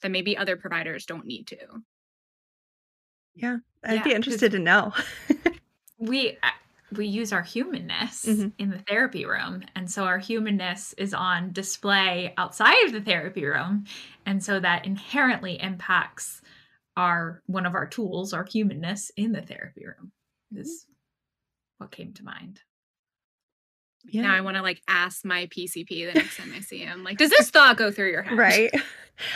that 0.00 0.10
maybe 0.10 0.36
other 0.36 0.56
providers 0.56 1.06
don't 1.06 1.26
need 1.26 1.46
to 1.48 1.56
yeah, 3.34 3.58
I'd 3.84 3.94
yeah, 3.94 4.02
be 4.02 4.12
interested 4.12 4.52
to 4.52 4.58
know. 4.58 4.92
we 5.98 6.38
we 6.92 7.06
use 7.06 7.32
our 7.32 7.42
humanness 7.42 8.26
mm-hmm. 8.26 8.48
in 8.58 8.70
the 8.70 8.78
therapy 8.78 9.24
room, 9.24 9.62
and 9.74 9.90
so 9.90 10.04
our 10.04 10.18
humanness 10.18 10.94
is 10.98 11.14
on 11.14 11.52
display 11.52 12.34
outside 12.36 12.84
of 12.86 12.92
the 12.92 13.00
therapy 13.00 13.44
room, 13.44 13.84
and 14.26 14.42
so 14.42 14.60
that 14.60 14.84
inherently 14.84 15.60
impacts 15.60 16.42
our 16.96 17.42
one 17.46 17.66
of 17.66 17.74
our 17.74 17.86
tools, 17.86 18.32
our 18.32 18.44
humanness 18.44 19.10
in 19.16 19.32
the 19.32 19.42
therapy 19.42 19.86
room. 19.86 20.12
Is 20.54 20.86
what 21.78 21.90
came 21.90 22.12
to 22.14 22.24
mind. 22.24 22.60
Yeah. 24.04 24.22
Now 24.22 24.34
I 24.34 24.40
want 24.40 24.56
to 24.56 24.62
like 24.62 24.82
ask 24.88 25.24
my 25.24 25.46
PCP 25.46 26.12
the 26.12 26.18
next 26.18 26.36
time 26.36 26.52
I 26.54 26.60
see 26.60 26.78
him. 26.78 27.04
Like, 27.04 27.18
does 27.18 27.30
this 27.30 27.50
thought 27.50 27.76
go 27.76 27.90
through 27.90 28.10
your 28.10 28.22
head? 28.22 28.36
Right. 28.36 28.72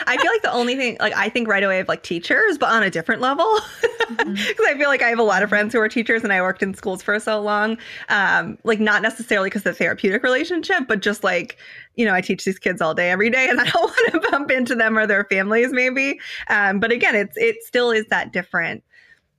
I 0.05 0.17
feel 0.17 0.31
like 0.31 0.41
the 0.41 0.51
only 0.51 0.75
thing, 0.75 0.97
like, 0.99 1.13
I 1.15 1.29
think 1.29 1.47
right 1.47 1.63
away 1.63 1.79
of 1.79 1.87
like 1.87 2.03
teachers, 2.03 2.57
but 2.57 2.69
on 2.69 2.83
a 2.83 2.89
different 2.89 3.21
level. 3.21 3.59
Because 4.09 4.25
mm-hmm. 4.25 4.61
I 4.67 4.77
feel 4.77 4.89
like 4.89 5.01
I 5.01 5.09
have 5.09 5.19
a 5.19 5.23
lot 5.23 5.43
of 5.43 5.49
friends 5.49 5.73
who 5.73 5.79
are 5.79 5.87
teachers 5.87 6.23
and 6.23 6.33
I 6.33 6.41
worked 6.41 6.61
in 6.61 6.73
schools 6.73 7.01
for 7.01 7.17
so 7.19 7.39
long. 7.39 7.77
Um, 8.09 8.57
like, 8.63 8.79
not 8.79 9.01
necessarily 9.01 9.49
because 9.49 9.63
the 9.63 9.73
therapeutic 9.73 10.23
relationship, 10.23 10.83
but 10.87 11.01
just 11.01 11.23
like, 11.23 11.57
you 11.95 12.05
know, 12.05 12.13
I 12.13 12.21
teach 12.21 12.43
these 12.43 12.59
kids 12.59 12.81
all 12.81 12.93
day, 12.93 13.11
every 13.11 13.29
day, 13.29 13.47
and 13.49 13.59
I 13.59 13.65
don't 13.65 13.83
want 13.83 14.11
to 14.23 14.31
bump 14.31 14.51
into 14.51 14.75
them 14.75 14.97
or 14.97 15.07
their 15.07 15.23
families, 15.25 15.71
maybe. 15.71 16.19
Um, 16.49 16.79
but 16.79 16.91
again, 16.91 17.15
it's 17.15 17.37
it 17.37 17.57
still 17.63 17.91
is 17.91 18.05
that 18.07 18.33
different, 18.33 18.83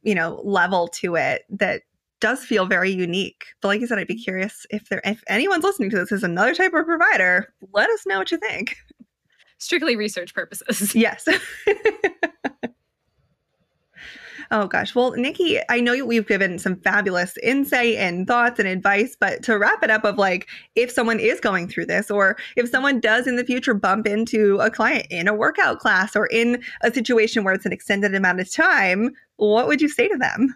you 0.03 0.15
know, 0.15 0.41
level 0.45 0.89
to 0.89 1.17
it 1.17 1.43
that 1.51 1.83
does 2.21 2.45
feel 2.45 2.67
very 2.67 2.91
unique. 2.91 3.45
But 3.61 3.69
like 3.69 3.81
you 3.81 3.87
said, 3.87 3.99
I'd 3.99 4.07
be 4.07 4.23
curious 4.23 4.67
if 4.71 4.89
there 4.89 5.01
if 5.05 5.23
anyone's 5.29 5.65
listening 5.65 5.91
to 5.91 5.97
this 5.97 6.13
is 6.13 6.25
another 6.25 6.55
type 6.55 6.75
of 6.75 6.87
provider, 6.87 7.53
let 7.73 7.91
us 7.91 8.07
know 8.07 8.19
what 8.19 8.31
you 8.31 8.39
think. 8.39 8.77
Strictly 9.59 9.97
research 9.97 10.35
purposes. 10.35 10.95
Yes. 10.99 11.29
Oh 14.51 14.67
gosh. 14.67 14.95
Well, 14.95 15.13
Nikki, 15.13 15.61
I 15.69 15.81
know 15.81 16.07
we've 16.07 16.27
given 16.27 16.59
some 16.59 16.77
fabulous 16.77 17.37
insight 17.43 17.97
and 17.97 18.27
thoughts 18.27 18.59
and 18.59 18.67
advice, 18.67 19.15
but 19.19 19.43
to 19.43 19.59
wrap 19.59 19.83
it 19.83 19.91
up 19.91 20.05
of 20.05 20.17
like 20.17 20.49
if 20.75 20.91
someone 20.91 21.21
is 21.21 21.39
going 21.39 21.69
through 21.69 21.85
this 21.87 22.11
or 22.11 22.39
if 22.57 22.71
someone 22.71 22.99
does 22.99 23.27
in 23.27 23.37
the 23.37 23.45
future 23.45 23.75
bump 23.75 24.07
into 24.07 24.57
a 24.61 24.71
client 24.71 25.07
in 25.11 25.29
a 25.29 25.35
workout 25.35 25.81
class 25.81 26.17
or 26.17 26.27
in 26.29 26.63
a 26.81 26.91
situation 26.91 27.45
where 27.45 27.53
it's 27.53 27.67
an 27.67 27.75
extended 27.75 28.15
amount 28.15 28.41
of 28.41 28.51
time, 28.51 29.13
what 29.37 29.67
would 29.67 29.83
you 29.83 29.89
say 29.89 30.09
to 30.09 30.17
them? 30.17 30.55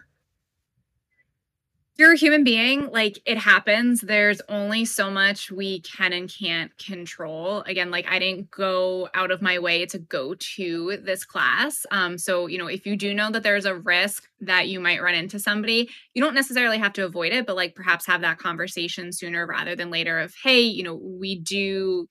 You're 1.95 2.13
a 2.13 2.17
human 2.17 2.43
being 2.43 2.89
like 2.89 3.19
it 3.25 3.37
happens. 3.37 4.01
There's 4.01 4.41
only 4.49 4.83
so 4.83 5.11
much 5.11 5.51
we 5.51 5.81
can 5.81 6.11
and 6.11 6.27
can't 6.33 6.75
control. 6.77 7.61
Again 7.61 7.91
like 7.91 8.07
i 8.07 8.19
didn't 8.19 8.49
go 8.49 9.09
out 9.13 9.31
of 9.31 9.41
my 9.41 9.59
way 9.59 9.85
to 9.87 9.99
go 9.99 10.33
to 10.33 10.97
this 11.03 11.23
class. 11.23 11.85
Um 11.91 12.17
so 12.17 12.47
you 12.47 12.57
know 12.57 12.67
if 12.67 12.85
you 12.85 12.95
do 12.95 13.13
know 13.13 13.29
that 13.31 13.43
there's 13.43 13.65
a 13.65 13.75
risk 13.75 14.27
that 14.41 14.67
you 14.67 14.79
might 14.79 15.01
run 15.01 15.13
into 15.13 15.39
somebody 15.39 15.89
you 16.13 16.21
don't 16.21 16.35
necessarily 16.35 16.77
have 16.77 16.93
to 16.93 17.05
avoid 17.05 17.31
it 17.31 17.45
but 17.45 17.55
like 17.55 17.75
perhaps 17.75 18.05
have 18.07 18.21
that 18.21 18.39
conversation 18.39 19.11
sooner 19.13 19.45
rather 19.45 19.75
than 19.75 19.89
later 19.89 20.19
of 20.19 20.33
hey 20.43 20.61
you 20.61 20.83
know 20.83 20.95
we 20.95 21.39
do 21.39 21.55
you 21.55 22.07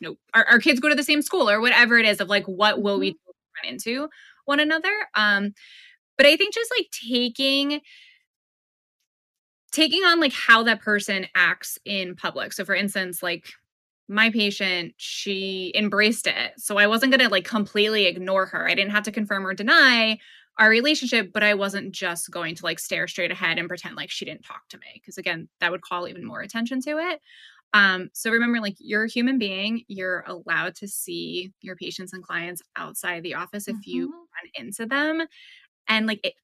know 0.00 0.16
our, 0.34 0.44
our 0.46 0.58
kids 0.58 0.80
go 0.80 0.88
to 0.88 0.94
the 0.94 1.02
same 1.02 1.22
school 1.22 1.48
or 1.48 1.60
whatever 1.60 1.98
it 1.98 2.06
is 2.06 2.20
of 2.20 2.28
like 2.28 2.46
what 2.46 2.82
will 2.82 2.98
we 2.98 3.12
mm-hmm. 3.12 3.66
run 3.66 3.72
into 3.72 4.08
one 4.46 4.60
another? 4.60 4.92
Um 5.14 5.52
but 6.16 6.26
i 6.26 6.36
think 6.36 6.54
just 6.54 6.72
like 6.76 6.88
taking 6.90 7.82
taking 9.72 10.04
on 10.04 10.20
like 10.20 10.32
how 10.32 10.62
that 10.62 10.80
person 10.80 11.26
acts 11.34 11.78
in 11.84 12.14
public. 12.14 12.52
So 12.52 12.64
for 12.64 12.74
instance, 12.74 13.22
like 13.22 13.46
my 14.08 14.30
patient, 14.30 14.94
she 14.96 15.72
embraced 15.74 16.26
it. 16.26 16.52
So 16.58 16.78
I 16.78 16.86
wasn't 16.86 17.12
going 17.12 17.26
to 17.26 17.30
like 17.32 17.44
completely 17.44 18.06
ignore 18.06 18.46
her. 18.46 18.68
I 18.68 18.74
didn't 18.74 18.92
have 18.92 19.04
to 19.04 19.12
confirm 19.12 19.46
or 19.46 19.54
deny 19.54 20.18
our 20.58 20.70
relationship, 20.70 21.32
but 21.32 21.42
I 21.42 21.54
wasn't 21.54 21.92
just 21.92 22.30
going 22.30 22.54
to 22.54 22.64
like 22.64 22.78
stare 22.78 23.08
straight 23.08 23.30
ahead 23.30 23.58
and 23.58 23.68
pretend 23.68 23.96
like 23.96 24.10
she 24.10 24.24
didn't 24.24 24.44
talk 24.44 24.62
to 24.70 24.78
me 24.78 24.86
because 24.94 25.18
again, 25.18 25.48
that 25.60 25.70
would 25.70 25.82
call 25.82 26.08
even 26.08 26.24
more 26.24 26.40
attention 26.40 26.80
to 26.82 26.98
it. 26.98 27.20
Um, 27.74 28.08
so 28.14 28.30
remember, 28.30 28.60
like 28.60 28.76
you're 28.78 29.04
a 29.04 29.10
human 29.10 29.38
being, 29.38 29.82
you're 29.88 30.24
allowed 30.26 30.76
to 30.76 30.88
see 30.88 31.52
your 31.60 31.76
patients 31.76 32.12
and 32.12 32.22
clients 32.22 32.62
outside 32.76 33.22
the 33.22 33.34
office 33.34 33.68
if 33.68 33.76
mm-hmm. 33.76 33.90
you 33.90 34.08
run 34.08 34.66
into 34.66 34.86
them. 34.86 35.26
And 35.88 36.06
like 36.06 36.20
it, 36.24 36.34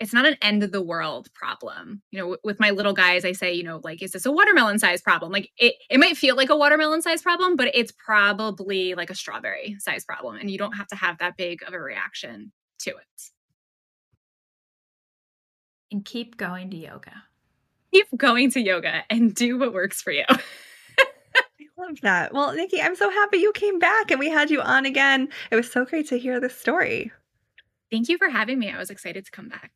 it's 0.00 0.14
not 0.14 0.26
an 0.26 0.36
end 0.40 0.62
of 0.62 0.72
the 0.72 0.80
world 0.80 1.32
problem. 1.34 2.00
You 2.10 2.18
know, 2.18 2.24
w- 2.24 2.40
with 2.42 2.58
my 2.58 2.70
little 2.70 2.94
guys, 2.94 3.26
I 3.26 3.32
say, 3.32 3.52
you 3.52 3.62
know, 3.62 3.80
like, 3.84 4.02
is 4.02 4.12
this 4.12 4.24
a 4.24 4.32
watermelon 4.32 4.78
size 4.78 5.02
problem? 5.02 5.30
Like, 5.30 5.50
it, 5.58 5.74
it 5.90 6.00
might 6.00 6.16
feel 6.16 6.36
like 6.36 6.48
a 6.48 6.56
watermelon 6.56 7.02
size 7.02 7.20
problem, 7.20 7.54
but 7.54 7.70
it's 7.74 7.92
probably 7.92 8.94
like 8.94 9.10
a 9.10 9.14
strawberry 9.14 9.76
size 9.78 10.04
problem. 10.04 10.36
And 10.36 10.50
you 10.50 10.56
don't 10.56 10.72
have 10.72 10.88
to 10.88 10.96
have 10.96 11.18
that 11.18 11.36
big 11.36 11.62
of 11.66 11.74
a 11.74 11.78
reaction 11.78 12.50
to 12.80 12.90
it. 12.90 13.22
And 15.92 16.02
keep 16.02 16.38
going 16.38 16.70
to 16.70 16.76
yoga. 16.78 17.12
Keep 17.92 18.16
going 18.16 18.50
to 18.52 18.60
yoga 18.60 19.02
and 19.10 19.34
do 19.34 19.58
what 19.58 19.74
works 19.74 20.00
for 20.00 20.12
you. 20.12 20.24
I 20.28 20.36
love 21.76 22.00
that. 22.02 22.32
Well, 22.32 22.54
Nikki, 22.54 22.80
I'm 22.80 22.96
so 22.96 23.10
happy 23.10 23.38
you 23.38 23.52
came 23.52 23.78
back 23.78 24.10
and 24.10 24.18
we 24.18 24.30
had 24.30 24.50
you 24.50 24.62
on 24.62 24.86
again. 24.86 25.28
It 25.50 25.56
was 25.56 25.70
so 25.70 25.84
great 25.84 26.08
to 26.08 26.18
hear 26.18 26.40
this 26.40 26.56
story. 26.56 27.12
Thank 27.90 28.08
you 28.08 28.16
for 28.16 28.30
having 28.30 28.58
me. 28.58 28.70
I 28.70 28.78
was 28.78 28.88
excited 28.88 29.26
to 29.26 29.30
come 29.30 29.48
back. 29.48 29.72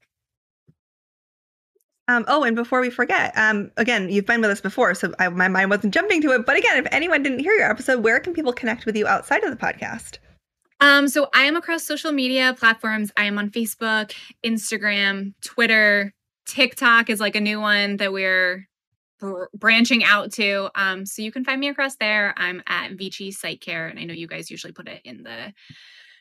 Um, 2.07 2.25
oh, 2.29 2.45
and 2.45 2.55
before 2.55 2.81
we 2.81 2.91
forget, 2.91 3.37
um, 3.37 3.71
again, 3.79 4.11
you've 4.11 4.27
been 4.27 4.43
with 4.43 4.51
us 4.51 4.61
before, 4.61 4.95
so 4.95 5.15
I, 5.19 5.29
my 5.31 5.49
mind 5.49 5.71
wasn't 5.71 5.95
jumping 5.95 6.21
to 6.23 6.33
it. 6.33 6.45
But 6.45 6.57
again, 6.57 6.77
if 6.77 6.87
anyone 6.93 7.23
didn't 7.23 7.39
hear 7.39 7.55
your 7.55 7.71
episode, 7.71 8.05
where 8.05 8.21
can 8.21 8.35
people 8.35 8.53
connect 8.53 8.85
with 8.85 8.95
you 8.95 9.07
outside 9.07 9.43
of 9.43 9.51
the 9.51 9.57
podcast? 9.57 10.19
Um, 10.81 11.09
so 11.09 11.31
I 11.35 11.45
am 11.45 11.57
across 11.57 11.85
social 11.85 12.13
media 12.13 12.55
platforms. 12.59 13.11
I 13.17 13.25
am 13.25 13.39
on 13.39 13.51
Facebook, 13.51 14.13
Instagram, 14.45 15.33
Twitter, 15.41 16.13
TikTok 16.47 17.11
is 17.11 17.21
like 17.21 17.37
a 17.37 17.41
new 17.41 17.61
one 17.61 17.97
that 17.97 18.13
we're 18.13 18.69
br- 19.19 19.45
branching 19.55 20.05
out 20.05 20.33
to. 20.33 20.71
Um, 20.75 21.07
so 21.07 21.23
you 21.23 21.33
can 21.33 21.45
find 21.45 21.61
me 21.61 21.69
across 21.69 21.97
there. 21.97 22.35
I'm 22.37 22.63
at 22.67 22.93
Vici 22.93 23.31
Psych 23.31 23.61
Care, 23.61 23.89
and 23.89 23.99
I 23.99 24.05
know 24.05 24.15
you 24.15 24.27
guys 24.27 24.51
usually 24.51 24.73
put 24.73 24.89
it 24.89 25.01
in 25.05 25.23
the 25.23 25.53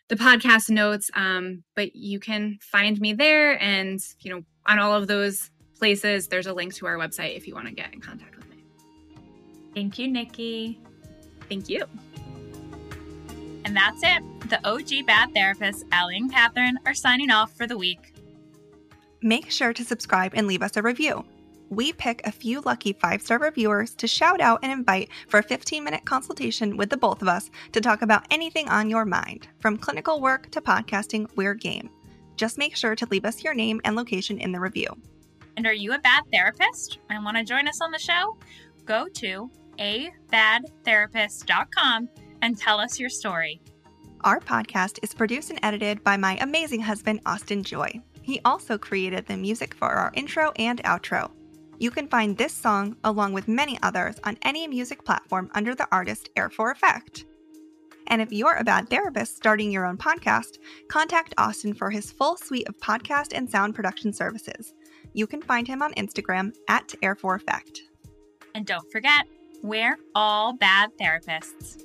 the 0.09 0.15
podcast 0.15 0.69
notes. 0.69 1.09
Um, 1.13 1.63
but 1.75 1.95
you 1.95 2.19
can 2.19 2.57
find 2.61 2.99
me 2.99 3.13
there, 3.13 3.61
and 3.61 3.99
you 4.19 4.31
know, 4.31 4.43
on 4.65 4.79
all 4.79 4.93
of 4.93 5.07
those 5.07 5.49
places. 5.83 6.29
There's 6.29 6.47
a 6.47 6.53
link 6.53 6.73
to 6.75 6.85
our 6.85 6.95
website 6.95 7.35
if 7.35 7.45
you 7.45 7.53
want 7.53 7.67
to 7.67 7.73
get 7.73 7.93
in 7.93 7.99
contact 7.99 8.37
with 8.37 8.49
me. 8.49 8.63
Thank 9.73 9.99
you, 9.99 10.07
Nikki. 10.07 10.79
Thank 11.49 11.67
you. 11.67 11.83
And 13.65 13.75
that's 13.75 14.01
it. 14.01 14.23
The 14.49 14.65
OG 14.65 15.05
Bad 15.05 15.31
Therapists, 15.35 15.83
Allie 15.91 16.15
and 16.15 16.33
Kathryn, 16.33 16.75
are 16.85 16.93
signing 16.93 17.31
off 17.31 17.51
for 17.57 17.67
the 17.67 17.77
week. 17.77 18.13
Make 19.21 19.51
sure 19.51 19.73
to 19.73 19.83
subscribe 19.83 20.31
and 20.35 20.47
leave 20.47 20.61
us 20.61 20.77
a 20.77 20.81
review. 20.81 21.25
We 21.69 21.91
pick 21.91 22.25
a 22.25 22.31
few 22.31 22.61
lucky 22.61 22.93
five 22.93 23.21
star 23.21 23.39
reviewers 23.39 23.93
to 23.95 24.07
shout 24.07 24.39
out 24.39 24.61
and 24.63 24.71
invite 24.71 25.09
for 25.27 25.39
a 25.39 25.43
15 25.43 25.83
minute 25.83 26.05
consultation 26.05 26.77
with 26.77 26.91
the 26.91 26.97
both 26.97 27.21
of 27.21 27.27
us 27.27 27.51
to 27.73 27.81
talk 27.81 28.03
about 28.03 28.25
anything 28.31 28.69
on 28.69 28.89
your 28.89 29.03
mind. 29.03 29.49
From 29.59 29.75
clinical 29.75 30.21
work 30.21 30.49
to 30.51 30.61
podcasting, 30.61 31.29
we're 31.35 31.53
game. 31.53 31.89
Just 32.37 32.57
make 32.57 32.77
sure 32.77 32.95
to 32.95 33.07
leave 33.07 33.25
us 33.25 33.43
your 33.43 33.53
name 33.53 33.81
and 33.83 33.97
location 33.97 34.39
in 34.39 34.53
the 34.53 34.61
review. 34.61 34.87
And 35.57 35.67
are 35.67 35.73
you 35.73 35.93
a 35.93 35.99
bad 35.99 36.23
therapist 36.31 36.99
and 37.09 37.23
want 37.23 37.37
to 37.37 37.43
join 37.43 37.67
us 37.67 37.81
on 37.81 37.91
the 37.91 37.99
show? 37.99 38.37
Go 38.85 39.07
to 39.15 39.51
abadtherapist.com 39.79 42.09
and 42.41 42.57
tell 42.57 42.79
us 42.79 42.99
your 42.99 43.09
story. 43.09 43.61
Our 44.21 44.39
podcast 44.39 44.99
is 45.03 45.13
produced 45.13 45.49
and 45.49 45.59
edited 45.63 46.01
by 46.03 46.17
my 46.17 46.37
amazing 46.37 46.81
husband, 46.81 47.21
Austin 47.25 47.63
Joy. 47.63 47.99
He 48.21 48.39
also 48.45 48.77
created 48.77 49.25
the 49.25 49.35
music 49.35 49.73
for 49.73 49.89
our 49.89 50.11
intro 50.15 50.53
and 50.55 50.81
outro. 50.83 51.31
You 51.77 51.91
can 51.91 52.07
find 52.07 52.37
this 52.37 52.53
song, 52.53 52.95
along 53.03 53.33
with 53.33 53.49
many 53.49 53.77
others, 53.83 54.15
on 54.23 54.37
any 54.43 54.65
music 54.67 55.03
platform 55.03 55.51
under 55.53 55.75
the 55.75 55.87
artist 55.91 56.29
Air 56.37 56.49
for 56.49 56.71
Effect. 56.71 57.25
And 58.07 58.21
if 58.21 58.31
you're 58.31 58.55
a 58.55 58.63
bad 58.63 58.89
therapist 58.89 59.35
starting 59.35 59.71
your 59.71 59.85
own 59.85 59.97
podcast, 59.97 60.59
contact 60.87 61.33
Austin 61.37 61.73
for 61.73 61.89
his 61.89 62.11
full 62.11 62.37
suite 62.37 62.69
of 62.69 62.77
podcast 62.77 63.33
and 63.33 63.49
sound 63.49 63.75
production 63.75 64.13
services. 64.13 64.73
You 65.13 65.27
can 65.27 65.41
find 65.41 65.67
him 65.67 65.81
on 65.81 65.93
Instagram 65.93 66.53
at 66.67 66.89
Air4Effect. 67.01 67.79
And 68.55 68.65
don't 68.65 68.91
forget, 68.91 69.25
we're 69.61 69.97
all 70.15 70.53
bad 70.53 70.91
therapists. 70.99 71.83